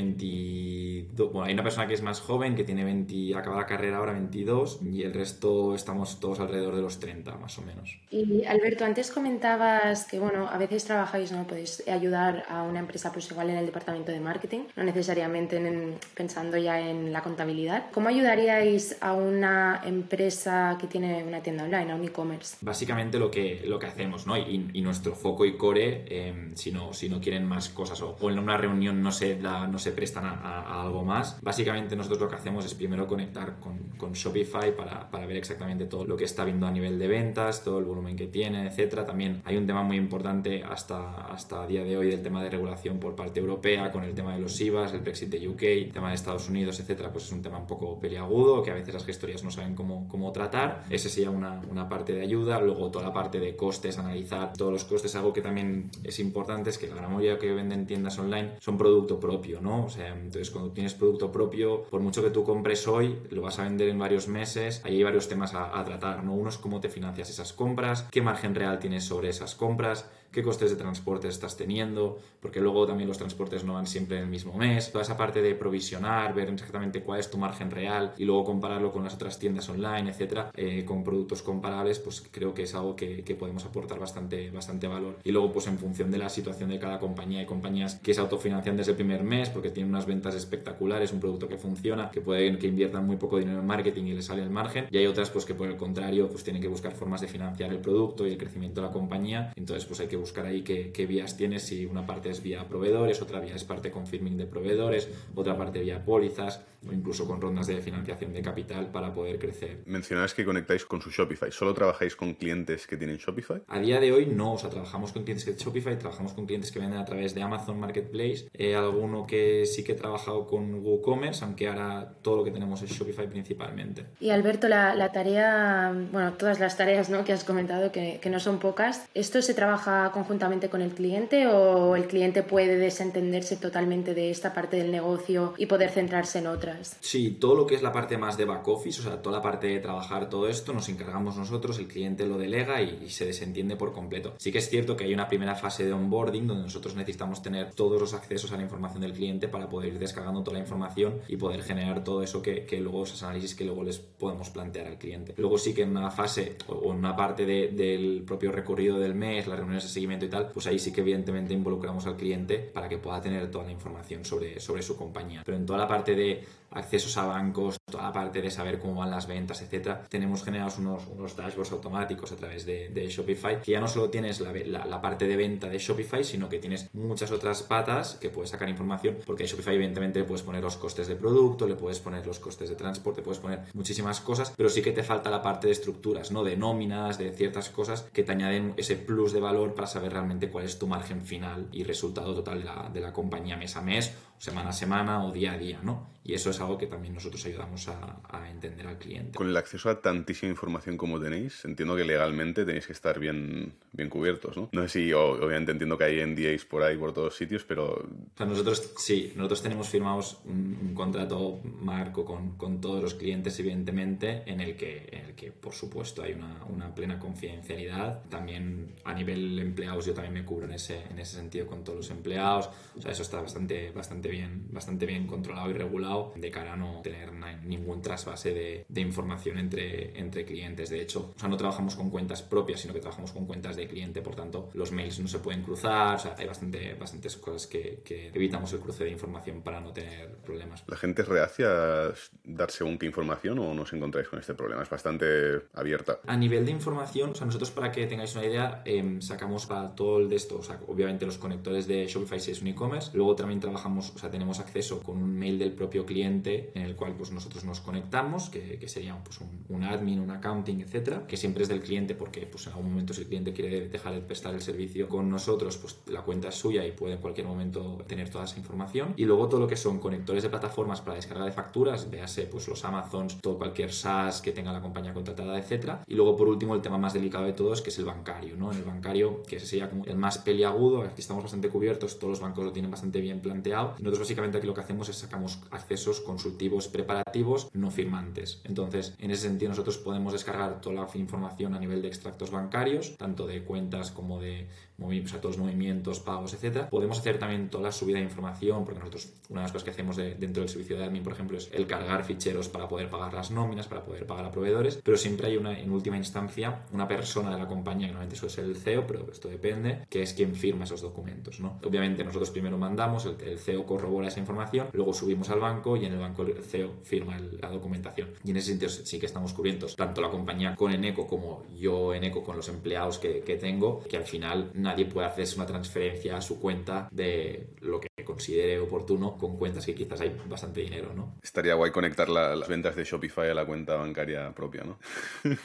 22, 1.02 1.32
bueno, 1.32 1.46
hay 1.46 1.54
una 1.54 1.62
persona 1.62 1.86
que 1.86 1.94
es 1.94 2.02
más 2.02 2.20
joven, 2.20 2.54
que 2.54 2.64
tiene 2.64 2.84
20, 2.84 3.34
acaba 3.36 3.56
la 3.56 3.66
carrera 3.66 3.98
ahora 3.98 4.12
22, 4.12 4.80
y 4.82 5.02
el 5.02 5.14
resto 5.14 5.74
estamos 5.74 6.20
todos 6.20 6.40
alrededor 6.40 6.76
de 6.76 6.82
los 6.82 7.00
30 7.00 7.36
más 7.36 7.58
o 7.58 7.62
menos. 7.62 7.98
Y 8.10 8.44
Alberto, 8.44 8.84
antes 8.84 9.10
comentabas 9.10 10.04
que 10.06 10.18
bueno, 10.18 10.48
a 10.48 10.58
veces 10.58 10.84
trabajáis, 10.84 11.32
¿no? 11.32 11.46
Podéis 11.46 11.86
ayudar 11.88 12.44
a 12.48 12.62
una 12.62 12.80
empresa 12.80 13.12
pues 13.12 13.30
igual 13.30 13.50
en 13.50 13.56
el 13.56 13.66
departamento 13.66 14.12
de 14.12 14.20
marketing, 14.20 14.60
no 14.76 14.84
necesariamente 14.84 15.56
en, 15.56 15.94
pensando 16.14 16.56
ya 16.56 16.80
en 16.80 17.12
la 17.12 17.22
contabilidad. 17.22 17.86
¿Cómo 17.92 18.08
ayudaríais 18.08 18.96
a 19.00 19.12
una 19.12 19.80
empresa 19.84 20.76
que 20.80 20.86
tiene 20.86 21.24
una 21.24 21.42
tienda 21.42 21.64
online, 21.64 21.92
a 21.92 21.96
un 21.96 22.04
e-commerce? 22.04 22.56
Básicamente 22.60 23.18
lo 23.18 23.30
que, 23.30 23.62
lo 23.66 23.78
que 23.78 23.86
hacemos, 23.86 24.26
¿no? 24.26 24.36
Y, 24.36 24.70
y 24.72 24.82
nuestro 24.82 25.14
foco 25.14 25.44
y 25.44 25.56
core, 25.56 26.04
eh, 26.08 26.50
si, 26.54 26.72
no, 26.72 26.92
si 26.92 27.08
no 27.08 27.20
quieren 27.20 27.44
más 27.46 27.68
cosas 27.68 28.00
o, 28.02 28.16
o 28.20 28.30
en 28.30 28.38
una 28.38 28.56
reunión 28.56 29.02
no 29.02 29.12
se, 29.12 29.36
da, 29.36 29.66
no 29.66 29.78
se 29.78 29.92
prestan 29.92 30.24
a, 30.26 30.32
a, 30.32 30.82
a, 30.82 30.87
algo 30.88 31.04
más, 31.04 31.38
básicamente 31.42 31.96
nosotros 31.96 32.20
lo 32.20 32.28
que 32.28 32.36
hacemos 32.36 32.64
es 32.64 32.74
primero 32.74 33.06
conectar 33.06 33.58
con, 33.60 33.78
con 33.96 34.12
Shopify 34.12 34.74
para, 34.76 35.10
para 35.10 35.26
ver 35.26 35.36
exactamente 35.36 35.86
todo 35.86 36.04
lo 36.04 36.16
que 36.16 36.24
está 36.24 36.44
viendo 36.44 36.66
a 36.66 36.70
nivel 36.70 36.98
de 36.98 37.08
ventas, 37.08 37.62
todo 37.62 37.78
el 37.78 37.84
volumen 37.84 38.16
que 38.16 38.26
tiene, 38.26 38.66
etcétera. 38.66 39.04
También 39.04 39.42
hay 39.44 39.56
un 39.56 39.66
tema 39.66 39.82
muy 39.82 39.96
importante 39.96 40.62
hasta, 40.62 41.26
hasta 41.32 41.66
día 41.66 41.84
de 41.84 41.96
hoy 41.96 42.10
del 42.10 42.22
tema 42.22 42.42
de 42.42 42.50
regulación 42.50 42.98
por 42.98 43.14
parte 43.14 43.40
europea, 43.40 43.90
con 43.92 44.04
el 44.04 44.14
tema 44.14 44.34
de 44.34 44.40
los 44.40 44.60
IVAs, 44.60 44.92
el 44.92 45.00
Brexit 45.00 45.30
de 45.30 45.48
UK, 45.48 45.62
el 45.62 45.92
tema 45.92 46.08
de 46.08 46.14
Estados 46.14 46.48
Unidos, 46.48 46.80
etcétera, 46.80 47.12
pues 47.12 47.24
es 47.24 47.32
un 47.32 47.42
tema 47.42 47.58
un 47.58 47.66
poco 47.66 47.98
peliagudo, 47.98 48.62
que 48.62 48.70
a 48.70 48.74
veces 48.74 48.94
las 48.94 49.04
gestorías 49.04 49.44
no 49.44 49.50
saben 49.50 49.74
cómo, 49.74 50.08
cómo 50.08 50.32
tratar. 50.32 50.84
Ese 50.90 51.08
sería 51.08 51.30
una, 51.30 51.60
una 51.70 51.88
parte 51.88 52.12
de 52.12 52.22
ayuda. 52.22 52.60
Luego 52.60 52.90
toda 52.90 53.06
la 53.06 53.12
parte 53.12 53.40
de 53.40 53.56
costes, 53.56 53.98
analizar 53.98 54.52
todos 54.54 54.72
los 54.72 54.84
costes. 54.84 55.14
Algo 55.14 55.32
que 55.32 55.42
también 55.42 55.90
es 56.02 56.18
importante 56.18 56.70
es 56.70 56.78
que 56.78 56.86
la 56.86 56.94
gran 56.94 57.12
mayoría 57.12 57.38
que 57.38 57.52
venden 57.52 57.86
tiendas 57.86 58.18
online 58.18 58.52
son 58.60 58.78
producto 58.78 59.18
propio, 59.20 59.60
¿no? 59.60 59.84
O 59.84 59.90
sea, 59.90 60.08
entonces 60.08 60.50
cuando 60.50 60.70
tienes 60.78 60.94
producto 60.94 61.32
propio, 61.32 61.82
por 61.90 62.00
mucho 62.00 62.22
que 62.22 62.30
tú 62.30 62.44
compres 62.44 62.86
hoy, 62.86 63.18
lo 63.30 63.42
vas 63.42 63.58
a 63.58 63.64
vender 63.64 63.88
en 63.88 63.98
varios 63.98 64.28
meses, 64.28 64.80
ahí 64.84 64.98
hay 64.98 65.02
varios 65.02 65.28
temas 65.28 65.52
a, 65.52 65.84
tratar, 65.84 66.22
¿no? 66.22 66.34
Uno 66.34 66.50
es 66.50 66.56
cómo 66.56 66.80
te 66.80 66.88
financias 66.88 67.30
esas 67.30 67.52
compras, 67.52 68.06
qué 68.12 68.22
margen 68.22 68.54
real 68.54 68.78
tienes 68.78 69.02
sobre 69.02 69.28
esas 69.28 69.56
compras, 69.56 70.08
qué 70.30 70.42
costes 70.42 70.70
de 70.70 70.76
transporte 70.76 71.28
estás 71.28 71.56
teniendo, 71.56 72.18
porque 72.40 72.60
luego 72.60 72.86
también 72.86 73.08
los 73.08 73.18
transportes 73.18 73.64
no 73.64 73.74
van 73.74 73.86
siempre 73.86 74.18
en 74.18 74.24
el 74.24 74.28
mismo 74.28 74.54
mes. 74.54 74.92
Toda 74.92 75.02
esa 75.02 75.16
parte 75.16 75.42
de 75.42 75.54
provisionar, 75.54 76.34
ver 76.34 76.48
exactamente 76.50 77.02
cuál 77.02 77.20
es 77.20 77.30
tu 77.30 77.38
margen 77.38 77.70
real 77.70 78.12
y 78.16 78.24
luego 78.24 78.44
compararlo 78.44 78.92
con 78.92 79.04
las 79.04 79.14
otras 79.14 79.38
tiendas 79.38 79.68
online, 79.68 80.10
etcétera, 80.10 80.50
eh, 80.54 80.84
con 80.84 81.04
productos 81.04 81.42
comparables, 81.42 81.98
pues 81.98 82.26
creo 82.30 82.54
que 82.54 82.64
es 82.64 82.74
algo 82.74 82.94
que, 82.94 83.24
que, 83.24 83.34
podemos 83.34 83.64
aportar 83.64 83.98
bastante, 83.98 84.50
bastante 84.50 84.88
valor. 84.88 85.18
Y 85.24 85.30
luego, 85.30 85.52
pues 85.52 85.66
en 85.68 85.78
función 85.78 86.10
de 86.10 86.18
la 86.18 86.28
situación 86.28 86.70
de 86.70 86.78
cada 86.78 86.98
compañía, 86.98 87.40
hay 87.40 87.46
compañías 87.46 87.96
que 87.96 88.12
se 88.12 88.20
autofinancian 88.20 88.76
desde 88.76 88.92
el 88.92 88.96
primer 88.96 89.22
mes 89.22 89.48
porque 89.48 89.70
tienen 89.70 89.90
unas 89.90 90.06
ventas 90.06 90.34
espectaculares, 90.34 91.12
un 91.12 91.20
producto 91.20 91.48
que 91.48 91.56
funciona, 91.56 92.10
que 92.10 92.20
pueden 92.20 92.58
que 92.58 92.66
inviertan 92.66 93.06
muy 93.06 93.16
poco 93.16 93.38
dinero 93.38 93.60
en 93.60 93.66
marketing 93.66 94.04
y 94.04 94.14
les 94.14 94.26
sale 94.26 94.42
el 94.42 94.50
margen. 94.50 94.86
Y 94.90 94.98
hay 94.98 95.06
otras, 95.06 95.30
pues 95.30 95.44
que 95.44 95.54
por 95.54 95.68
el 95.68 95.76
contrario, 95.76 96.28
pues 96.28 96.44
tienen 96.44 96.60
que 96.60 96.68
buscar 96.68 96.92
formas 96.92 97.20
de 97.20 97.28
financiar 97.28 97.70
el 97.70 97.78
producto 97.78 98.26
y 98.26 98.32
el 98.32 98.38
crecimiento 98.38 98.80
de 98.80 98.88
la 98.88 98.92
compañía. 98.92 99.52
Entonces, 99.56 99.86
pues 99.86 100.00
hay 100.00 100.08
que 100.08 100.17
buscar 100.18 100.46
ahí 100.46 100.62
qué, 100.62 100.92
qué, 100.92 101.06
vías 101.06 101.36
tienes, 101.36 101.62
si 101.62 101.86
una 101.86 102.06
parte 102.06 102.30
es 102.30 102.42
vía 102.42 102.68
proveedores, 102.68 103.22
otra 103.22 103.40
vía 103.40 103.54
es 103.54 103.64
parte 103.64 103.90
confirming 103.90 104.36
de 104.36 104.46
proveedores, 104.46 105.08
otra 105.34 105.56
parte 105.56 105.80
vía 105.80 106.04
pólizas 106.04 106.60
o 106.86 106.92
incluso 106.92 107.26
con 107.26 107.40
rondas 107.40 107.66
de 107.66 107.80
financiación 107.80 108.32
de 108.32 108.42
capital 108.42 108.90
para 108.90 109.12
poder 109.12 109.38
crecer. 109.38 109.82
Mencionabas 109.86 110.34
que 110.34 110.44
conectáis 110.44 110.84
con 110.84 111.00
su 111.00 111.10
Shopify. 111.10 111.50
¿Solo 111.50 111.74
trabajáis 111.74 112.14
con 112.14 112.34
clientes 112.34 112.86
que 112.86 112.96
tienen 112.96 113.16
Shopify? 113.16 113.62
A 113.66 113.80
día 113.80 114.00
de 114.00 114.12
hoy 114.12 114.26
no, 114.26 114.54
o 114.54 114.58
sea, 114.58 114.70
trabajamos 114.70 115.12
con 115.12 115.24
clientes 115.24 115.44
que 115.44 115.52
tienen 115.52 115.66
Shopify, 115.66 115.98
trabajamos 115.98 116.32
con 116.32 116.46
clientes 116.46 116.70
que 116.70 116.78
venden 116.78 116.98
a 116.98 117.04
través 117.04 117.34
de 117.34 117.42
Amazon 117.42 117.80
Marketplace, 117.80 118.48
eh, 118.52 118.76
alguno 118.76 119.26
que 119.26 119.66
sí 119.66 119.82
que 119.82 119.92
he 119.92 119.96
trabajado 119.96 120.46
con 120.46 120.74
WooCommerce, 120.74 121.44
aunque 121.44 121.68
ahora 121.68 122.14
todo 122.22 122.36
lo 122.36 122.44
que 122.44 122.50
tenemos 122.50 122.82
es 122.82 122.90
Shopify 122.90 123.28
principalmente. 123.28 124.06
Y 124.20 124.30
Alberto, 124.30 124.68
la, 124.68 124.94
la 124.94 125.12
tarea, 125.12 125.92
bueno, 126.12 126.34
todas 126.34 126.60
las 126.60 126.76
tareas 126.76 127.10
¿no? 127.10 127.24
que 127.24 127.32
has 127.32 127.44
comentado, 127.44 127.90
que, 127.92 128.20
que 128.20 128.30
no 128.30 128.40
son 128.40 128.58
pocas, 128.58 129.08
¿esto 129.14 129.42
se 129.42 129.54
trabaja 129.54 130.07
conjuntamente 130.12 130.68
con 130.68 130.82
el 130.82 130.94
cliente 130.94 131.46
o 131.46 131.96
el 131.96 132.06
cliente 132.06 132.42
puede 132.42 132.76
desentenderse 132.76 133.56
totalmente 133.56 134.14
de 134.14 134.30
esta 134.30 134.54
parte 134.54 134.76
del 134.76 134.90
negocio 134.90 135.54
y 135.56 135.66
poder 135.66 135.90
centrarse 135.90 136.38
en 136.38 136.46
otra? 136.46 136.78
Sí, 137.00 137.36
todo 137.40 137.54
lo 137.54 137.66
que 137.66 137.74
es 137.74 137.82
la 137.82 137.92
parte 137.92 138.18
más 138.18 138.36
de 138.36 138.44
back 138.44 138.66
office, 138.68 139.00
o 139.00 139.04
sea, 139.04 139.22
toda 139.22 139.36
la 139.36 139.42
parte 139.42 139.66
de 139.66 139.80
trabajar 139.80 140.28
todo 140.28 140.48
esto, 140.48 140.72
nos 140.72 140.88
encargamos 140.88 141.36
nosotros, 141.36 141.78
el 141.78 141.88
cliente 141.88 142.26
lo 142.26 142.38
delega 142.38 142.82
y, 142.82 143.08
se 143.08 143.24
desentiende 143.24 143.76
por 143.76 143.92
completo. 143.92 144.34
Sí 144.38 144.52
que 144.52 144.58
es 144.58 144.68
cierto 144.68 144.96
que 144.96 145.04
hay 145.04 145.14
una 145.14 145.28
primera 145.28 145.54
fase 145.54 145.84
de 145.84 145.92
onboarding 145.92 146.46
donde 146.46 146.64
nosotros 146.64 146.94
necesitamos 146.94 147.42
tener 147.42 147.72
todos 147.72 148.00
los 148.00 148.14
accesos 148.14 148.52
a 148.52 148.56
la 148.56 148.62
información 148.62 149.02
del 149.02 149.12
cliente 149.12 149.48
para 149.48 149.68
poder 149.68 149.94
ir 149.94 149.98
descargando 149.98 150.42
toda 150.42 150.58
la 150.58 150.60
información 150.60 151.20
y 151.26 151.36
poder 151.36 151.62
generar 151.62 152.04
todo 152.04 152.22
eso 152.22 152.42
que, 152.42 152.66
luego, 152.80 153.04
esos 153.04 153.22
análisis 153.22 153.54
que 153.54 153.64
luego 153.64 153.82
les 153.82 153.98
podemos 153.98 154.50
plantear 154.50 154.86
al 154.86 154.98
cliente. 154.98 155.34
Luego 155.36 155.58
sí 155.58 155.74
que 155.74 155.82
en 155.82 155.96
una 155.96 156.10
fase 156.10 156.56
o 156.68 156.92
en 156.92 156.98
una 156.98 157.16
parte 157.16 157.46
de, 157.46 157.68
del 157.68 158.22
propio 158.26 158.52
recorrido 158.52 158.98
del 158.98 159.14
mes, 159.14 159.46
las 159.46 159.58
reuniones 159.58 159.84
seguimiento 159.98 160.24
y 160.24 160.28
tal, 160.28 160.50
pues 160.52 160.66
ahí 160.66 160.78
sí 160.78 160.92
que 160.92 161.00
evidentemente 161.00 161.52
involucramos 161.52 162.06
al 162.06 162.16
cliente 162.16 162.58
para 162.58 162.88
que 162.88 162.98
pueda 162.98 163.20
tener 163.20 163.50
toda 163.50 163.64
la 163.64 163.72
información 163.72 164.24
sobre, 164.24 164.60
sobre 164.60 164.82
su 164.82 164.96
compañía. 164.96 165.42
Pero 165.44 165.56
en 165.56 165.66
toda 165.66 165.78
la 165.78 165.88
parte 165.88 166.14
de 166.14 166.44
accesos 166.70 167.16
a 167.16 167.26
bancos, 167.26 167.76
toda 167.90 168.04
la 168.04 168.12
parte 168.12 168.42
de 168.42 168.50
saber 168.50 168.78
cómo 168.78 169.00
van 169.00 169.10
las 169.10 169.26
ventas, 169.26 169.62
etcétera, 169.62 170.02
tenemos 170.08 170.44
generados 170.44 170.78
unos, 170.78 171.06
unos 171.06 171.36
dashboards 171.36 171.72
automáticos 171.72 172.32
a 172.32 172.36
través 172.36 172.66
de, 172.66 173.08
Shopify, 173.08 173.60
que 173.60 173.72
ya 173.72 173.80
no 173.80 173.88
solo 173.88 174.10
tienes 174.10 174.40
la, 174.40 174.52
la, 174.52 174.84
la, 174.84 175.00
parte 175.00 175.26
de 175.26 175.36
venta 175.36 175.68
de 175.68 175.78
Shopify, 175.78 176.22
sino 176.22 176.48
que 176.48 176.58
tienes 176.58 176.90
muchas 176.92 177.32
otras 177.32 177.62
patas 177.62 178.14
que 178.20 178.28
puedes 178.28 178.50
sacar 178.50 178.68
información, 178.68 179.18
porque 179.24 179.44
en 179.44 179.48
Shopify 179.48 179.74
evidentemente 179.74 180.18
le 180.18 180.24
puedes 180.24 180.42
poner 180.42 180.62
los 180.62 180.76
costes 180.76 181.08
de 181.08 181.16
producto, 181.16 181.66
le 181.66 181.74
puedes 181.74 182.00
poner 182.00 182.26
los 182.26 182.38
costes 182.38 182.68
de 182.68 182.76
transporte, 182.76 183.22
puedes 183.22 183.40
poner 183.40 183.60
muchísimas 183.72 184.20
cosas, 184.20 184.52
pero 184.56 184.68
sí 184.68 184.82
que 184.82 184.92
te 184.92 185.02
falta 185.02 185.30
la 185.30 185.42
parte 185.42 185.68
de 185.68 185.72
estructuras, 185.72 186.30
¿no? 186.30 186.44
De 186.44 186.56
nóminas, 186.56 187.18
de 187.18 187.32
ciertas 187.32 187.70
cosas 187.70 188.02
que 188.12 188.22
te 188.22 188.32
añaden 188.32 188.74
ese 188.76 188.96
plus 188.96 189.32
de 189.32 189.40
valor 189.40 189.74
para 189.74 189.86
saber 189.86 190.12
realmente 190.12 190.50
cuál 190.50 190.64
es 190.64 190.78
tu 190.78 190.86
margen 190.86 191.22
final 191.22 191.68
y 191.72 191.84
resultado 191.84 192.34
total 192.34 192.60
de 192.60 192.64
la, 192.64 192.90
de 192.92 193.00
la 193.00 193.12
compañía 193.12 193.56
mes 193.56 193.76
a 193.76 193.82
mes 193.82 194.14
semana 194.38 194.70
a 194.70 194.72
semana 194.72 195.24
o 195.24 195.32
día 195.32 195.52
a 195.52 195.58
día, 195.58 195.80
¿no? 195.82 196.06
Y 196.24 196.34
eso 196.34 196.50
es 196.50 196.60
algo 196.60 196.76
que 196.76 196.86
también 196.86 197.14
nosotros 197.14 197.44
ayudamos 197.46 197.88
a, 197.88 198.20
a, 198.28 198.50
entender 198.50 198.86
al 198.86 198.98
cliente. 198.98 199.36
Con 199.36 199.48
el 199.48 199.56
acceso 199.56 199.88
a 199.88 200.00
tantísima 200.00 200.50
información 200.50 200.96
como 200.96 201.18
tenéis, 201.18 201.64
entiendo 201.64 201.96
que 201.96 202.04
legalmente 202.04 202.64
tenéis 202.64 202.86
que 202.86 202.92
estar 202.92 203.18
bien, 203.18 203.72
bien 203.92 204.10
cubiertos, 204.10 204.56
¿no? 204.56 204.68
No 204.72 204.82
sé 204.82 204.88
si, 204.88 205.12
obviamente 205.12 205.72
entiendo 205.72 205.96
que 205.96 206.04
hay 206.04 206.24
NDAs 206.24 206.64
por 206.64 206.82
ahí, 206.82 206.96
por 206.96 207.14
todos 207.14 207.36
sitios, 207.36 207.64
pero... 207.64 207.94
O 207.94 208.36
sea, 208.36 208.46
nosotros, 208.46 208.92
sí, 208.98 209.32
nosotros 209.36 209.62
tenemos 209.62 209.88
firmados 209.88 210.40
un, 210.44 210.78
un 210.82 210.94
contrato 210.94 211.60
marco 211.80 212.24
con, 212.24 212.56
con, 212.56 212.80
todos 212.80 213.02
los 213.02 213.14
clientes, 213.14 213.58
evidentemente, 213.58 214.42
en 214.46 214.60
el 214.60 214.76
que, 214.76 215.08
en 215.10 215.26
el 215.26 215.34
que 215.34 215.50
por 215.50 215.74
supuesto, 215.74 216.22
hay 216.22 216.32
una, 216.32 216.64
una, 216.68 216.94
plena 216.94 217.18
confidencialidad. 217.18 218.22
También 218.28 218.94
a 219.04 219.14
nivel 219.14 219.58
empleados, 219.58 220.06
yo 220.06 220.14
también 220.14 220.34
me 220.34 220.44
cubro 220.44 220.66
en 220.66 220.72
ese, 220.72 221.02
en 221.10 221.18
ese 221.18 221.36
sentido 221.36 221.66
con 221.66 221.84
todos 221.84 221.98
los 221.98 222.10
empleados. 222.10 222.70
O 222.96 223.00
sea, 223.00 223.12
eso 223.12 223.22
está 223.22 223.40
bastante, 223.40 223.90
bastante 223.90 224.28
bien, 224.28 224.68
bastante 224.70 225.06
bien 225.06 225.26
controlado 225.26 225.70
y 225.70 225.72
regulado 225.72 226.07
de 226.34 226.50
cara 226.50 226.72
a 226.72 226.76
no 226.76 227.00
tener 227.02 227.32
ningún 227.64 228.02
trasvase 228.02 228.52
de, 228.52 228.86
de, 228.88 229.00
información 229.00 229.58
entre, 229.58 230.18
entre 230.18 230.44
clientes. 230.44 230.90
De 230.90 231.00
hecho, 231.00 231.32
o 231.36 231.38
sea, 231.38 231.48
no 231.48 231.56
trabajamos 231.56 231.94
con 231.94 232.10
cuentas 232.10 232.42
propias, 232.42 232.80
sino 232.80 232.94
que 232.94 233.00
trabajamos 233.00 233.32
con 233.32 233.46
cuentas 233.46 233.76
de 233.76 233.86
cliente, 233.86 234.22
por 234.22 234.34
tanto, 234.34 234.70
los 234.74 234.92
mails 234.92 235.20
no 235.20 235.28
se 235.28 235.38
pueden 235.38 235.62
cruzar, 235.62 236.16
o 236.16 236.18
sea, 236.18 236.34
hay 236.38 236.46
bastante, 236.46 236.94
bastantes 236.94 237.36
cosas 237.36 237.66
que, 237.66 238.02
que 238.04 238.28
evitamos 238.28 238.72
el 238.72 238.80
cruce 238.80 239.04
de 239.04 239.10
información 239.10 239.62
para 239.62 239.80
no 239.80 239.92
tener 239.92 240.36
problemas. 240.38 240.84
¿La 240.86 240.96
gente 240.96 241.22
es 241.22 241.28
reacia 241.28 241.66
a 241.68 242.12
dar 242.44 242.70
según 242.70 242.98
qué 242.98 243.06
información 243.06 243.58
o 243.58 243.74
no 243.74 243.82
os 243.82 243.92
encontráis 243.92 244.28
con 244.28 244.38
este 244.38 244.54
problema? 244.54 244.82
Es 244.82 244.90
bastante 244.90 245.26
abierta. 245.74 246.20
A 246.26 246.36
nivel 246.36 246.64
de 246.64 246.72
información, 246.72 247.30
o 247.30 247.34
sea, 247.34 247.46
nosotros 247.46 247.70
para 247.70 247.92
que 247.92 248.06
tengáis 248.06 248.34
una 248.34 248.46
idea, 248.46 248.82
eh, 248.84 249.18
sacamos 249.20 249.66
para 249.66 249.94
todo 249.94 250.18
el 250.18 250.28
de 250.28 250.36
esto, 250.36 250.58
o 250.58 250.62
sea, 250.62 250.80
obviamente 250.86 251.26
los 251.26 251.38
conectores 251.38 251.86
de 251.86 252.06
Shopify 252.06 252.40
si 252.40 252.52
es 252.52 252.62
un 252.62 252.68
e-commerce, 252.68 253.10
luego 253.14 253.34
también 253.34 253.60
trabajamos, 253.60 254.10
o 254.14 254.18
sea, 254.18 254.30
tenemos 254.30 254.60
acceso 254.60 255.02
con 255.02 255.22
un 255.22 255.38
mail 255.38 255.58
del 255.58 255.72
propio 255.72 255.97
cliente 256.06 256.72
en 256.74 256.82
el 256.82 256.96
cual 256.96 257.14
pues 257.16 257.30
nosotros 257.30 257.64
nos 257.64 257.80
conectamos, 257.80 258.50
que, 258.50 258.78
que 258.78 258.88
sería 258.88 259.16
pues, 259.22 259.38
un, 259.68 259.82
admin, 259.84 260.20
un 260.20 260.30
accounting, 260.30 260.80
etcétera, 260.80 261.26
que 261.26 261.36
siempre 261.36 261.62
es 261.62 261.68
del 261.68 261.80
cliente 261.80 262.14
porque 262.14 262.46
pues 262.46 262.66
en 262.66 262.72
algún 262.72 262.90
momento 262.90 263.14
si 263.14 263.22
el 263.22 263.28
cliente 263.28 263.52
quiere 263.52 263.88
dejar 263.88 264.14
de 264.14 264.20
prestar 264.20 264.54
el 264.54 264.62
servicio 264.62 265.08
con 265.08 265.30
nosotros, 265.30 265.76
pues 265.78 265.98
la 266.06 266.22
cuenta 266.22 266.48
es 266.48 266.54
suya 266.54 266.84
y 266.86 266.92
puede 266.92 267.14
en 267.14 267.20
cualquier 267.20 267.46
momento 267.46 268.04
tener 268.06 268.28
toda 268.28 268.44
esa 268.44 268.58
información. 268.58 269.14
Y 269.16 269.24
luego 269.24 269.48
todo 269.48 269.60
lo 269.60 269.66
que 269.66 269.76
son 269.76 269.98
conectores 269.98 270.42
de 270.42 270.50
plataformas 270.50 271.00
para 271.00 271.16
descarga 271.16 271.44
de 271.44 271.52
facturas, 271.52 272.10
véase 272.10 272.46
pues 272.46 272.68
los 272.68 272.84
Amazons, 272.84 273.40
todo 273.40 273.58
cualquier 273.58 273.92
SaaS 273.92 274.40
que 274.40 274.52
tenga 274.52 274.72
la 274.72 274.80
compañía 274.80 275.12
contratada, 275.12 275.58
etcétera. 275.58 276.02
Y 276.06 276.14
luego 276.14 276.36
por 276.36 276.48
último 276.48 276.74
el 276.74 276.82
tema 276.82 276.98
más 276.98 277.14
delicado 277.14 277.44
de 277.44 277.52
todos, 277.52 277.82
que 277.82 277.90
es 277.90 277.98
el 277.98 278.04
bancario, 278.04 278.56
¿no? 278.56 278.72
El 278.72 278.82
bancario, 278.82 279.42
que 279.42 279.60
sería 279.60 279.88
como 279.90 280.04
el 280.04 280.16
más 280.16 280.38
peliagudo, 280.38 281.02
aquí 281.02 281.20
estamos 281.20 281.42
bastante 281.42 281.68
cubiertos, 281.68 282.18
todos 282.18 282.30
los 282.30 282.40
bancos 282.40 282.64
lo 282.64 282.72
tienen 282.72 282.90
bastante 282.90 283.20
bien 283.20 283.40
planteado. 283.40 283.94
Nosotros 283.98 284.20
básicamente 284.20 284.58
aquí 284.58 284.66
lo 284.66 284.74
que 284.74 284.80
hacemos 284.80 285.08
es 285.08 285.16
sacamos 285.16 285.58
accesos 285.88 286.20
consultivos 286.20 286.86
preparativos 286.86 287.70
no 287.72 287.90
firmantes. 287.90 288.60
Entonces, 288.64 289.14
en 289.18 289.30
ese 289.30 289.48
sentido 289.48 289.70
nosotros 289.70 289.96
podemos 289.96 290.34
descargar 290.34 290.82
toda 290.82 290.96
la 290.96 291.08
información 291.14 291.74
a 291.74 291.78
nivel 291.78 292.02
de 292.02 292.08
extractos 292.08 292.50
bancarios, 292.50 293.16
tanto 293.16 293.46
de 293.46 293.64
cuentas 293.64 294.10
como 294.10 294.38
de 294.38 294.68
o 295.00 295.28
sea, 295.28 295.40
todos 295.40 295.56
los 295.56 295.66
movimientos, 295.66 296.20
pagos, 296.20 296.54
etcétera. 296.54 296.88
Podemos 296.90 297.18
hacer 297.18 297.38
también 297.38 297.68
toda 297.70 297.84
la 297.84 297.92
subida 297.92 298.18
de 298.18 298.24
información, 298.24 298.84
porque 298.84 298.98
nosotros, 298.98 299.32
una 299.48 299.60
de 299.60 299.64
las 299.64 299.72
cosas 299.72 299.84
que 299.84 299.90
hacemos 299.90 300.16
de, 300.16 300.34
dentro 300.34 300.62
del 300.62 300.68
servicio 300.68 300.96
de 300.96 301.04
admin, 301.04 301.22
por 301.22 301.32
ejemplo, 301.32 301.56
es 301.56 301.70
el 301.72 301.86
cargar 301.86 302.24
ficheros 302.24 302.68
para 302.68 302.88
poder 302.88 303.08
pagar 303.08 303.32
las 303.34 303.50
nóminas, 303.50 303.86
para 303.86 304.04
poder 304.04 304.26
pagar 304.26 304.46
a 304.46 304.50
proveedores, 304.50 305.00
pero 305.02 305.16
siempre 305.16 305.46
hay 305.46 305.56
una, 305.56 305.78
en 305.78 305.90
última 305.90 306.16
instancia, 306.16 306.82
una 306.92 307.06
persona 307.06 307.50
de 307.50 307.58
la 307.58 307.68
compañía, 307.68 308.08
que 308.08 308.12
normalmente 308.12 308.36
suele 308.36 308.54
ser 308.54 308.64
el 308.64 308.76
CEO, 308.76 309.06
pero 309.06 309.30
esto 309.30 309.48
depende, 309.48 310.06
que 310.08 310.22
es 310.22 310.34
quien 310.34 310.54
firma 310.54 310.84
esos 310.84 311.00
documentos, 311.00 311.60
¿no? 311.60 311.78
Obviamente 311.84 312.24
nosotros 312.24 312.50
primero 312.50 312.76
mandamos, 312.76 313.24
el, 313.26 313.40
el 313.40 313.58
CEO 313.58 313.86
corrobora 313.86 314.28
esa 314.28 314.40
información, 314.40 314.88
luego 314.92 315.14
subimos 315.14 315.48
al 315.50 315.60
banco 315.60 315.96
y 315.96 316.04
en 316.06 316.12
el 316.12 316.18
banco 316.18 316.42
el 316.42 316.62
CEO 316.62 316.94
firma 317.02 317.36
el, 317.36 317.58
la 317.60 317.70
documentación. 317.70 318.30
Y 318.44 318.50
en 318.50 318.56
ese 318.56 318.70
sentido 318.70 318.90
sí 318.90 319.18
que 319.18 319.26
estamos 319.26 319.52
cubiertos, 319.52 319.96
tanto 319.96 320.20
la 320.20 320.30
compañía 320.30 320.74
con 320.74 320.92
Eneco 320.92 321.26
como 321.26 321.64
yo 321.76 322.14
Eneco 322.14 322.42
con 322.42 322.56
los 322.56 322.68
empleados 322.68 323.18
que, 323.18 323.40
que 323.40 323.56
tengo, 323.56 324.02
que 324.08 324.16
al 324.16 324.24
final 324.24 324.70
nadie 324.88 325.06
puede 325.06 325.26
hacerse 325.26 325.56
una 325.56 325.66
transferencia 325.66 326.36
a 326.36 326.40
su 326.40 326.58
cuenta 326.58 327.08
de 327.10 327.68
lo 327.80 328.00
que 328.00 328.08
considere 328.24 328.78
oportuno 328.78 329.36
con 329.38 329.56
cuentas 329.56 329.86
que 329.86 329.94
quizás 329.94 330.20
hay 330.20 330.34
bastante 330.48 330.80
dinero, 330.80 331.12
¿no? 331.14 331.34
Estaría 331.42 331.74
guay 331.74 331.90
conectar 331.90 332.28
la, 332.28 332.54
las 332.54 332.68
ventas 332.68 332.94
de 332.96 333.04
Shopify 333.04 333.50
a 333.50 333.54
la 333.54 333.64
cuenta 333.64 333.96
bancaria 333.96 334.54
propia, 334.54 334.84
¿no? 334.84 334.98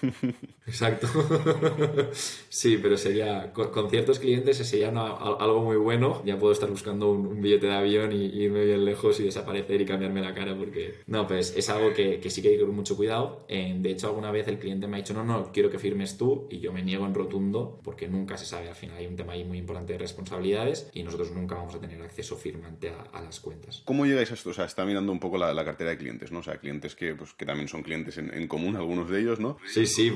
Exacto. 0.66 1.08
sí, 2.50 2.80
pero 2.82 2.98
sería, 2.98 3.52
con, 3.54 3.70
con 3.70 3.90
ciertos 3.90 4.20
clientes 4.20 4.58
sería 4.58 4.90
una, 4.90 5.08
algo 5.08 5.62
muy 5.62 5.78
bueno. 5.78 6.22
Ya 6.26 6.38
puedo 6.38 6.54
estar 6.54 6.70
buscando 6.70 7.12
un, 7.12 7.28
un, 7.28 7.42
billete 7.42 7.68
de 7.68 7.74
avión 7.74 8.12
y 8.12 8.26
irme 8.26 8.64
bien 8.66 8.86
lejos 8.86 9.20
y 9.20 9.24
desaparecer 9.24 9.82
y 9.82 9.86
cambiarme 9.86 10.22
la 10.22 10.34
cara 10.34 10.56
porque... 10.58 11.00
No, 11.08 11.28
pues 11.28 11.56
es 11.56 11.70
algo 11.70 11.94
que, 11.94 12.20
que 12.20 12.30
sí 12.30 12.42
que 12.42 12.50
hay 12.50 12.54
que 12.56 12.60
tener 12.62 12.74
mucho 12.74 12.96
cuidado. 12.96 13.46
Eh, 13.48 13.76
de 13.78 13.92
hecho, 13.92 14.08
alguna 14.08 14.32
vez 14.32 14.48
el 14.48 14.58
cliente 14.58 14.88
me 14.88 14.98
ha 14.98 15.00
dicho, 15.00 15.14
no, 15.14 15.24
no, 15.24 15.52
quiero 15.52 15.70
que 15.70 15.80
firmes 15.80 16.18
tú 16.18 16.48
y 16.50 16.60
yo 16.60 16.72
me 16.72 16.82
niego 16.82 17.06
en 17.06 17.14
rotundo 17.14 17.80
porque 17.84 18.08
nunca 18.08 18.38
se 18.38 18.46
sabe. 18.46 18.70
Al 18.70 18.76
final 18.76 18.98
hay 18.98 19.08
un 19.14 19.18
tema 19.18 19.34
ahí 19.34 19.46
muy 19.46 19.60
importante 19.60 19.94
de 19.94 20.00
responsabilidades 20.00 20.90
y 20.94 21.04
nosotros 21.04 21.32
nunca 21.32 21.56
vamos 21.56 21.76
a 21.76 21.80
tener 21.80 22.02
acceso 22.02 22.36
firmante 22.36 22.90
a, 22.90 23.18
a 23.18 23.22
las 23.22 23.40
cuentas. 23.40 23.84
¿Cómo 23.86 24.06
llegáis 24.06 24.32
a 24.32 24.34
esto? 24.34 24.50
O 24.50 24.54
sea, 24.54 24.66
está 24.66 24.86
mirando 24.86 25.12
un 25.12 25.20
poco 25.20 25.38
la, 25.38 25.54
la 25.54 25.64
cartera 25.64 25.92
de 25.92 25.98
clientes, 25.98 26.32
¿no? 26.32 26.40
O 26.40 26.44
sea, 26.44 26.58
clientes 26.58 26.96
que, 26.96 27.16
pues, 27.16 27.34
que 27.34 27.46
también 27.46 27.68
son 27.68 27.84
clientes 27.84 28.18
en, 28.18 28.34
en 28.34 28.48
común, 28.48 28.76
algunos 28.76 29.10
de 29.10 29.22
ellos, 29.22 29.40
¿no? 29.40 29.58
Sí, 29.68 29.86
sí, 29.86 30.12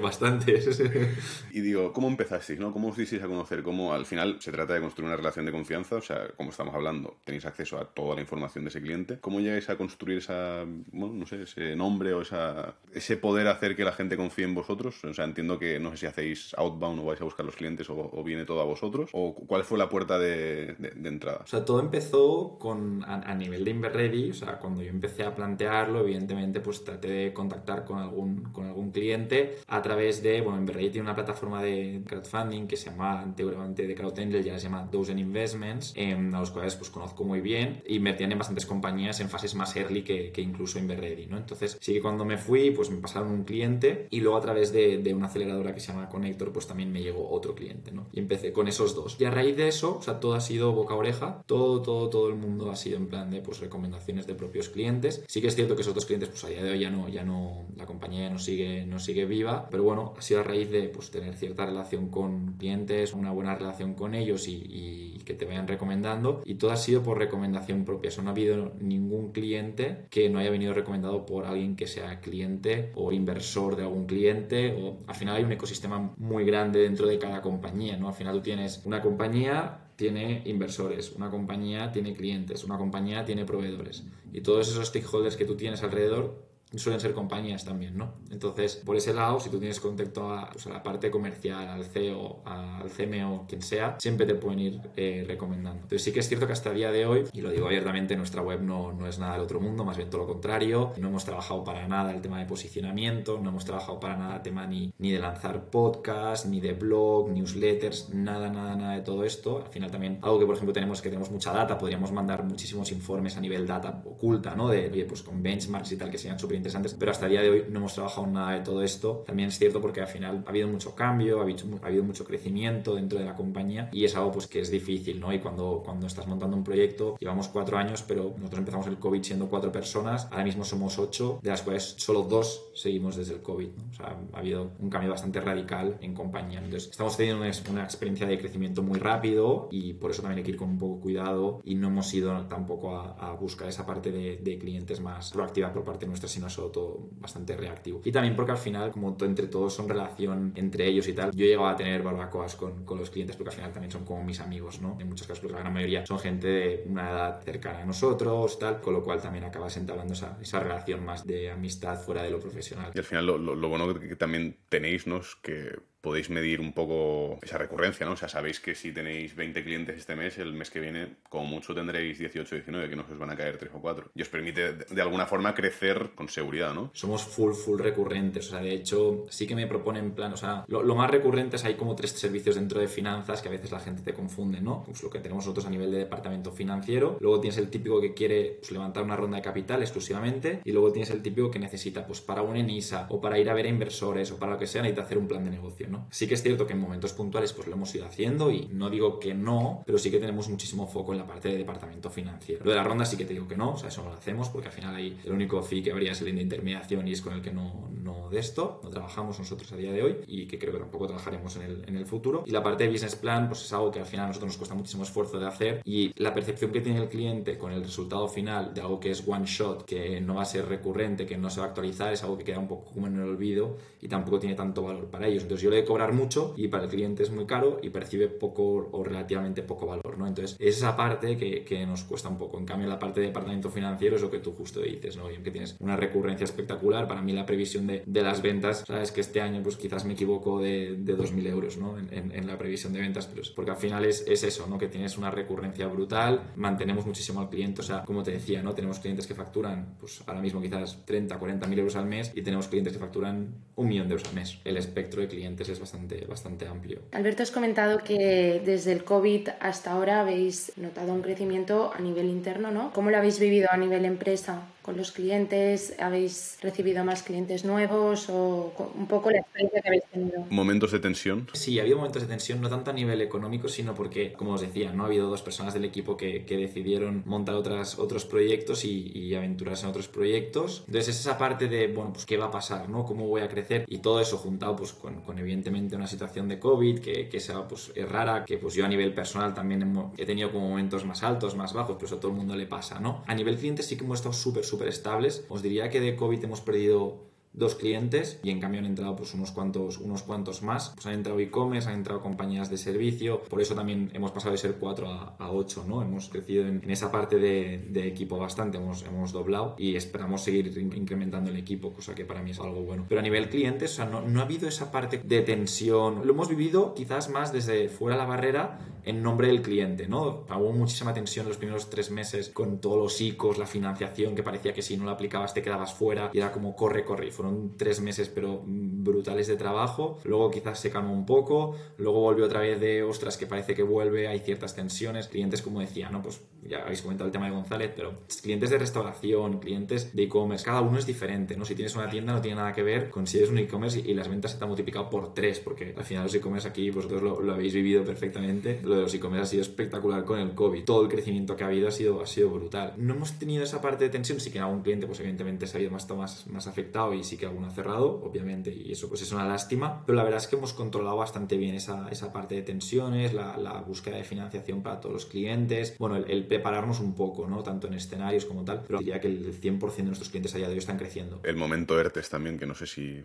bastantes. 0.00 0.82
y 1.52 1.60
digo, 1.60 1.92
¿cómo 1.92 2.08
empezasteis, 2.08 2.58
no? 2.58 2.72
¿Cómo 2.72 2.88
os 2.88 2.96
disteis 2.96 3.22
a 3.22 3.26
conocer? 3.26 3.62
¿Cómo 3.62 3.94
al 3.94 4.06
final 4.06 4.38
se 4.40 4.50
trata 4.50 4.74
de 4.74 4.80
construir 4.80 5.06
una 5.06 5.16
relación 5.16 5.46
de 5.46 5.52
confianza? 5.52 5.96
O 5.96 6.02
sea, 6.02 6.28
como 6.36 6.50
estamos 6.50 6.74
hablando, 6.74 7.18
tenéis 7.24 7.46
acceso 7.46 7.78
a 7.78 7.84
toda 7.84 8.16
la 8.16 8.20
información 8.20 8.64
de 8.64 8.70
ese 8.70 8.80
cliente. 8.80 9.18
¿Cómo 9.20 9.40
llegáis 9.40 9.68
a 9.70 9.76
construir 9.76 10.18
esa, 10.18 10.64
bueno, 10.92 11.14
no 11.14 11.26
sé, 11.26 11.42
ese 11.42 11.76
nombre 11.76 12.12
o 12.12 12.22
esa, 12.22 12.74
ese 12.92 13.16
poder 13.16 13.46
hacer 13.48 13.76
que 13.76 13.84
la 13.84 13.92
gente 13.92 14.16
confíe 14.16 14.44
en 14.44 14.54
vosotros? 14.54 15.02
O 15.04 15.14
sea, 15.14 15.24
entiendo 15.24 15.58
que 15.58 15.78
no 15.78 15.90
sé 15.92 15.98
si 15.98 16.06
hacéis 16.06 16.54
outbound 16.56 17.00
o 17.00 17.04
vais 17.04 17.20
a 17.20 17.24
buscar 17.24 17.46
los 17.46 17.56
clientes 17.56 17.88
o, 17.90 17.94
o 17.94 18.24
viene 18.32 18.44
todo 18.44 18.60
a 18.60 18.64
vosotros. 18.64 19.10
¿O 19.12 19.34
cuál 19.34 19.64
fue 19.64 19.78
la 19.78 19.88
puerta 19.88 20.18
de, 20.18 20.74
de, 20.78 20.90
de 20.94 21.08
entrada? 21.08 21.40
O 21.44 21.46
sea, 21.46 21.64
todo 21.64 21.80
empezó 21.80 22.58
con, 22.58 23.04
a, 23.04 23.30
a 23.30 23.34
nivel 23.34 23.64
de 23.64 23.70
InverReady. 23.70 24.30
O 24.30 24.34
sea, 24.34 24.58
cuando 24.58 24.82
yo 24.82 24.90
empecé 24.90 25.24
a 25.24 25.34
plantearlo, 25.34 26.00
evidentemente, 26.00 26.60
pues 26.60 26.84
traté 26.84 27.08
de 27.08 27.32
contactar 27.32 27.84
con 27.84 27.98
algún, 27.98 28.44
con 28.52 28.66
algún 28.66 28.90
cliente 28.90 29.56
a 29.66 29.82
través 29.82 30.22
de, 30.22 30.40
bueno, 30.40 30.58
InverReady 30.58 30.90
tiene 30.90 31.06
una 31.06 31.14
plataforma 31.14 31.62
de 31.62 32.02
crowdfunding 32.06 32.66
que 32.66 32.76
se 32.76 32.90
llama 32.90 33.20
anteriormente 33.20 33.86
de 33.86 33.94
CrowdAngel, 33.94 34.42
ya 34.42 34.58
se 34.58 34.64
llama 34.64 34.88
Dozen 34.90 35.18
Investments, 35.18 35.92
eh, 35.96 36.12
a 36.12 36.40
los 36.40 36.50
cuales 36.50 36.76
pues 36.76 36.90
conozco 36.90 37.24
muy 37.24 37.40
bien. 37.40 37.82
Invertían 37.86 38.32
en 38.32 38.38
bastantes 38.38 38.66
compañías 38.66 39.20
en 39.20 39.28
fases 39.28 39.54
más 39.54 39.76
early 39.76 40.02
que, 40.02 40.32
que 40.32 40.40
incluso 40.40 40.78
InverReady, 40.78 41.26
¿no? 41.26 41.36
Entonces, 41.36 41.76
sí 41.80 41.92
que 41.94 42.00
cuando 42.00 42.24
me 42.24 42.38
fui, 42.38 42.70
pues 42.70 42.90
me 42.90 42.98
pasaron 42.98 43.30
un 43.30 43.44
cliente 43.44 44.06
y 44.10 44.20
luego 44.20 44.36
a 44.36 44.40
través 44.40 44.72
de, 44.72 44.98
de 44.98 45.14
una 45.14 45.26
aceleradora 45.26 45.74
que 45.74 45.80
se 45.80 45.92
llama 45.92 46.08
Connector, 46.08 46.52
pues 46.52 46.66
también 46.66 46.92
me 46.92 47.02
llegó 47.02 47.30
otro 47.30 47.54
cliente, 47.54 47.92
¿no? 47.92 48.06
Y 48.12 48.21
empecé 48.22 48.52
con 48.52 48.68
esos 48.68 48.94
dos. 48.94 49.16
Y 49.20 49.24
a 49.24 49.30
raíz 49.30 49.56
de 49.56 49.68
eso, 49.68 49.98
o 49.98 50.02
sea, 50.02 50.20
todo 50.20 50.34
ha 50.34 50.40
sido 50.40 50.72
boca 50.72 50.94
a 50.94 50.96
oreja, 50.96 51.42
todo, 51.46 51.82
todo, 51.82 52.08
todo 52.08 52.28
el 52.28 52.34
mundo 52.34 52.70
ha 52.70 52.76
sido 52.76 52.96
en 52.96 53.08
plan 53.08 53.30
de 53.30 53.40
pues 53.40 53.60
recomendaciones 53.60 54.26
de 54.26 54.34
propios 54.34 54.68
clientes. 54.68 55.24
Sí 55.28 55.40
que 55.40 55.48
es 55.48 55.54
cierto 55.54 55.74
que 55.76 55.82
esos 55.82 55.92
otros 55.92 56.06
clientes, 56.06 56.30
pues 56.30 56.44
a 56.44 56.48
día 56.48 56.62
de 56.62 56.70
hoy 56.70 56.80
ya 56.80 56.90
no, 56.90 57.08
ya 57.08 57.24
no, 57.24 57.66
la 57.76 57.86
compañía 57.86 58.28
ya 58.28 58.30
no 58.30 58.38
sigue, 58.38 58.86
no 58.86 58.98
sigue 58.98 59.26
viva, 59.26 59.68
pero 59.70 59.82
bueno, 59.82 60.14
ha 60.16 60.22
sido 60.22 60.40
a 60.40 60.42
raíz 60.44 60.70
de 60.70 60.88
pues 60.88 61.10
tener 61.10 61.36
cierta 61.36 61.66
relación 61.66 62.08
con 62.08 62.54
clientes, 62.54 63.12
una 63.12 63.30
buena 63.32 63.54
relación 63.54 63.94
con 63.94 64.14
ellos 64.14 64.48
y, 64.48 64.62
y 64.68 65.18
que 65.24 65.34
te 65.34 65.44
vayan 65.44 65.68
recomendando 65.68 66.42
y 66.44 66.54
todo 66.54 66.70
ha 66.72 66.76
sido 66.76 67.02
por 67.02 67.18
recomendación 67.18 67.84
propia. 67.84 68.08
O 68.08 68.12
sea, 68.12 68.24
no 68.24 68.30
ha 68.30 68.32
habido 68.32 68.72
ningún 68.80 69.32
cliente 69.32 70.06
que 70.10 70.28
no 70.28 70.38
haya 70.38 70.50
venido 70.50 70.74
recomendado 70.74 71.26
por 71.26 71.46
alguien 71.46 71.76
que 71.76 71.86
sea 71.86 72.20
cliente 72.20 72.92
o 72.94 73.12
inversor 73.12 73.76
de 73.76 73.82
algún 73.82 74.06
cliente 74.06 74.74
o 74.74 74.98
al 75.06 75.14
final 75.14 75.36
hay 75.36 75.44
un 75.44 75.52
ecosistema 75.52 76.12
muy 76.16 76.44
grande 76.44 76.80
dentro 76.80 77.06
de 77.06 77.18
cada 77.18 77.40
compañía, 77.40 77.96
¿no? 77.96 78.08
Al 78.12 78.18
final 78.18 78.34
tú 78.34 78.42
tienes 78.42 78.82
una 78.84 79.00
compañía 79.00 79.78
tiene 79.96 80.42
inversores, 80.44 81.12
una 81.12 81.30
compañía 81.30 81.92
tiene 81.92 82.12
clientes, 82.12 82.62
una 82.62 82.76
compañía 82.76 83.24
tiene 83.24 83.46
proveedores. 83.46 84.04
Y 84.34 84.42
todos 84.42 84.68
esos 84.68 84.88
stakeholders 84.88 85.34
que 85.34 85.46
tú 85.46 85.56
tienes 85.56 85.82
alrededor 85.82 86.51
suelen 86.78 87.00
ser 87.00 87.12
compañías 87.12 87.64
también, 87.64 87.96
¿no? 87.96 88.14
Entonces, 88.30 88.76
por 88.76 88.96
ese 88.96 89.12
lado, 89.12 89.40
si 89.40 89.50
tú 89.50 89.58
tienes 89.58 89.80
contacto 89.80 90.32
a, 90.32 90.50
pues, 90.50 90.66
la 90.66 90.82
parte 90.82 91.10
comercial, 91.10 91.68
al 91.68 91.84
CEO, 91.84 92.42
al 92.44 92.90
CMO, 92.90 93.46
quien 93.48 93.62
sea, 93.62 93.96
siempre 93.98 94.26
te 94.26 94.34
pueden 94.34 94.58
ir 94.58 94.80
eh, 94.96 95.24
recomendando. 95.26 95.82
Entonces, 95.82 96.02
sí 96.02 96.12
que 96.12 96.20
es 96.20 96.28
cierto 96.28 96.46
que 96.46 96.52
hasta 96.52 96.70
el 96.70 96.76
día 96.76 96.90
de 96.90 97.06
hoy, 97.06 97.24
y 97.32 97.40
lo 97.40 97.50
digo 97.50 97.66
abiertamente, 97.66 98.16
nuestra 98.16 98.42
web 98.42 98.60
no, 98.62 98.92
no 98.92 99.06
es 99.06 99.18
nada 99.18 99.34
del 99.34 99.42
otro 99.42 99.60
mundo, 99.60 99.84
más 99.84 99.96
bien 99.96 100.10
todo 100.10 100.22
lo 100.22 100.26
contrario. 100.26 100.92
No 100.98 101.08
hemos 101.08 101.24
trabajado 101.24 101.64
para 101.64 101.86
nada 101.86 102.12
el 102.12 102.20
tema 102.20 102.38
de 102.38 102.46
posicionamiento, 102.46 103.38
no 103.38 103.50
hemos 103.50 103.64
trabajado 103.64 104.00
para 104.00 104.16
nada 104.16 104.36
el 104.36 104.42
tema 104.42 104.66
ni, 104.66 104.92
ni 104.98 105.12
de 105.12 105.18
lanzar 105.18 105.66
podcast, 105.70 106.46
ni 106.46 106.60
de 106.60 106.72
blog, 106.72 107.30
newsletters, 107.30 108.10
nada, 108.10 108.50
nada, 108.50 108.76
nada 108.76 108.94
de 108.94 109.02
todo 109.02 109.24
esto. 109.24 109.62
Al 109.64 109.70
final 109.70 109.90
también 109.90 110.18
algo 110.22 110.38
que, 110.38 110.46
por 110.46 110.54
ejemplo, 110.54 110.72
tenemos 110.72 111.02
que 111.02 111.08
tenemos 111.08 111.30
mucha 111.30 111.52
data, 111.52 111.78
podríamos 111.78 112.12
mandar 112.12 112.44
muchísimos 112.44 112.90
informes 112.92 113.36
a 113.36 113.40
nivel 113.40 113.66
data 113.66 114.02
oculta, 114.04 114.54
¿no? 114.54 114.68
De, 114.68 114.88
oye, 114.90 115.04
pues 115.04 115.22
con 115.22 115.42
benchmarks 115.42 115.92
y 115.92 115.96
tal 115.96 116.10
que 116.10 116.18
sean 116.18 116.38
súper 116.38 116.56
interesantes, 116.62 116.94
pero 116.98 117.10
hasta 117.10 117.26
el 117.26 117.32
día 117.32 117.42
de 117.42 117.50
hoy 117.50 117.64
no 117.68 117.80
hemos 117.80 117.94
trabajado 117.94 118.26
nada 118.26 118.52
de 118.52 118.60
todo 118.60 118.82
esto. 118.82 119.24
También 119.26 119.48
es 119.48 119.58
cierto 119.58 119.80
porque 119.80 120.00
al 120.00 120.06
final 120.06 120.42
ha 120.46 120.50
habido 120.50 120.68
mucho 120.68 120.94
cambio, 120.94 121.40
ha 121.40 121.42
habido, 121.42 121.66
ha 121.82 121.86
habido 121.86 122.04
mucho 122.04 122.24
crecimiento 122.24 122.94
dentro 122.94 123.18
de 123.18 123.24
la 123.24 123.34
compañía 123.34 123.90
y 123.92 124.04
es 124.04 124.16
algo 124.16 124.32
pues 124.32 124.46
que 124.46 124.60
es 124.60 124.70
difícil, 124.70 125.20
¿no? 125.20 125.32
Y 125.32 125.40
cuando, 125.40 125.82
cuando 125.84 126.06
estás 126.06 126.26
montando 126.26 126.56
un 126.56 126.64
proyecto, 126.64 127.16
llevamos 127.18 127.48
cuatro 127.48 127.76
años, 127.76 128.04
pero 128.06 128.34
nosotros 128.36 128.58
empezamos 128.58 128.86
el 128.86 128.98
COVID 128.98 129.22
siendo 129.22 129.48
cuatro 129.48 129.72
personas, 129.72 130.28
ahora 130.30 130.44
mismo 130.44 130.64
somos 130.64 130.98
ocho, 130.98 131.40
de 131.42 131.50
las 131.50 131.62
cuales 131.62 131.94
solo 131.98 132.22
dos 132.22 132.70
seguimos 132.74 133.16
desde 133.16 133.34
el 133.34 133.42
COVID, 133.42 133.68
¿no? 133.68 133.84
O 133.90 133.94
sea, 133.94 134.16
ha 134.32 134.38
habido 134.38 134.70
un 134.78 134.88
cambio 134.88 135.10
bastante 135.10 135.40
radical 135.40 135.98
en 136.00 136.14
compañía. 136.14 136.60
Entonces, 136.60 136.90
estamos 136.90 137.16
teniendo 137.16 137.42
una, 137.42 137.52
una 137.70 137.84
experiencia 137.84 138.26
de 138.26 138.38
crecimiento 138.38 138.82
muy 138.82 138.98
rápido 138.98 139.68
y 139.70 139.94
por 139.94 140.10
eso 140.10 140.22
también 140.22 140.38
hay 140.38 140.44
que 140.44 140.52
ir 140.52 140.56
con 140.56 140.70
un 140.70 140.78
poco 140.78 141.00
cuidado 141.00 141.60
y 141.64 141.74
no 141.74 141.88
hemos 141.88 142.12
ido 142.14 142.46
tampoco 142.46 142.96
a, 142.96 143.12
a 143.12 143.32
buscar 143.34 143.68
esa 143.68 143.84
parte 143.86 144.10
de, 144.10 144.36
de, 144.36 144.58
clientes 144.58 145.00
más 145.00 145.30
proactiva 145.30 145.72
por 145.72 145.84
parte 145.84 146.06
nuestra, 146.06 146.28
sino 146.28 146.48
solo 146.52 146.68
todo 146.68 147.08
bastante 147.18 147.56
reactivo. 147.56 148.00
Y 148.04 148.12
también 148.12 148.36
porque 148.36 148.52
al 148.52 148.58
final, 148.58 148.90
como 148.90 149.16
entre 149.20 149.46
todos 149.46 149.74
son 149.74 149.88
relación 149.88 150.52
entre 150.56 150.86
ellos 150.86 151.08
y 151.08 151.12
tal, 151.12 151.32
yo 151.32 151.44
he 151.44 151.48
llegado 151.48 151.68
a 151.68 151.76
tener 151.76 152.02
barbacoas 152.02 152.56
con, 152.56 152.84
con 152.84 152.98
los 152.98 153.10
clientes 153.10 153.36
porque 153.36 153.50
al 153.50 153.56
final 153.56 153.72
también 153.72 153.90
son 153.90 154.04
como 154.04 154.22
mis 154.24 154.40
amigos, 154.40 154.80
¿no? 154.80 154.96
En 155.00 155.08
muchos 155.08 155.26
casos, 155.26 155.50
la 155.50 155.58
gran 155.58 155.72
mayoría 155.72 156.04
son 156.06 156.18
gente 156.18 156.46
de 156.46 156.84
una 156.86 157.10
edad 157.10 157.42
cercana 157.42 157.82
a 157.82 157.84
nosotros, 157.84 158.58
tal, 158.58 158.80
con 158.80 158.94
lo 158.94 159.02
cual 159.02 159.20
también 159.20 159.44
acabas 159.44 159.76
entablando 159.76 160.12
esa, 160.14 160.38
esa 160.40 160.60
relación 160.60 161.04
más 161.04 161.26
de 161.26 161.50
amistad 161.50 162.00
fuera 162.00 162.22
de 162.22 162.30
lo 162.30 162.38
profesional. 162.38 162.92
Y 162.94 162.98
al 162.98 163.04
final 163.04 163.26
lo, 163.26 163.38
lo, 163.38 163.54
lo 163.54 163.68
bueno 163.68 163.92
que, 163.94 164.08
que 164.08 164.16
también 164.16 164.58
tenéis, 164.68 165.06
¿no? 165.06 165.18
Es 165.18 165.34
que 165.36 165.76
podéis 166.02 166.28
medir 166.28 166.60
un 166.60 166.72
poco 166.72 167.38
esa 167.42 167.56
recurrencia, 167.56 168.04
¿no? 168.04 168.12
O 168.12 168.16
sea, 168.16 168.28
sabéis 168.28 168.60
que 168.60 168.74
si 168.74 168.92
tenéis 168.92 169.34
20 169.34 169.64
clientes 169.64 169.96
este 169.96 170.16
mes, 170.16 170.36
el 170.38 170.52
mes 170.52 170.68
que 170.68 170.80
viene, 170.80 171.16
como 171.28 171.46
mucho 171.46 171.74
tendréis 171.74 172.18
18 172.18 172.54
o 172.54 172.58
19, 172.58 172.90
que 172.90 172.96
no 172.96 173.04
os 173.10 173.18
van 173.18 173.30
a 173.30 173.36
caer 173.36 173.56
3 173.56 173.72
o 173.74 173.80
4. 173.80 174.10
Y 174.14 174.22
os 174.22 174.28
permite, 174.28 174.72
de, 174.72 175.02
alguna 175.02 175.26
forma, 175.26 175.54
crecer 175.54 176.10
con 176.14 176.28
seguridad, 176.28 176.74
¿no? 176.74 176.90
Somos 176.92 177.22
full, 177.22 177.52
full 177.54 177.80
recurrentes. 177.80 178.48
O 178.48 178.50
sea, 178.50 178.60
de 178.60 178.74
hecho, 178.74 179.26
sí 179.30 179.46
que 179.46 179.54
me 179.54 179.66
proponen 179.66 180.12
plan, 180.12 180.32
o 180.32 180.36
sea, 180.36 180.64
lo, 180.66 180.82
lo, 180.82 180.96
más 180.96 181.10
recurrente 181.10 181.56
es 181.56 181.64
hay 181.64 181.74
como 181.74 181.94
tres 181.94 182.10
servicios 182.10 182.56
dentro 182.56 182.80
de 182.80 182.88
finanzas 182.88 183.40
que 183.40 183.48
a 183.48 183.52
veces 183.52 183.70
la 183.70 183.80
gente 183.80 184.02
te 184.02 184.12
confunde, 184.12 184.60
¿no? 184.60 184.82
Pues 184.84 185.02
lo 185.04 185.10
que 185.10 185.20
tenemos 185.20 185.46
nosotros 185.46 185.66
a 185.66 185.70
nivel 185.70 185.92
de 185.92 185.98
departamento 185.98 186.50
financiero. 186.50 187.16
Luego 187.20 187.40
tienes 187.40 187.58
el 187.58 187.70
típico 187.70 188.00
que 188.00 188.12
quiere 188.12 188.58
pues, 188.58 188.72
levantar 188.72 189.04
una 189.04 189.16
ronda 189.16 189.36
de 189.36 189.42
capital 189.42 189.80
exclusivamente. 189.82 190.60
Y 190.64 190.72
luego 190.72 190.90
tienes 190.90 191.10
el 191.10 191.22
típico 191.22 191.50
que 191.50 191.60
necesita, 191.60 192.04
pues, 192.06 192.20
para 192.20 192.42
un 192.42 192.56
ENISA 192.56 193.06
o 193.10 193.20
para 193.20 193.38
ir 193.38 193.48
a 193.48 193.54
ver 193.54 193.66
a 193.66 193.68
inversores 193.68 194.32
o 194.32 194.38
para 194.38 194.52
lo 194.52 194.58
que 194.58 194.66
sea, 194.66 194.82
necesita 194.82 195.02
hacer 195.02 195.18
un 195.18 195.28
plan 195.28 195.44
de 195.44 195.50
negocio, 195.50 195.86
Sí 196.10 196.26
que 196.26 196.34
es 196.34 196.42
cierto 196.42 196.66
que 196.66 196.72
en 196.72 196.80
momentos 196.80 197.12
puntuales 197.12 197.52
pues 197.52 197.68
lo 197.68 197.74
hemos 197.74 197.94
ido 197.94 198.06
haciendo 198.06 198.50
y 198.50 198.68
no 198.72 198.90
digo 198.90 199.18
que 199.18 199.34
no, 199.34 199.82
pero 199.86 199.98
sí 199.98 200.10
que 200.10 200.18
tenemos 200.18 200.48
muchísimo 200.48 200.86
foco 200.86 201.12
en 201.12 201.18
la 201.18 201.26
parte 201.26 201.48
de 201.48 201.58
departamento 201.58 202.10
financiero. 202.10 202.64
Lo 202.64 202.70
de 202.70 202.76
la 202.76 202.84
ronda 202.84 203.04
sí 203.04 203.16
que 203.16 203.24
te 203.24 203.32
digo 203.32 203.48
que 203.48 203.56
no, 203.56 203.72
o 203.72 203.76
sea, 203.76 203.88
eso 203.88 204.02
no 204.02 204.10
lo 204.10 204.16
hacemos 204.16 204.48
porque 204.48 204.68
al 204.68 204.74
final 204.74 204.94
ahí 204.94 205.18
el 205.24 205.32
único 205.32 205.62
fee 205.62 205.82
que 205.82 205.92
habría 205.92 206.12
es 206.12 206.20
el 206.20 206.34
de 206.34 206.42
intermediación 206.42 207.06
y 207.08 207.12
es 207.12 207.22
con 207.22 207.34
el 207.34 207.42
que 207.42 207.52
no, 207.52 207.90
no 207.90 208.28
de 208.30 208.38
esto, 208.38 208.80
no 208.82 208.90
trabajamos 208.90 209.38
nosotros 209.38 209.70
a 209.72 209.76
día 209.76 209.92
de 209.92 210.02
hoy 210.02 210.16
y 210.26 210.46
que 210.46 210.58
creo 210.58 210.72
que 210.72 210.78
tampoco 210.78 211.06
trabajaremos 211.06 211.56
en 211.56 211.62
el, 211.62 211.84
en 211.86 211.96
el 211.96 212.06
futuro. 212.06 212.44
Y 212.46 212.50
la 212.50 212.62
parte 212.62 212.84
de 212.84 212.90
business 212.90 213.16
plan 213.16 213.48
pues 213.48 213.62
es 213.62 213.72
algo 213.72 213.90
que 213.90 214.00
al 214.00 214.06
final 214.06 214.26
a 214.26 214.28
nosotros 214.28 214.50
nos 214.50 214.56
cuesta 214.56 214.74
muchísimo 214.74 215.02
esfuerzo 215.02 215.38
de 215.38 215.46
hacer 215.46 215.82
y 215.84 216.12
la 216.16 216.32
percepción 216.34 216.72
que 216.72 216.80
tiene 216.80 217.00
el 217.00 217.08
cliente 217.08 217.58
con 217.58 217.72
el 217.72 217.82
resultado 217.82 218.28
final 218.28 218.74
de 218.74 218.80
algo 218.80 219.00
que 219.00 219.10
es 219.10 219.26
one 219.26 219.46
shot, 219.46 219.84
que 219.84 220.20
no 220.20 220.36
va 220.36 220.42
a 220.42 220.46
ser 220.46 220.66
recurrente, 220.66 221.26
que 221.26 221.36
no 221.36 221.50
se 221.50 221.60
va 221.60 221.66
a 221.66 221.68
actualizar, 221.70 222.12
es 222.12 222.22
algo 222.22 222.38
que 222.38 222.44
queda 222.44 222.58
un 222.58 222.68
poco 222.68 222.92
como 222.92 223.06
en 223.06 223.16
el 223.16 223.22
olvido 223.22 223.76
y 224.00 224.08
tampoco 224.08 224.38
tiene 224.38 224.54
tanto 224.54 224.82
valor 224.82 225.06
para 225.06 225.26
ellos. 225.26 225.42
Entonces 225.42 225.62
yo 225.62 225.70
le 225.70 225.81
cobrar 225.84 226.12
mucho 226.12 226.54
y 226.56 226.68
para 226.68 226.84
el 226.84 226.90
cliente 226.90 227.22
es 227.22 227.30
muy 227.30 227.46
caro 227.46 227.78
y 227.82 227.90
percibe 227.90 228.28
poco 228.28 228.88
o 228.90 229.04
relativamente 229.04 229.62
poco 229.62 229.86
valor, 229.86 230.18
¿no? 230.18 230.26
Entonces, 230.26 230.56
es 230.58 230.78
esa 230.78 230.96
parte 230.96 231.36
que, 231.36 231.82
nos 231.86 232.04
cuesta 232.04 232.28
un 232.28 232.38
poco. 232.38 232.58
En 232.58 232.64
cambio, 232.64 232.88
la 232.88 232.98
parte 232.98 233.20
de 233.20 233.26
departamento 233.26 233.68
financiero 233.68 234.16
es 234.16 234.22
lo 234.22 234.30
que 234.30 234.38
tú 234.38 234.52
justo 234.52 234.80
dices, 234.80 235.16
¿no? 235.16 235.30
Y 235.30 235.38
que 235.38 235.50
tienes 235.50 235.76
una 235.80 235.96
recurrencia 235.96 236.44
espectacular. 236.44 237.08
Para 237.08 237.22
mí, 237.22 237.32
la 237.32 237.44
previsión 237.44 237.86
de, 237.86 238.22
las 238.22 238.40
ventas, 238.40 238.84
sabes 238.86 239.10
que 239.10 239.20
este 239.20 239.40
año, 239.40 239.62
pues 239.62 239.76
quizás 239.76 240.04
me 240.04 240.12
equivoco 240.12 240.60
de, 240.60 240.96
de 240.96 241.16
2.000 241.16 241.46
euros, 241.48 241.76
¿no? 241.76 241.98
En, 241.98 242.12
en, 242.12 242.32
en, 242.32 242.46
la 242.46 242.56
previsión 242.56 242.92
de 242.92 243.00
ventas, 243.00 243.26
pero 243.26 243.42
es 243.42 243.50
porque 243.50 243.72
al 243.72 243.76
final 243.76 244.04
es, 244.04 244.24
es 244.28 244.44
eso, 244.44 244.66
¿no? 244.68 244.78
Que 244.78 244.88
tienes 244.88 245.18
una 245.18 245.30
recurrencia 245.30 245.88
brutal, 245.88 246.52
mantenemos 246.56 247.04
muchísimo 247.06 247.40
al 247.40 247.48
cliente, 247.48 247.80
o 247.80 247.84
sea, 247.84 248.04
como 248.04 248.22
te 248.22 248.30
decía, 248.30 248.62
¿no? 248.62 248.74
Tenemos 248.74 249.00
clientes 249.00 249.26
que 249.26 249.34
facturan, 249.34 249.96
pues 249.98 250.22
ahora 250.26 250.40
mismo 250.40 250.60
quizás 250.60 251.04
30, 251.04 251.38
40 251.38 251.66
mil 251.66 251.78
euros 251.78 251.96
al 251.96 252.06
mes 252.06 252.32
y 252.34 252.42
tenemos 252.42 252.68
clientes 252.68 252.92
que 252.92 252.98
facturan 252.98 253.54
un 253.74 253.88
millón 253.88 254.08
de 254.08 254.14
euros 254.14 254.28
al 254.28 254.34
mes. 254.34 254.58
El 254.64 254.76
espectro 254.76 255.20
de 255.20 255.28
clientes 255.28 255.68
es 255.72 255.80
bastante, 255.80 256.24
bastante 256.26 256.66
amplio. 256.66 257.00
Alberto, 257.12 257.42
has 257.42 257.50
comentado 257.50 257.98
que 257.98 258.62
desde 258.64 258.92
el 258.92 259.04
COVID 259.04 259.48
hasta 259.60 259.92
ahora 259.92 260.20
habéis 260.20 260.72
notado 260.76 261.12
un 261.12 261.22
crecimiento 261.22 261.92
a 261.94 262.00
nivel 262.00 262.26
interno, 262.26 262.70
¿no? 262.70 262.92
¿Cómo 262.92 263.10
lo 263.10 263.18
habéis 263.18 263.38
vivido 263.38 263.68
a 263.70 263.76
nivel 263.76 264.04
empresa? 264.04 264.62
Con 264.82 264.96
los 264.96 265.12
clientes? 265.12 265.94
¿Habéis 265.98 266.58
recibido 266.60 267.04
más 267.04 267.22
clientes 267.22 267.64
nuevos 267.64 268.28
o 268.28 268.72
un 268.94 269.06
poco 269.06 269.30
la 269.30 269.38
experiencia 269.38 269.80
que 269.80 269.88
habéis 269.88 270.04
tenido? 270.06 270.44
¿Momentos 270.50 270.92
de 270.92 270.98
tensión? 270.98 271.48
Sí, 271.52 271.78
ha 271.78 271.82
habido 271.82 271.96
momentos 271.96 272.22
de 272.22 272.28
tensión, 272.28 272.60
no 272.60 272.68
tanto 272.68 272.90
a 272.90 272.94
nivel 272.94 273.20
económico, 273.20 273.68
sino 273.68 273.94
porque, 273.94 274.32
como 274.32 274.52
os 274.52 274.60
decía, 274.60 274.92
no 274.92 275.04
ha 275.04 275.06
habido 275.06 275.28
dos 275.28 275.42
personas 275.42 275.74
del 275.74 275.84
equipo 275.84 276.16
que, 276.16 276.44
que 276.44 276.56
decidieron 276.56 277.22
montar 277.26 277.54
otras, 277.54 277.98
otros 277.98 278.24
proyectos 278.24 278.84
y, 278.84 279.12
y, 279.14 279.34
aventurarse 279.34 279.84
en 279.84 279.90
otros 279.90 280.08
proyectos. 280.08 280.84
Entonces 280.86 281.14
es 281.14 281.20
esa 281.20 281.38
parte 281.38 281.68
de, 281.68 281.88
bueno, 281.88 282.12
pues 282.12 282.26
qué 282.26 282.36
va 282.36 282.46
a 282.46 282.50
pasar, 282.50 282.88
¿no? 282.88 283.04
¿Cómo 283.04 283.26
voy 283.28 283.42
a 283.42 283.48
crecer? 283.48 283.84
Y 283.88 283.98
todo 283.98 284.20
eso 284.20 284.36
juntado 284.36 284.76
pues 284.76 284.92
con, 284.92 285.22
con 285.22 285.38
evidentemente 285.38 285.96
una 285.96 286.06
situación 286.06 286.48
de 286.48 286.58
COVID 286.58 286.98
que, 287.00 287.28
que 287.28 287.40
sea, 287.40 287.66
pues, 287.68 287.92
es 287.94 288.08
rara, 288.08 288.44
que 288.44 288.58
pues 288.58 288.74
yo 288.74 288.84
a 288.84 288.88
nivel 288.88 289.14
personal 289.14 289.54
también 289.54 290.12
he 290.18 290.26
tenido 290.26 290.50
como 290.50 290.68
momentos 290.68 291.04
más 291.04 291.22
altos, 291.22 291.56
más 291.56 291.72
bajos, 291.72 291.96
pero 291.96 292.06
eso 292.06 292.16
a 292.16 292.20
todo 292.20 292.32
el 292.32 292.36
mundo 292.36 292.56
le 292.56 292.66
pasa, 292.66 292.98
¿no? 293.00 293.22
A 293.26 293.34
nivel 293.34 293.56
cliente 293.56 293.82
sí 293.82 293.96
que 293.96 294.04
hemos 294.04 294.18
estado 294.18 294.32
súper, 294.32 294.64
súper 294.72 294.88
estables. 294.88 295.44
Os 295.48 295.60
diría 295.62 295.90
que 295.90 296.00
de 296.00 296.16
COVID 296.16 296.44
hemos 296.44 296.62
perdido 296.62 297.30
dos 297.54 297.74
clientes 297.74 298.40
y 298.42 298.50
en 298.50 298.60
cambio 298.60 298.80
han 298.80 298.86
entrado 298.86 299.14
pues 299.14 299.34
unos 299.34 299.50
cuantos, 299.50 299.98
unos 299.98 300.22
cuantos 300.22 300.62
más. 300.62 300.92
Pues 300.94 301.06
han 301.06 301.14
entrado 301.14 301.38
e-commerce, 301.38 301.88
han 301.88 301.96
entrado 301.96 302.20
compañías 302.20 302.70
de 302.70 302.78
servicio, 302.78 303.42
por 303.42 303.60
eso 303.60 303.74
también 303.74 304.10
hemos 304.14 304.30
pasado 304.30 304.52
de 304.52 304.58
ser 304.58 304.76
4 304.80 305.08
a, 305.08 305.36
a 305.38 305.52
8, 305.52 305.84
¿no? 305.86 306.00
Hemos 306.02 306.28
crecido 306.28 306.66
en, 306.66 306.90
esa 306.90 307.10
parte 307.10 307.38
de, 307.38 308.08
equipo 308.08 308.38
bastante, 308.38 308.78
hemos, 308.78 309.02
hemos 309.04 309.32
doblado 309.32 309.74
y 309.78 309.96
esperamos 309.96 310.42
seguir 310.42 310.76
incrementando 310.78 311.50
el 311.50 311.56
equipo, 311.56 311.92
cosa 311.92 312.14
que 312.14 312.24
para 312.24 312.42
mí 312.42 312.52
es 312.52 312.60
algo 312.60 312.82
bueno. 312.82 313.04
Pero 313.08 313.20
a 313.20 313.22
nivel 313.22 313.48
clientes, 313.48 313.98
no, 313.98 314.22
no 314.22 314.40
ha 314.40 314.44
habido 314.44 314.68
esa 314.68 314.90
parte 314.90 315.20
de 315.22 315.42
tensión, 315.42 316.26
lo 316.26 316.32
hemos 316.32 316.48
vivido 316.48 316.94
quizás 316.94 317.28
más 317.28 317.52
desde 317.52 317.88
fuera 317.88 318.16
la 318.16 318.24
barrera 318.24 318.78
en 319.04 319.22
nombre 319.22 319.48
del 319.48 319.62
cliente, 319.62 320.06
¿no? 320.06 320.44
Hubo 320.48 320.72
muchísima 320.72 321.12
tensión 321.12 321.46
los 321.46 321.56
primeros 321.56 321.90
tres 321.90 322.10
meses 322.10 322.48
con 322.48 322.80
todos 322.80 322.98
los 322.98 323.20
ICOs, 323.20 323.58
la 323.58 323.66
financiación, 323.66 324.34
que 324.34 324.42
parecía 324.42 324.72
que 324.72 324.82
si 324.82 324.96
no 324.96 325.04
la 325.04 325.12
aplicabas 325.12 325.54
te 325.54 325.62
quedabas 325.62 325.94
fuera 325.94 326.30
y 326.32 326.38
era 326.38 326.52
como 326.52 326.76
corre, 326.76 327.04
corre. 327.04 327.28
Y 327.28 327.30
fueron 327.30 327.76
tres 327.76 328.00
meses, 328.00 328.28
pero 328.28 328.62
brutales 328.64 329.46
de 329.46 329.56
trabajo. 329.56 330.18
Luego 330.24 330.50
quizás 330.50 330.78
se 330.78 330.90
calmó 330.90 331.12
un 331.12 331.26
poco, 331.26 331.76
luego 331.98 332.20
volvió 332.20 332.44
otra 332.44 332.60
vez 332.60 332.80
de 332.80 333.02
ostras, 333.02 333.36
que 333.36 333.46
parece 333.46 333.74
que 333.74 333.82
vuelve, 333.82 334.28
hay 334.28 334.40
ciertas 334.40 334.74
tensiones. 334.74 335.28
Clientes, 335.28 335.62
como 335.62 335.80
decía, 335.80 336.10
¿no? 336.10 336.22
Pues 336.22 336.40
ya 336.62 336.82
habéis 336.82 337.02
comentado 337.02 337.26
el 337.26 337.32
tema 337.32 337.46
de 337.46 337.52
González, 337.52 337.92
pero 337.94 338.14
clientes 338.42 338.70
de 338.70 338.78
restauración, 338.78 339.58
clientes 339.58 340.14
de 340.14 340.22
e-commerce, 340.22 340.64
cada 340.64 340.80
uno 340.80 340.98
es 340.98 341.06
diferente, 341.06 341.56
¿no? 341.56 341.64
Si 341.64 341.74
tienes 341.74 341.94
una 341.96 342.08
tienda 342.08 342.32
no 342.32 342.40
tiene 342.40 342.56
nada 342.56 342.72
que 342.72 342.82
ver 342.82 343.10
con 343.10 343.26
si 343.26 343.38
eres 343.38 343.50
un 343.50 343.58
e-commerce 343.58 343.98
y, 343.98 344.12
las 344.12 344.28
ventas 344.28 344.52
se 344.52 344.58
te 344.58 344.64
han 344.64 344.68
multiplicado 344.68 345.10
por 345.10 345.34
tres, 345.34 345.58
porque 345.58 345.94
al 345.96 346.04
final 346.04 346.24
los 346.24 346.34
e-commerce 346.34 346.68
aquí 346.68 346.90
vosotros 346.90 347.22
lo, 347.22 347.40
lo 347.40 347.54
habéis 347.54 347.72
vivido 347.72 348.04
perfectamente 348.04 348.80
de 348.94 349.02
los 349.02 349.14
e-commerce 349.14 349.42
ha 349.42 349.46
sido 349.46 349.62
espectacular 349.62 350.24
con 350.24 350.38
el 350.38 350.54
COVID. 350.54 350.84
Todo 350.84 351.02
el 351.02 351.08
crecimiento 351.08 351.56
que 351.56 351.64
ha 351.64 351.68
habido 351.68 351.88
ha 351.88 351.90
sido, 351.90 352.22
ha 352.22 352.26
sido 352.26 352.50
brutal. 352.50 352.94
No 352.96 353.14
hemos 353.14 353.38
tenido 353.38 353.64
esa 353.64 353.80
parte 353.80 354.04
de 354.04 354.10
tensión, 354.10 354.40
sí 354.40 354.50
que 354.50 354.58
en 354.58 354.64
algún 354.64 354.82
cliente, 354.82 355.06
pues 355.06 355.20
evidentemente 355.20 355.66
se 355.66 355.76
ha 355.76 355.78
habido 355.78 355.92
más, 355.92 356.08
más, 356.10 356.46
más 356.46 356.66
afectado 356.66 357.14
y 357.14 357.24
sí 357.24 357.36
que 357.36 357.46
alguno 357.46 357.66
ha 357.66 357.70
cerrado, 357.70 358.22
obviamente, 358.22 358.72
y 358.72 358.92
eso 358.92 359.08
pues 359.08 359.22
es 359.22 359.32
una 359.32 359.46
lástima. 359.46 360.04
Pero 360.06 360.16
la 360.16 360.24
verdad 360.24 360.40
es 360.40 360.46
que 360.46 360.56
hemos 360.56 360.72
controlado 360.72 361.16
bastante 361.16 361.56
bien 361.56 361.74
esa, 361.74 362.08
esa 362.10 362.32
parte 362.32 362.54
de 362.54 362.62
tensiones, 362.62 363.34
la, 363.34 363.56
la, 363.56 363.80
búsqueda 363.82 364.16
de 364.16 364.24
financiación 364.24 364.82
para 364.82 365.00
todos 365.00 365.12
los 365.12 365.26
clientes, 365.26 365.96
bueno, 365.98 366.16
el, 366.16 366.30
el, 366.30 366.46
prepararnos 366.46 367.00
un 367.00 367.14
poco, 367.14 367.48
¿no? 367.48 367.62
Tanto 367.62 367.86
en 367.86 367.94
escenarios 367.94 368.44
como 368.44 368.64
tal, 368.64 368.82
pero 368.86 368.98
diría 368.98 369.20
que 369.20 369.28
el 369.28 369.60
100% 369.60 369.96
de 369.96 370.02
nuestros 370.04 370.28
clientes 370.28 370.54
a 370.54 370.58
día 370.58 370.68
de 370.68 370.74
hoy 370.74 370.78
están 370.78 370.98
creciendo. 370.98 371.40
El 371.42 371.56
momento 371.56 371.98
ERTES 371.98 372.28
también, 372.28 372.58
que 372.58 372.66
no 372.66 372.74
sé 372.74 372.86
si 372.86 373.24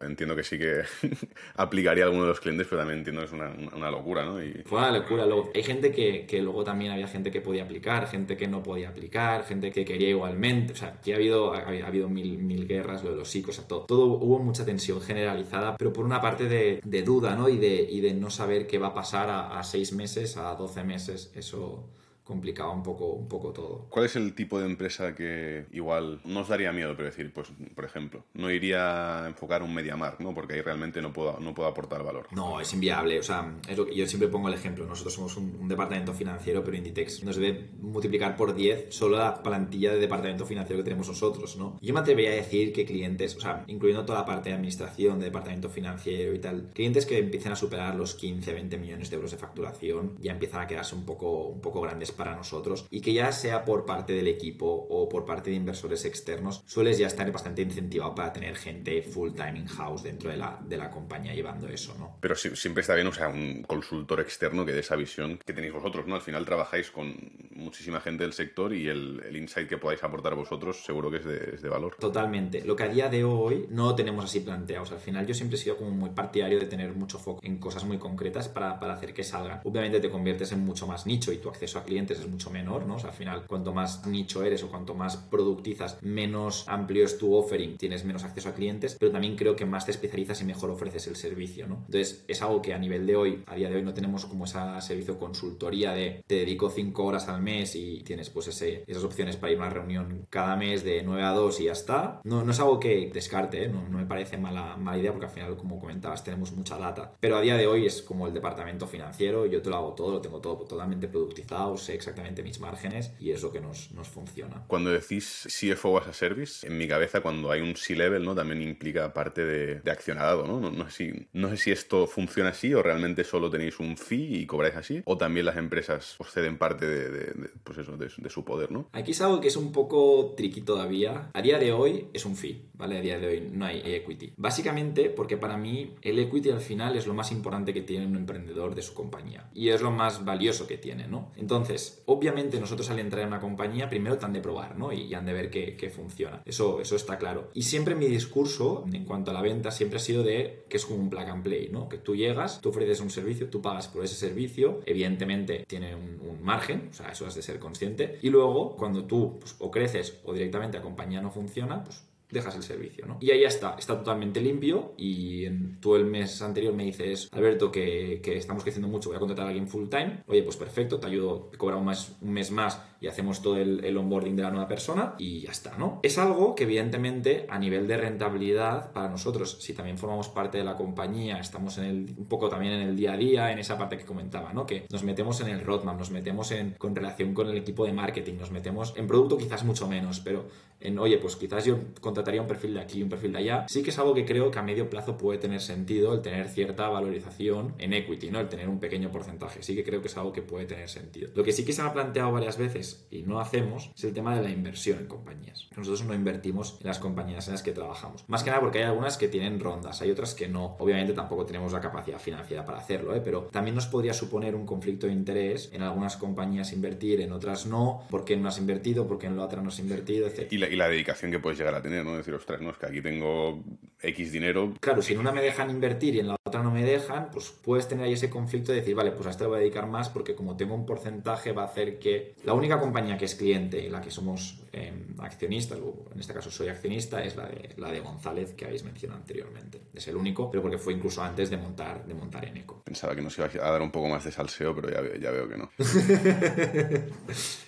entiendo 0.00 0.36
que 0.36 0.42
sí 0.42 0.58
que 0.58 0.82
aplicaría 1.54 2.04
a 2.04 2.06
alguno 2.06 2.24
de 2.24 2.28
los 2.30 2.40
clientes, 2.40 2.66
pero 2.68 2.80
también 2.80 2.98
entiendo 2.98 3.20
que 3.22 3.26
es 3.26 3.32
una, 3.32 3.50
una 3.74 3.90
locura, 3.90 4.24
¿no? 4.24 4.42
Y... 4.42 4.62
Fue 4.64 4.78
una 4.78 4.90
locura. 4.90 5.26
Luego, 5.26 5.50
hay 5.54 5.62
gente 5.62 5.92
que, 5.92 6.26
que, 6.26 6.42
luego 6.42 6.64
también 6.64 6.92
había 6.92 7.08
gente 7.08 7.30
que 7.30 7.40
podía 7.40 7.64
aplicar, 7.64 8.08
gente 8.08 8.36
que 8.36 8.48
no 8.48 8.62
podía 8.62 8.88
aplicar, 8.90 9.44
gente 9.44 9.70
que 9.70 9.84
quería 9.84 10.10
igualmente. 10.10 10.72
O 10.72 10.76
sea, 10.76 10.88
aquí 10.98 11.12
ha 11.12 11.16
habido, 11.16 11.54
ha, 11.54 11.60
habido 11.60 12.08
mil, 12.08 12.38
mil 12.38 12.66
guerras, 12.66 13.04
lo 13.04 13.10
de 13.10 13.16
los 13.16 13.28
psicos, 13.28 13.58
o 13.58 13.62
todo. 13.62 13.80
todo. 13.86 14.06
Hubo 14.06 14.38
mucha 14.38 14.64
tensión 14.64 15.00
generalizada, 15.00 15.76
pero 15.76 15.92
por 15.92 16.04
una 16.04 16.20
parte 16.20 16.48
de, 16.48 16.80
de 16.84 17.02
duda, 17.02 17.34
¿no? 17.34 17.48
Y 17.48 17.56
de, 17.58 17.86
y 17.90 18.00
de 18.00 18.14
no 18.14 18.30
saber 18.30 18.66
qué 18.66 18.78
va 18.78 18.88
a 18.88 18.94
pasar 18.94 19.30
a, 19.30 19.58
a 19.58 19.64
seis 19.64 19.92
meses, 19.92 20.36
a 20.36 20.54
doce 20.54 20.84
meses. 20.84 21.32
Eso 21.34 21.84
complicaba 22.26 22.72
un 22.72 22.82
poco, 22.82 23.06
un 23.06 23.28
poco 23.28 23.52
todo. 23.52 23.86
¿Cuál 23.88 24.06
es 24.06 24.16
el 24.16 24.34
tipo 24.34 24.58
de 24.58 24.66
empresa 24.66 25.14
que 25.14 25.66
igual 25.72 26.20
no 26.24 26.40
os 26.40 26.48
daría 26.48 26.72
miedo, 26.72 26.94
pero 26.96 27.08
decir, 27.08 27.32
pues, 27.32 27.48
por 27.74 27.84
ejemplo, 27.84 28.24
no 28.34 28.50
iría 28.50 29.24
a 29.24 29.28
enfocar 29.28 29.62
un 29.62 29.72
MediaMark, 29.72 30.20
¿no? 30.20 30.34
Porque 30.34 30.54
ahí 30.54 30.60
realmente 30.60 31.00
no 31.00 31.12
puedo, 31.12 31.38
no 31.40 31.54
puedo 31.54 31.68
aportar 31.68 32.02
valor. 32.02 32.26
No, 32.32 32.60
es 32.60 32.72
inviable. 32.72 33.18
O 33.18 33.22
sea, 33.22 33.54
es 33.68 33.78
lo 33.78 33.86
que 33.86 33.94
yo 33.94 34.06
siempre 34.06 34.28
pongo 34.28 34.48
el 34.48 34.54
ejemplo. 34.54 34.86
Nosotros 34.86 35.14
somos 35.14 35.36
un, 35.36 35.56
un 35.60 35.68
departamento 35.68 36.12
financiero, 36.12 36.64
pero 36.64 36.76
Inditex 36.76 37.22
nos 37.22 37.36
debe 37.36 37.70
multiplicar 37.80 38.36
por 38.36 38.54
10 38.54 38.94
solo 38.94 39.18
la 39.18 39.42
plantilla 39.42 39.92
de 39.92 39.98
departamento 39.98 40.46
financiero 40.46 40.80
que 40.80 40.84
tenemos 40.84 41.08
nosotros, 41.08 41.56
¿no? 41.56 41.78
Yo 41.80 41.94
me 41.94 42.00
atrevería 42.00 42.32
a 42.32 42.34
decir 42.34 42.72
que 42.72 42.84
clientes, 42.84 43.36
o 43.36 43.40
sea, 43.40 43.64
incluyendo 43.68 44.04
toda 44.04 44.20
la 44.20 44.26
parte 44.26 44.48
de 44.48 44.56
administración, 44.56 45.18
de 45.18 45.26
departamento 45.26 45.70
financiero 45.70 46.34
y 46.34 46.38
tal, 46.38 46.70
clientes 46.74 47.06
que 47.06 47.18
empiecen 47.18 47.52
a 47.52 47.56
superar 47.56 47.94
los 47.94 48.14
15, 48.14 48.52
20 48.52 48.78
millones 48.78 49.10
de 49.10 49.16
euros 49.16 49.30
de 49.30 49.36
facturación 49.36 50.16
ya 50.18 50.32
empiezan 50.32 50.62
a 50.62 50.66
quedarse 50.66 50.94
un 50.94 51.04
poco, 51.04 51.44
un 51.48 51.60
poco 51.60 51.80
grandes 51.80 52.12
para 52.16 52.34
nosotros 52.34 52.86
y 52.90 53.00
que 53.00 53.12
ya 53.12 53.30
sea 53.32 53.64
por 53.64 53.86
parte 53.86 54.12
del 54.12 54.28
equipo 54.28 54.66
o 54.66 55.08
por 55.08 55.24
parte 55.24 55.50
de 55.50 55.56
inversores 55.56 56.04
externos, 56.04 56.62
sueles 56.66 56.98
ya 56.98 57.06
estar 57.06 57.30
bastante 57.30 57.62
incentivado 57.62 58.14
para 58.14 58.32
tener 58.32 58.56
gente 58.56 59.02
full 59.02 59.32
time 59.32 59.58
in-house 59.58 60.02
dentro 60.02 60.30
de 60.30 60.36
la, 60.36 60.58
de 60.66 60.76
la 60.76 60.90
compañía 60.90 61.34
llevando 61.34 61.68
eso, 61.68 61.94
¿no? 61.98 62.16
Pero 62.20 62.34
siempre 62.34 62.80
está 62.80 62.94
bien, 62.94 63.06
o 63.06 63.12
sea, 63.12 63.28
un 63.28 63.62
consultor 63.62 64.20
externo 64.20 64.64
que 64.64 64.72
dé 64.72 64.80
esa 64.80 64.96
visión 64.96 65.38
que 65.44 65.52
tenéis 65.52 65.72
vosotros, 65.72 66.06
¿no? 66.06 66.14
Al 66.14 66.22
final 66.22 66.44
trabajáis 66.44 66.90
con 66.90 67.14
muchísima 67.54 68.00
gente 68.00 68.24
del 68.24 68.32
sector 68.32 68.72
y 68.74 68.88
el, 68.88 69.22
el 69.28 69.36
insight 69.36 69.68
que 69.68 69.78
podáis 69.78 70.02
aportar 70.02 70.34
vosotros 70.34 70.84
seguro 70.84 71.10
que 71.10 71.18
es 71.18 71.24
de, 71.24 71.54
es 71.54 71.62
de, 71.62 71.68
valor. 71.68 71.96
Totalmente. 71.98 72.64
Lo 72.64 72.76
que 72.76 72.84
a 72.84 72.88
día 72.88 73.08
de 73.08 73.24
hoy 73.24 73.66
no 73.70 73.94
tenemos 73.94 74.24
así 74.24 74.40
planteados. 74.40 74.92
Al 74.92 75.00
final 75.00 75.26
yo 75.26 75.34
siempre 75.34 75.56
he 75.56 75.60
sido 75.60 75.76
como 75.76 75.90
muy 75.90 76.10
partidario 76.10 76.58
de 76.58 76.66
tener 76.66 76.94
mucho 76.94 77.18
foco 77.18 77.40
en 77.42 77.58
cosas 77.58 77.84
muy 77.84 77.98
concretas 77.98 78.48
para, 78.48 78.78
para 78.78 78.94
hacer 78.94 79.12
que 79.12 79.24
salgan. 79.24 79.60
Obviamente 79.64 80.00
te 80.00 80.10
conviertes 80.10 80.52
en 80.52 80.60
mucho 80.60 80.86
más 80.86 81.06
nicho 81.06 81.32
y 81.32 81.38
tu 81.38 81.48
acceso 81.48 81.78
a 81.78 81.84
clientes 81.84 82.05
es 82.14 82.28
mucho 82.28 82.50
menor, 82.50 82.86
¿no? 82.86 82.96
O 82.96 82.98
sea, 82.98 83.10
al 83.10 83.16
final, 83.16 83.46
cuanto 83.46 83.72
más 83.72 84.06
nicho 84.06 84.42
eres 84.42 84.62
o 84.62 84.68
cuanto 84.68 84.94
más 84.94 85.16
productizas, 85.16 85.98
menos 86.02 86.64
amplio 86.68 87.04
es 87.04 87.18
tu 87.18 87.34
offering, 87.34 87.76
tienes 87.76 88.04
menos 88.04 88.24
acceso 88.24 88.48
a 88.48 88.54
clientes, 88.54 88.96
pero 88.98 89.12
también 89.12 89.36
creo 89.36 89.56
que 89.56 89.66
más 89.66 89.84
te 89.86 89.90
especializas 89.90 90.40
y 90.40 90.44
mejor 90.44 90.70
ofreces 90.70 91.06
el 91.06 91.16
servicio, 91.16 91.66
¿no? 91.66 91.82
Entonces, 91.86 92.24
es 92.28 92.42
algo 92.42 92.62
que 92.62 92.74
a 92.74 92.78
nivel 92.78 93.06
de 93.06 93.16
hoy, 93.16 93.42
a 93.46 93.54
día 93.54 93.68
de 93.68 93.76
hoy, 93.76 93.82
no 93.82 93.94
tenemos 93.94 94.26
como 94.26 94.44
esa 94.44 94.80
servicio 94.80 95.18
consultoría 95.18 95.92
de 95.92 96.22
te 96.26 96.36
dedico 96.36 96.70
5 96.70 97.04
horas 97.04 97.28
al 97.28 97.42
mes 97.42 97.74
y 97.76 98.02
tienes 98.02 98.30
pues 98.30 98.48
ese, 98.48 98.84
esas 98.86 99.04
opciones 99.04 99.36
para 99.36 99.52
ir 99.52 99.58
a 99.58 99.62
una 99.62 99.70
reunión 99.70 100.26
cada 100.30 100.56
mes 100.56 100.84
de 100.84 101.02
9 101.02 101.22
a 101.22 101.32
2 101.32 101.60
y 101.60 101.64
ya 101.64 101.72
está. 101.72 102.20
No, 102.24 102.44
no 102.44 102.52
es 102.52 102.60
algo 102.60 102.80
que 102.80 103.10
descarte, 103.12 103.64
¿eh? 103.64 103.68
no, 103.68 103.88
no, 103.88 103.98
me 103.98 104.06
parece 104.06 104.36
mala, 104.36 104.76
mala 104.76 104.98
idea 104.98 105.12
porque 105.12 105.26
al 105.26 105.32
final, 105.32 105.56
como 105.56 105.78
comentabas, 105.78 106.24
tenemos 106.24 106.52
mucha 106.52 106.78
data. 106.78 107.12
Pero 107.20 107.36
a 107.36 107.40
día 107.40 107.56
de 107.56 107.66
hoy 107.66 107.86
es 107.86 108.02
como 108.02 108.26
el 108.26 108.34
departamento 108.34 108.86
financiero, 108.86 109.46
yo 109.46 109.62
te 109.62 109.70
lo 109.70 109.76
hago 109.76 109.92
todo, 109.94 110.12
lo 110.12 110.20
tengo 110.20 110.40
todo 110.40 110.56
totalmente 110.58 111.08
productizado, 111.08 111.76
sé 111.76 111.95
exactamente 111.96 112.42
mis 112.42 112.60
márgenes 112.60 113.12
y 113.18 113.30
es 113.30 113.42
lo 113.42 113.52
que 113.52 113.60
nos, 113.60 113.92
nos 113.92 114.08
funciona. 114.08 114.64
Cuando 114.66 114.90
decís 114.90 115.46
CFO 115.48 115.98
as 115.98 116.08
a 116.08 116.12
service, 116.12 116.66
en 116.66 116.78
mi 116.78 116.86
cabeza 116.88 117.20
cuando 117.20 117.50
hay 117.50 117.60
un 117.60 117.76
C-level, 117.76 118.24
¿no? 118.24 118.34
También 118.34 118.62
implica 118.62 119.12
parte 119.12 119.44
de, 119.44 119.80
de 119.80 119.90
accionado, 119.90 120.46
¿no? 120.46 120.60
No, 120.60 120.70
no, 120.70 120.90
sé 120.90 121.12
si, 121.12 121.28
no 121.32 121.48
sé 121.50 121.56
si 121.56 121.70
esto 121.70 122.06
funciona 122.06 122.50
así 122.50 122.72
o 122.74 122.82
realmente 122.82 123.24
solo 123.24 123.50
tenéis 123.50 123.80
un 123.80 123.96
fee 123.96 124.38
y 124.40 124.46
cobráis 124.46 124.76
así, 124.76 125.02
o 125.04 125.16
también 125.16 125.46
las 125.46 125.56
empresas 125.56 126.16
os 126.18 126.30
ceden 126.30 126.58
parte 126.58 126.86
de, 126.86 127.10
de, 127.10 127.24
de 127.32 127.50
pues 127.64 127.78
eso, 127.78 127.96
de, 127.96 128.10
de, 128.16 128.30
su 128.30 128.44
poder, 128.44 128.70
¿no? 128.70 128.88
Aquí 128.92 129.12
es 129.12 129.20
algo 129.20 129.40
que 129.40 129.48
es 129.48 129.56
un 129.56 129.72
poco 129.72 130.34
tricky 130.36 130.62
todavía. 130.62 131.30
A 131.32 131.42
día 131.42 131.58
de 131.58 131.72
hoy 131.72 132.08
es 132.12 132.24
un 132.24 132.36
fee, 132.36 132.68
¿vale? 132.74 132.98
A 132.98 133.00
día 133.00 133.18
de 133.18 133.26
hoy 133.26 133.48
no 133.52 133.66
hay 133.66 133.82
equity. 133.84 134.34
Básicamente 134.36 135.10
porque 135.10 135.36
para 135.36 135.56
mí 135.56 135.94
el 136.02 136.18
equity 136.18 136.50
al 136.50 136.60
final 136.60 136.96
es 136.96 137.06
lo 137.06 137.14
más 137.14 137.32
importante 137.32 137.72
que 137.72 137.82
tiene 137.82 138.06
un 138.06 138.16
emprendedor 138.16 138.74
de 138.74 138.82
su 138.82 138.94
compañía 138.94 139.50
y 139.54 139.70
es 139.70 139.80
lo 139.80 139.90
más 139.90 140.24
valioso 140.24 140.66
que 140.66 140.78
tiene, 140.78 141.08
¿no? 141.08 141.32
Entonces, 141.36 141.85
obviamente 142.06 142.60
nosotros 142.60 142.90
al 142.90 142.98
entrar 142.98 143.22
en 143.22 143.28
una 143.28 143.40
compañía 143.40 143.88
primero 143.88 144.18
te 144.18 144.24
han 144.24 144.32
de 144.32 144.40
probar, 144.40 144.78
¿no? 144.78 144.92
Y, 144.92 145.14
han 145.14 145.26
de 145.26 145.32
ver 145.32 145.50
que, 145.50 145.90
funciona. 145.90 146.42
Eso, 146.44 146.80
eso 146.80 146.96
está 146.96 147.16
claro. 147.18 147.50
Y 147.54 147.62
siempre 147.62 147.94
mi 147.94 148.06
discurso 148.06 148.84
en 148.92 149.04
cuanto 149.04 149.30
a 149.30 149.34
la 149.34 149.40
venta 149.40 149.70
siempre 149.70 149.96
ha 149.96 150.00
sido 150.00 150.22
de 150.22 150.64
que 150.68 150.76
es 150.76 150.84
como 150.84 151.00
un 151.00 151.10
plug 151.10 151.28
and 151.28 151.42
play, 151.42 151.68
¿no? 151.70 151.88
Que 151.88 151.98
tú 151.98 152.16
llegas, 152.16 152.60
tú 152.60 152.70
ofreces 152.70 153.00
un 153.00 153.10
servicio, 153.10 153.48
tú 153.48 153.62
pagas 153.62 153.88
por 153.88 154.04
ese 154.04 154.14
servicio, 154.14 154.80
evidentemente 154.84 155.64
tiene 155.66 155.94
un, 155.94 156.20
un 156.20 156.42
margen, 156.42 156.88
o 156.90 156.92
sea, 156.92 157.08
eso 157.08 157.26
has 157.26 157.34
de 157.34 157.42
ser 157.42 157.58
consciente. 157.58 158.18
Y 158.22 158.30
luego, 158.30 158.76
cuando 158.76 159.04
tú 159.04 159.38
pues, 159.40 159.56
o 159.58 159.70
creces 159.70 160.20
o 160.24 160.32
directamente 160.32 160.78
la 160.78 160.82
compañía 160.82 161.20
no 161.20 161.30
funciona, 161.30 161.84
pues 161.84 162.04
dejas 162.30 162.56
el 162.56 162.62
servicio, 162.62 163.06
¿no? 163.06 163.18
Y 163.20 163.30
ahí 163.30 163.42
ya 163.42 163.48
está, 163.48 163.76
está 163.78 163.98
totalmente 163.98 164.40
limpio 164.40 164.94
y 164.96 165.44
en, 165.44 165.80
tú 165.80 165.94
el 165.96 166.04
mes 166.04 166.42
anterior 166.42 166.74
me 166.74 166.84
dices, 166.84 167.28
Alberto, 167.32 167.70
que, 167.70 168.20
que, 168.22 168.36
estamos 168.36 168.62
creciendo 168.62 168.88
mucho, 168.88 169.10
voy 169.10 169.16
a 169.16 169.20
contratar 169.20 169.46
a 169.46 169.48
alguien 169.48 169.68
full 169.68 169.88
time, 169.88 170.22
oye, 170.26 170.42
pues 170.42 170.56
perfecto, 170.56 170.98
te 170.98 171.06
ayudo, 171.06 171.48
te 171.50 171.58
cobra 171.58 171.76
un 171.76 171.86
mes, 171.86 172.16
un 172.20 172.32
mes 172.32 172.50
más 172.50 172.82
y 173.00 173.08
hacemos 173.08 173.42
todo 173.42 173.58
el, 173.58 173.84
el, 173.84 173.96
onboarding 173.96 174.36
de 174.36 174.42
la 174.42 174.50
nueva 174.50 174.68
persona 174.68 175.14
y 175.18 175.40
ya 175.40 175.50
está, 175.50 175.76
¿no? 175.76 176.00
Es 176.02 176.18
algo 176.18 176.54
que 176.54 176.64
evidentemente 176.64 177.46
a 177.48 177.58
nivel 177.58 177.86
de 177.86 177.96
rentabilidad 177.96 178.92
para 178.92 179.08
nosotros, 179.08 179.58
si 179.60 179.74
también 179.74 179.98
formamos 179.98 180.28
parte 180.28 180.58
de 180.58 180.64
la 180.64 180.76
compañía, 180.76 181.38
estamos 181.38 181.78
en 181.78 181.84
el, 181.84 182.14
un 182.16 182.26
poco 182.26 182.48
también 182.48 182.72
en 182.74 182.88
el 182.88 182.96
día 182.96 183.12
a 183.12 183.16
día, 183.16 183.52
en 183.52 183.58
esa 183.58 183.78
parte 183.78 183.98
que 183.98 184.04
comentaba, 184.04 184.52
¿no? 184.52 184.66
Que 184.66 184.86
nos 184.90 185.02
metemos 185.02 185.40
en 185.40 185.48
el 185.48 185.60
roadmap, 185.60 185.98
nos 185.98 186.10
metemos 186.10 186.50
en, 186.52 186.72
con 186.72 186.94
relación 186.94 187.34
con 187.34 187.48
el 187.48 187.56
equipo 187.56 187.84
de 187.84 187.92
marketing, 187.92 188.34
nos 188.38 188.50
metemos 188.50 188.94
en 188.96 189.06
producto 189.06 189.36
quizás 189.36 189.64
mucho 189.64 189.86
menos, 189.88 190.20
pero 190.20 190.46
en, 190.80 190.98
oye, 190.98 191.18
pues 191.18 191.36
quizás 191.36 191.64
yo 191.64 191.78
contrataría 192.00 192.40
un 192.40 192.46
perfil 192.46 192.74
de 192.74 192.80
aquí, 192.80 193.02
un 193.02 193.08
perfil 193.08 193.32
de 193.32 193.38
allá, 193.38 193.66
sí 193.68 193.82
que 193.82 193.90
es 193.90 193.98
algo 193.98 194.14
que 194.14 194.24
creo 194.24 194.50
que 194.50 194.58
a 194.58 194.62
medio 194.62 194.90
plazo 194.90 195.16
puede 195.16 195.38
tener 195.38 195.60
sentido 195.60 196.14
el 196.14 196.20
tener 196.20 196.48
cierta 196.48 196.88
valorización 196.88 197.74
en 197.78 197.92
equity, 197.92 198.30
¿no? 198.30 198.40
El 198.40 198.48
tener 198.48 198.68
un 198.68 198.78
pequeño 198.78 199.10
porcentaje, 199.10 199.62
sí 199.62 199.74
que 199.74 199.84
creo 199.84 200.00
que 200.00 200.08
es 200.08 200.16
algo 200.16 200.32
que 200.32 200.42
puede 200.42 200.66
tener 200.66 200.88
sentido. 200.88 201.30
Lo 201.34 201.44
que 201.44 201.52
sí 201.52 201.64
que 201.64 201.72
se 201.72 201.82
me 201.82 201.88
ha 201.88 201.92
planteado 201.92 202.30
varias 202.32 202.58
veces 202.58 202.85
y 203.10 203.22
no 203.22 203.40
hacemos 203.40 203.90
es 203.94 204.04
el 204.04 204.14
tema 204.14 204.36
de 204.36 204.42
la 204.42 204.50
inversión 204.50 204.98
en 204.98 205.06
compañías. 205.06 205.68
Nosotros 205.76 206.04
no 206.04 206.14
invertimos 206.14 206.78
en 206.80 206.86
las 206.86 206.98
compañías 206.98 207.46
en 207.48 207.54
las 207.54 207.62
que 207.62 207.72
trabajamos. 207.72 208.24
Más 208.28 208.42
que 208.42 208.50
nada 208.50 208.60
porque 208.60 208.78
hay 208.78 208.84
algunas 208.84 209.16
que 209.16 209.28
tienen 209.28 209.60
rondas, 209.60 210.00
hay 210.02 210.10
otras 210.10 210.34
que 210.34 210.48
no. 210.48 210.76
Obviamente 210.78 211.12
tampoco 211.12 211.46
tenemos 211.46 211.72
la 211.72 211.80
capacidad 211.80 212.18
financiera 212.18 212.64
para 212.64 212.78
hacerlo, 212.78 213.14
¿eh? 213.14 213.20
pero 213.24 213.42
también 213.52 213.74
nos 213.74 213.86
podría 213.86 214.14
suponer 214.14 214.54
un 214.54 214.66
conflicto 214.66 215.06
de 215.06 215.12
interés 215.12 215.70
en 215.72 215.82
algunas 215.82 216.16
compañías 216.16 216.72
invertir, 216.72 217.20
en 217.20 217.32
otras 217.32 217.66
no, 217.66 218.04
porque 218.10 218.36
no 218.36 218.48
has 218.48 218.58
invertido, 218.58 219.06
porque 219.06 219.26
en 219.26 219.36
la 219.36 219.44
otra 219.44 219.62
no 219.62 219.68
has 219.68 219.78
invertido, 219.78 220.26
etc. 220.26 220.52
Y 220.52 220.58
la, 220.58 220.68
y 220.68 220.76
la 220.76 220.88
dedicación 220.88 221.30
que 221.30 221.38
puedes 221.38 221.58
llegar 221.58 221.74
a 221.74 221.82
tener, 221.82 222.04
¿no? 222.04 222.16
Decir, 222.16 222.34
ostras, 222.34 222.60
no, 222.60 222.70
es 222.70 222.78
que 222.78 222.86
aquí 222.86 223.00
tengo 223.00 223.62
X 224.00 224.32
dinero. 224.32 224.74
Claro, 224.80 225.02
si 225.02 225.14
en 225.14 225.20
una 225.20 225.32
me 225.32 225.42
dejan 225.42 225.70
invertir 225.70 226.16
y 226.16 226.20
en 226.20 226.28
la 226.28 226.36
otra 226.44 226.62
no 226.62 226.70
me 226.70 226.84
dejan, 226.84 227.30
pues 227.30 227.50
puedes 227.50 227.88
tener 227.88 228.06
ahí 228.06 228.12
ese 228.12 228.30
conflicto 228.30 228.72
de 228.72 228.78
decir, 228.78 228.94
vale, 228.94 229.12
pues 229.12 229.26
a 229.26 229.30
esta 229.30 229.44
le 229.44 229.48
voy 229.48 229.56
a 229.56 229.60
dedicar 229.60 229.86
más 229.86 230.08
porque 230.08 230.34
como 230.34 230.56
tengo 230.56 230.74
un 230.74 230.86
porcentaje 230.86 231.52
va 231.52 231.62
a 231.62 231.66
hacer 231.66 231.98
que 231.98 232.34
la 232.44 232.54
única 232.54 232.75
compañía 232.78 233.16
que 233.16 233.24
es 233.24 233.34
cliente 233.34 233.78
y 233.82 233.88
la 233.88 234.00
que 234.00 234.10
somos 234.10 234.60
eh, 234.72 234.92
accionistas, 235.18 235.78
o 235.78 236.06
en 236.12 236.20
este 236.20 236.34
caso 236.34 236.50
soy 236.50 236.68
accionista, 236.68 237.22
es 237.22 237.36
la 237.36 237.46
de, 237.46 237.74
la 237.76 237.90
de 237.90 238.00
González 238.00 238.52
que 238.54 238.66
habéis 238.66 238.84
mencionado 238.84 239.20
anteriormente. 239.20 239.80
Es 239.94 240.06
el 240.08 240.16
único, 240.16 240.50
pero 240.50 240.62
porque 240.62 240.78
fue 240.78 240.92
incluso 240.92 241.22
antes 241.22 241.48
de 241.50 241.56
montar, 241.56 242.06
de 242.06 242.14
montar 242.14 242.44
en 242.44 242.58
Eco. 242.58 242.82
Pensaba 242.84 243.14
que 243.14 243.22
nos 243.22 243.36
iba 243.38 243.46
a 243.46 243.70
dar 243.70 243.82
un 243.82 243.90
poco 243.90 244.08
más 244.08 244.24
de 244.24 244.32
salseo, 244.32 244.74
pero 244.74 244.90
ya 244.90 245.00
veo, 245.00 245.16
ya 245.16 245.30
veo 245.30 245.48
que 245.48 245.56
no. 245.56 245.70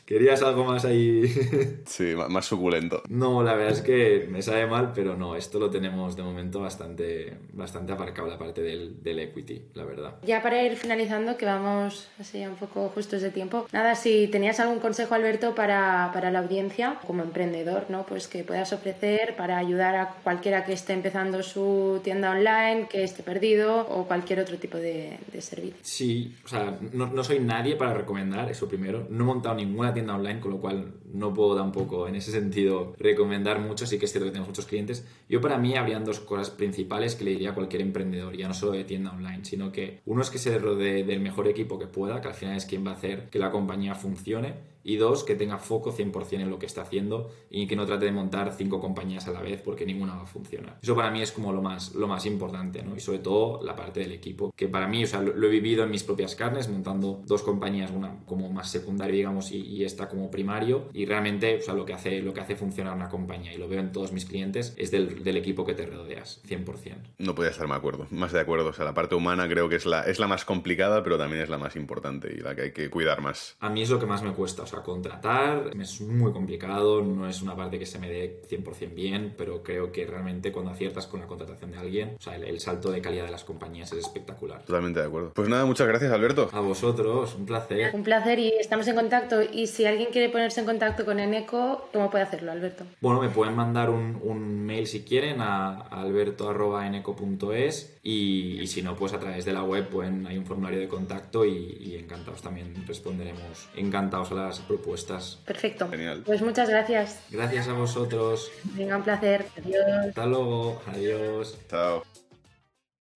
¿Querías 0.05 0.43
algo 0.43 0.65
más 0.65 0.85
ahí? 0.85 1.27
sí, 1.87 2.15
más 2.29 2.47
suculento. 2.47 3.03
No, 3.09 3.43
la 3.43 3.55
verdad 3.55 3.73
es 3.73 3.83
que 3.83 4.27
me 4.31 4.43
sabe 4.43 4.67
mal, 4.67 4.93
pero 4.95 5.17
no, 5.17 5.37
esto 5.37 5.59
lo 5.59 5.71
tenemos 5.71 6.17
de 6.17 6.23
momento 6.23 6.61
bastante, 6.61 7.37
bastante 7.53 7.93
aparcado 7.93 8.29
la 8.29 8.39
parte 8.39 8.63
del, 8.63 9.03
del 9.03 9.19
equity, 9.19 9.63
la 9.75 9.85
verdad. 9.85 10.17
Ya 10.23 10.43
para 10.43 10.63
ir 10.63 10.77
finalizando, 10.77 11.37
que 11.37 11.47
vamos 11.47 12.09
así 12.19 12.45
un 12.45 12.57
poco 12.57 12.89
justos 12.89 13.23
de 13.23 13.31
tiempo. 13.31 13.67
Nada, 13.73 13.95
si 13.95 14.29
tenías 14.29 14.61
algún 14.61 14.79
consejo, 14.79 14.98
Alberto, 15.01 15.55
para, 15.55 16.11
para 16.13 16.31
la 16.31 16.41
audiencia, 16.41 16.99
como 17.07 17.23
emprendedor, 17.23 17.87
¿no? 17.89 18.05
Pues 18.07 18.29
que 18.29 18.45
puedas 18.45 18.73
ofrecer 18.73 19.37
para 19.37 19.59
ayudar 19.59 19.95
a 19.97 20.15
cualquiera 20.23 20.65
que 20.65 20.73
esté 20.73 20.93
empezando 20.93 21.43
su 21.43 22.01
tienda 22.03 22.31
online, 22.31 22.87
que 22.89 23.05
esté 23.05 23.23
perdido 23.23 23.87
o 23.89 24.07
cualquier 24.07 24.41
otro 24.41 24.59
tipo 24.59 24.77
de, 24.79 25.19
de 25.33 25.41
servicio. 25.41 25.77
Sí, 25.83 26.35
o 26.45 26.49
sea, 26.49 26.77
no, 26.93 27.07
no 27.07 27.25
soy 27.25 27.41
nadie 27.41 27.77
para 27.77 27.95
recomendar 27.95 28.51
eso 28.51 28.69
primero. 28.69 29.07
No 29.11 29.25
he 29.25 29.27
montado 29.27 29.55
ninguna 29.55 29.93
tienda 29.93 30.15
online, 30.15 30.41
con 30.41 30.53
lo 30.53 30.59
cual 30.59 30.93
no 31.13 31.33
puedo 31.33 31.57
tampoco 31.57 32.09
en 32.09 32.17
ese 32.17 32.31
sentido 32.31 32.95
recomendar 32.99 33.61
mucho. 33.61 33.87
Sí 33.87 33.99
que 33.99 34.05
es 34.07 34.13
cierto 34.13 34.27
que 34.27 34.33
tenemos 34.33 34.49
muchos 34.49 34.67
clientes. 34.67 35.07
Yo 35.29 35.41
para 35.41 35.59
mí 35.59 35.77
habrían 35.77 36.05
dos 36.05 36.21
cosas 36.21 36.51
principales 36.51 37.15
que 37.15 37.25
le 37.25 37.31
diría 37.33 37.51
a 37.51 37.55
cualquier 37.55 37.83
emprendedor, 37.83 38.37
ya 38.37 38.49
no 38.49 38.55
solo 38.55 38.73
de 38.73 38.85
tienda 38.85 39.13
online, 39.13 39.45
sino 39.45 39.73
que 39.73 40.01
uno 40.07 40.23
es 40.23 40.31
que 40.31 40.39
se 40.39 40.59
rodee 40.59 41.05
del 41.05 41.21
mejor 41.21 41.49
equipo 41.49 41.79
que 41.79 41.87
pueda, 41.87 42.21
que 42.21 42.29
al 42.29 42.35
final 42.35 42.57
es 42.57 42.67
quien 42.67 42.87
va 42.87 42.93
a 42.93 42.95
hacer 42.95 43.29
que 43.31 43.39
la 43.39 43.51
compañía 43.51 43.95
funcione. 43.95 44.78
Y 44.89 44.97
dos, 44.97 45.23
que 45.23 45.35
tenga 45.35 45.59
foco 45.59 45.93
100% 45.93 46.41
en 46.41 46.49
lo 46.49 46.59
que 46.59 46.65
está 46.65 46.81
haciendo 46.81 47.31
y 47.51 47.67
que 47.67 47.77
no 47.77 47.85
trate 47.85 48.07
de 48.07 48.13
montar 48.13 48.55
cinco 48.57 48.81
compañías 48.81 49.29
a 49.29 49.33
la 49.33 49.43
vez 49.43 49.61
porque 49.61 49.85
ninguna 49.85 50.17
va 50.17 50.23
a 50.23 50.27
funcionar. 50.27 50.79
Eso 50.83 50.97
para 50.97 51.11
mí 51.11 51.21
es 51.21 51.31
como 51.31 51.53
lo 51.53 51.61
más, 51.61 51.95
lo 51.95 52.09
más 52.09 52.25
importante, 52.25 52.83
¿no? 52.83 52.97
Y 52.97 53.01
sobre 53.01 53.19
todo 53.19 53.63
la 53.63 53.77
parte 53.77 54.01
del 54.01 54.13
equipo, 54.13 54.51
que 54.57 54.67
para 54.67 54.89
mí, 54.89 55.05
o 55.05 55.07
sea, 55.07 55.21
lo, 55.21 55.47
he 55.47 55.51
vivido 55.51 55.85
en 55.85 55.91
mis 55.91 56.05
propias 56.05 56.35
carnes, 56.35 56.71
montando 56.71 57.21
dos 57.27 57.43
compañías, 57.43 57.91
una 57.91 58.25
como 58.25 58.51
más 58.51 58.71
secundaria, 58.71 59.15
digamos, 59.15 59.53
y, 59.53 59.61
y, 59.61 59.85
esta 59.85 60.09
como 60.09 60.31
primario. 60.31 60.89
Y 60.95 61.05
realmente, 61.05 61.59
o 61.59 61.61
sea, 61.61 61.75
lo 61.75 61.85
que, 61.85 61.93
hace, 61.93 62.23
lo 62.23 62.33
que 62.33 62.41
hace 62.41 62.57
funcionar 62.57 62.95
una 62.95 63.11
compañía, 63.11 63.53
y 63.53 63.59
lo 63.59 63.69
veo 63.69 63.81
en 63.81 63.93
todos 63.93 64.13
mis 64.13 64.25
clientes, 64.25 64.73
es 64.79 64.91
del, 64.91 65.23
del 65.23 65.37
equipo 65.37 65.67
que 65.67 65.75
te 65.75 65.85
rodeas, 65.85 66.43
100%. 66.49 66.97
No 67.19 67.35
podía 67.35 67.51
estar 67.51 67.67
más 67.67 67.77
de 67.77 67.79
acuerdo, 67.79 68.07
más 68.11 68.33
de 68.33 68.41
acuerdo. 68.41 68.71
O 68.71 68.73
sea, 68.73 68.87
la 68.87 68.95
parte 68.95 69.15
humana 69.15 69.47
creo 69.49 69.69
que 69.69 69.77
es 69.77 69.85
la, 69.85 70.05
es 70.05 70.19
la 70.19 70.29
más 70.29 70.47
complicada, 70.47 71.03
pero 71.03 71.19
también 71.19 71.43
es 71.43 71.51
la 71.51 71.59
más 71.59 71.77
importante 71.77 72.33
y 72.33 72.41
la 72.41 72.55
que 72.55 72.63
hay 72.63 72.73
que 72.73 72.89
cuidar 72.89 73.21
más. 73.21 73.57
A 73.61 73.69
mí 73.69 73.83
es 73.83 73.91
lo 73.91 73.99
que 73.99 74.07
más 74.07 74.23
me 74.23 74.33
cuesta, 74.33 74.63
o 74.63 74.67
sea, 74.67 74.78
contratar 74.83 75.71
es 75.81 76.01
muy 76.01 76.33
complicado, 76.33 77.03
no 77.03 77.29
es 77.29 77.43
una 77.43 77.57
parte 77.57 77.79
que 77.79 77.87
se 77.87 77.99
me 77.99 78.09
dé 78.09 78.43
100% 78.49 78.95
bien, 78.95 79.35
pero 79.37 79.63
creo 79.63 79.93
que 79.93 80.07
realmente 80.07 80.53
cuando 80.53 80.71
aciertas 80.71 81.07
con 81.07 81.21
la 81.21 81.27
contratación 81.27 81.73
de 81.73 81.79
alguien, 81.79 82.17
o 82.19 82.23
sea, 82.23 82.37
el, 82.37 82.45
el 82.45 82.61
salto 82.61 82.91
de 82.91 83.01
calidad 83.01 83.25
de 83.25 83.31
las 83.31 83.45
compañías 83.45 83.93
es 83.93 83.99
espectacular. 83.99 84.63
Totalmente 84.65 85.01
de 85.01 85.07
acuerdo. 85.07 85.33
Pues 85.35 85.49
nada, 85.49 85.65
muchas 85.65 85.87
gracias, 85.87 86.13
Alberto. 86.13 86.49
A 86.53 86.61
vosotros, 86.61 87.35
un 87.35 87.47
placer. 87.47 87.95
Un 87.95 88.03
placer 88.03 88.39
y 88.39 88.53
estamos 88.59 88.87
en 88.89 88.95
contacto. 88.95 89.43
Y 89.43 89.67
si 89.67 89.87
alguien 89.87 90.11
quiere 90.11 90.29
ponerse 90.29 90.61
en 90.61 90.67
contacto 90.67 91.05
con 91.05 91.19
Eneco, 91.19 91.89
¿cómo 91.93 92.11
puede 92.11 92.25
hacerlo, 92.25 92.53
Alberto? 92.53 92.85
Bueno, 93.01 93.21
me 93.21 93.29
pueden 93.29 93.55
mandar 93.55 93.91
un, 93.91 94.19
un 94.23 94.67
mail 94.67 94.87
si 94.87 95.03
quieren 95.03 95.41
a 95.41 95.83
alberto.eneco.es 95.89 97.99
y, 98.03 98.61
y, 98.61 98.67
si 98.67 98.83
no, 98.83 98.97
pues 98.97 99.13
a 99.13 99.19
través 99.19 99.45
de 99.45 99.53
la 99.53 99.63
web 99.63 99.89
pueden, 99.89 100.27
hay 100.27 100.39
un 100.39 100.47
formulario 100.47 100.81
de 100.81 100.89
contacto 100.89 101.45
y, 101.45 101.79
y 101.81 101.97
encantados 101.97 102.43
también 102.43 102.75
responderemos, 102.87 103.69
encantados 103.77 104.33
a 104.33 104.35
las 104.35 104.61
propuestas. 104.69 105.39
Perfecto. 105.45 105.89
Genial. 105.89 106.23
Pues 106.25 106.43
muchas 106.43 106.69
gracias. 106.69 107.19
Gracias 107.31 107.67
a 107.67 107.73
vosotros. 107.73 108.53
Venga, 108.75 108.97
un 108.99 109.03
placer. 109.03 109.47
Adiós. 109.59 110.09
Hasta 110.09 110.27
luego. 110.27 110.81
Adiós. 110.87 111.59
Chao. 111.69 112.05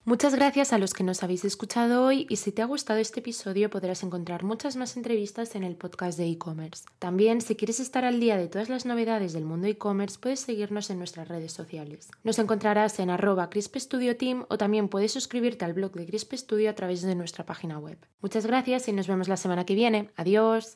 Muchas 0.05 0.35
gracias 0.35 0.73
a 0.73 0.79
los 0.79 0.95
que 0.95 1.05
nos 1.05 1.23
habéis 1.23 1.45
escuchado 1.45 2.05
hoy 2.05 2.27
y 2.29 2.35
si 2.35 2.51
te 2.51 2.61
ha 2.61 2.65
gustado 2.65 2.99
este 2.99 3.21
episodio 3.21 3.71
podrás 3.71 4.03
encontrar 4.03 4.43
muchas 4.43 4.75
más 4.75 4.97
entrevistas 4.97 5.55
en 5.55 5.63
el 5.63 5.77
podcast 5.77 6.19
de 6.19 6.27
e-commerce. 6.27 6.87
También 6.99 7.41
si 7.41 7.55
quieres 7.55 7.79
estar 7.79 8.05
al 8.05 8.19
día 8.19 8.37
de 8.37 8.49
todas 8.49 8.69
las 8.69 8.85
novedades 8.85 9.33
del 9.33 9.45
mundo 9.45 9.69
e-commerce 9.69 10.19
puedes 10.21 10.41
seguirnos 10.41 10.91
en 10.91 10.99
nuestras 10.99 11.29
redes 11.29 11.53
sociales. 11.53 12.11
Nos 12.25 12.41
encontrarás 12.41 12.99
en 12.99 13.11
arroba 13.11 13.49
Team 13.49 14.45
o 14.49 14.59
también 14.59 14.89
puedes 14.89 15.13
suscribirte 15.13 15.65
al 15.65 15.75
blog 15.75 15.93
de 15.93 16.07
Crisp 16.07 16.33
Studio 16.33 16.71
a 16.71 16.75
través 16.75 17.03
de 17.03 17.15
nuestra 17.15 17.47
página 17.47 17.79
web. 17.79 17.99
Muchas 18.21 18.45
gracias 18.45 18.89
y 18.89 18.93
nos 18.93 19.07
vemos 19.07 19.29
la 19.29 19.37
semana 19.37 19.65
que 19.65 19.77
viene. 19.77 20.11
Adiós. 20.17 20.71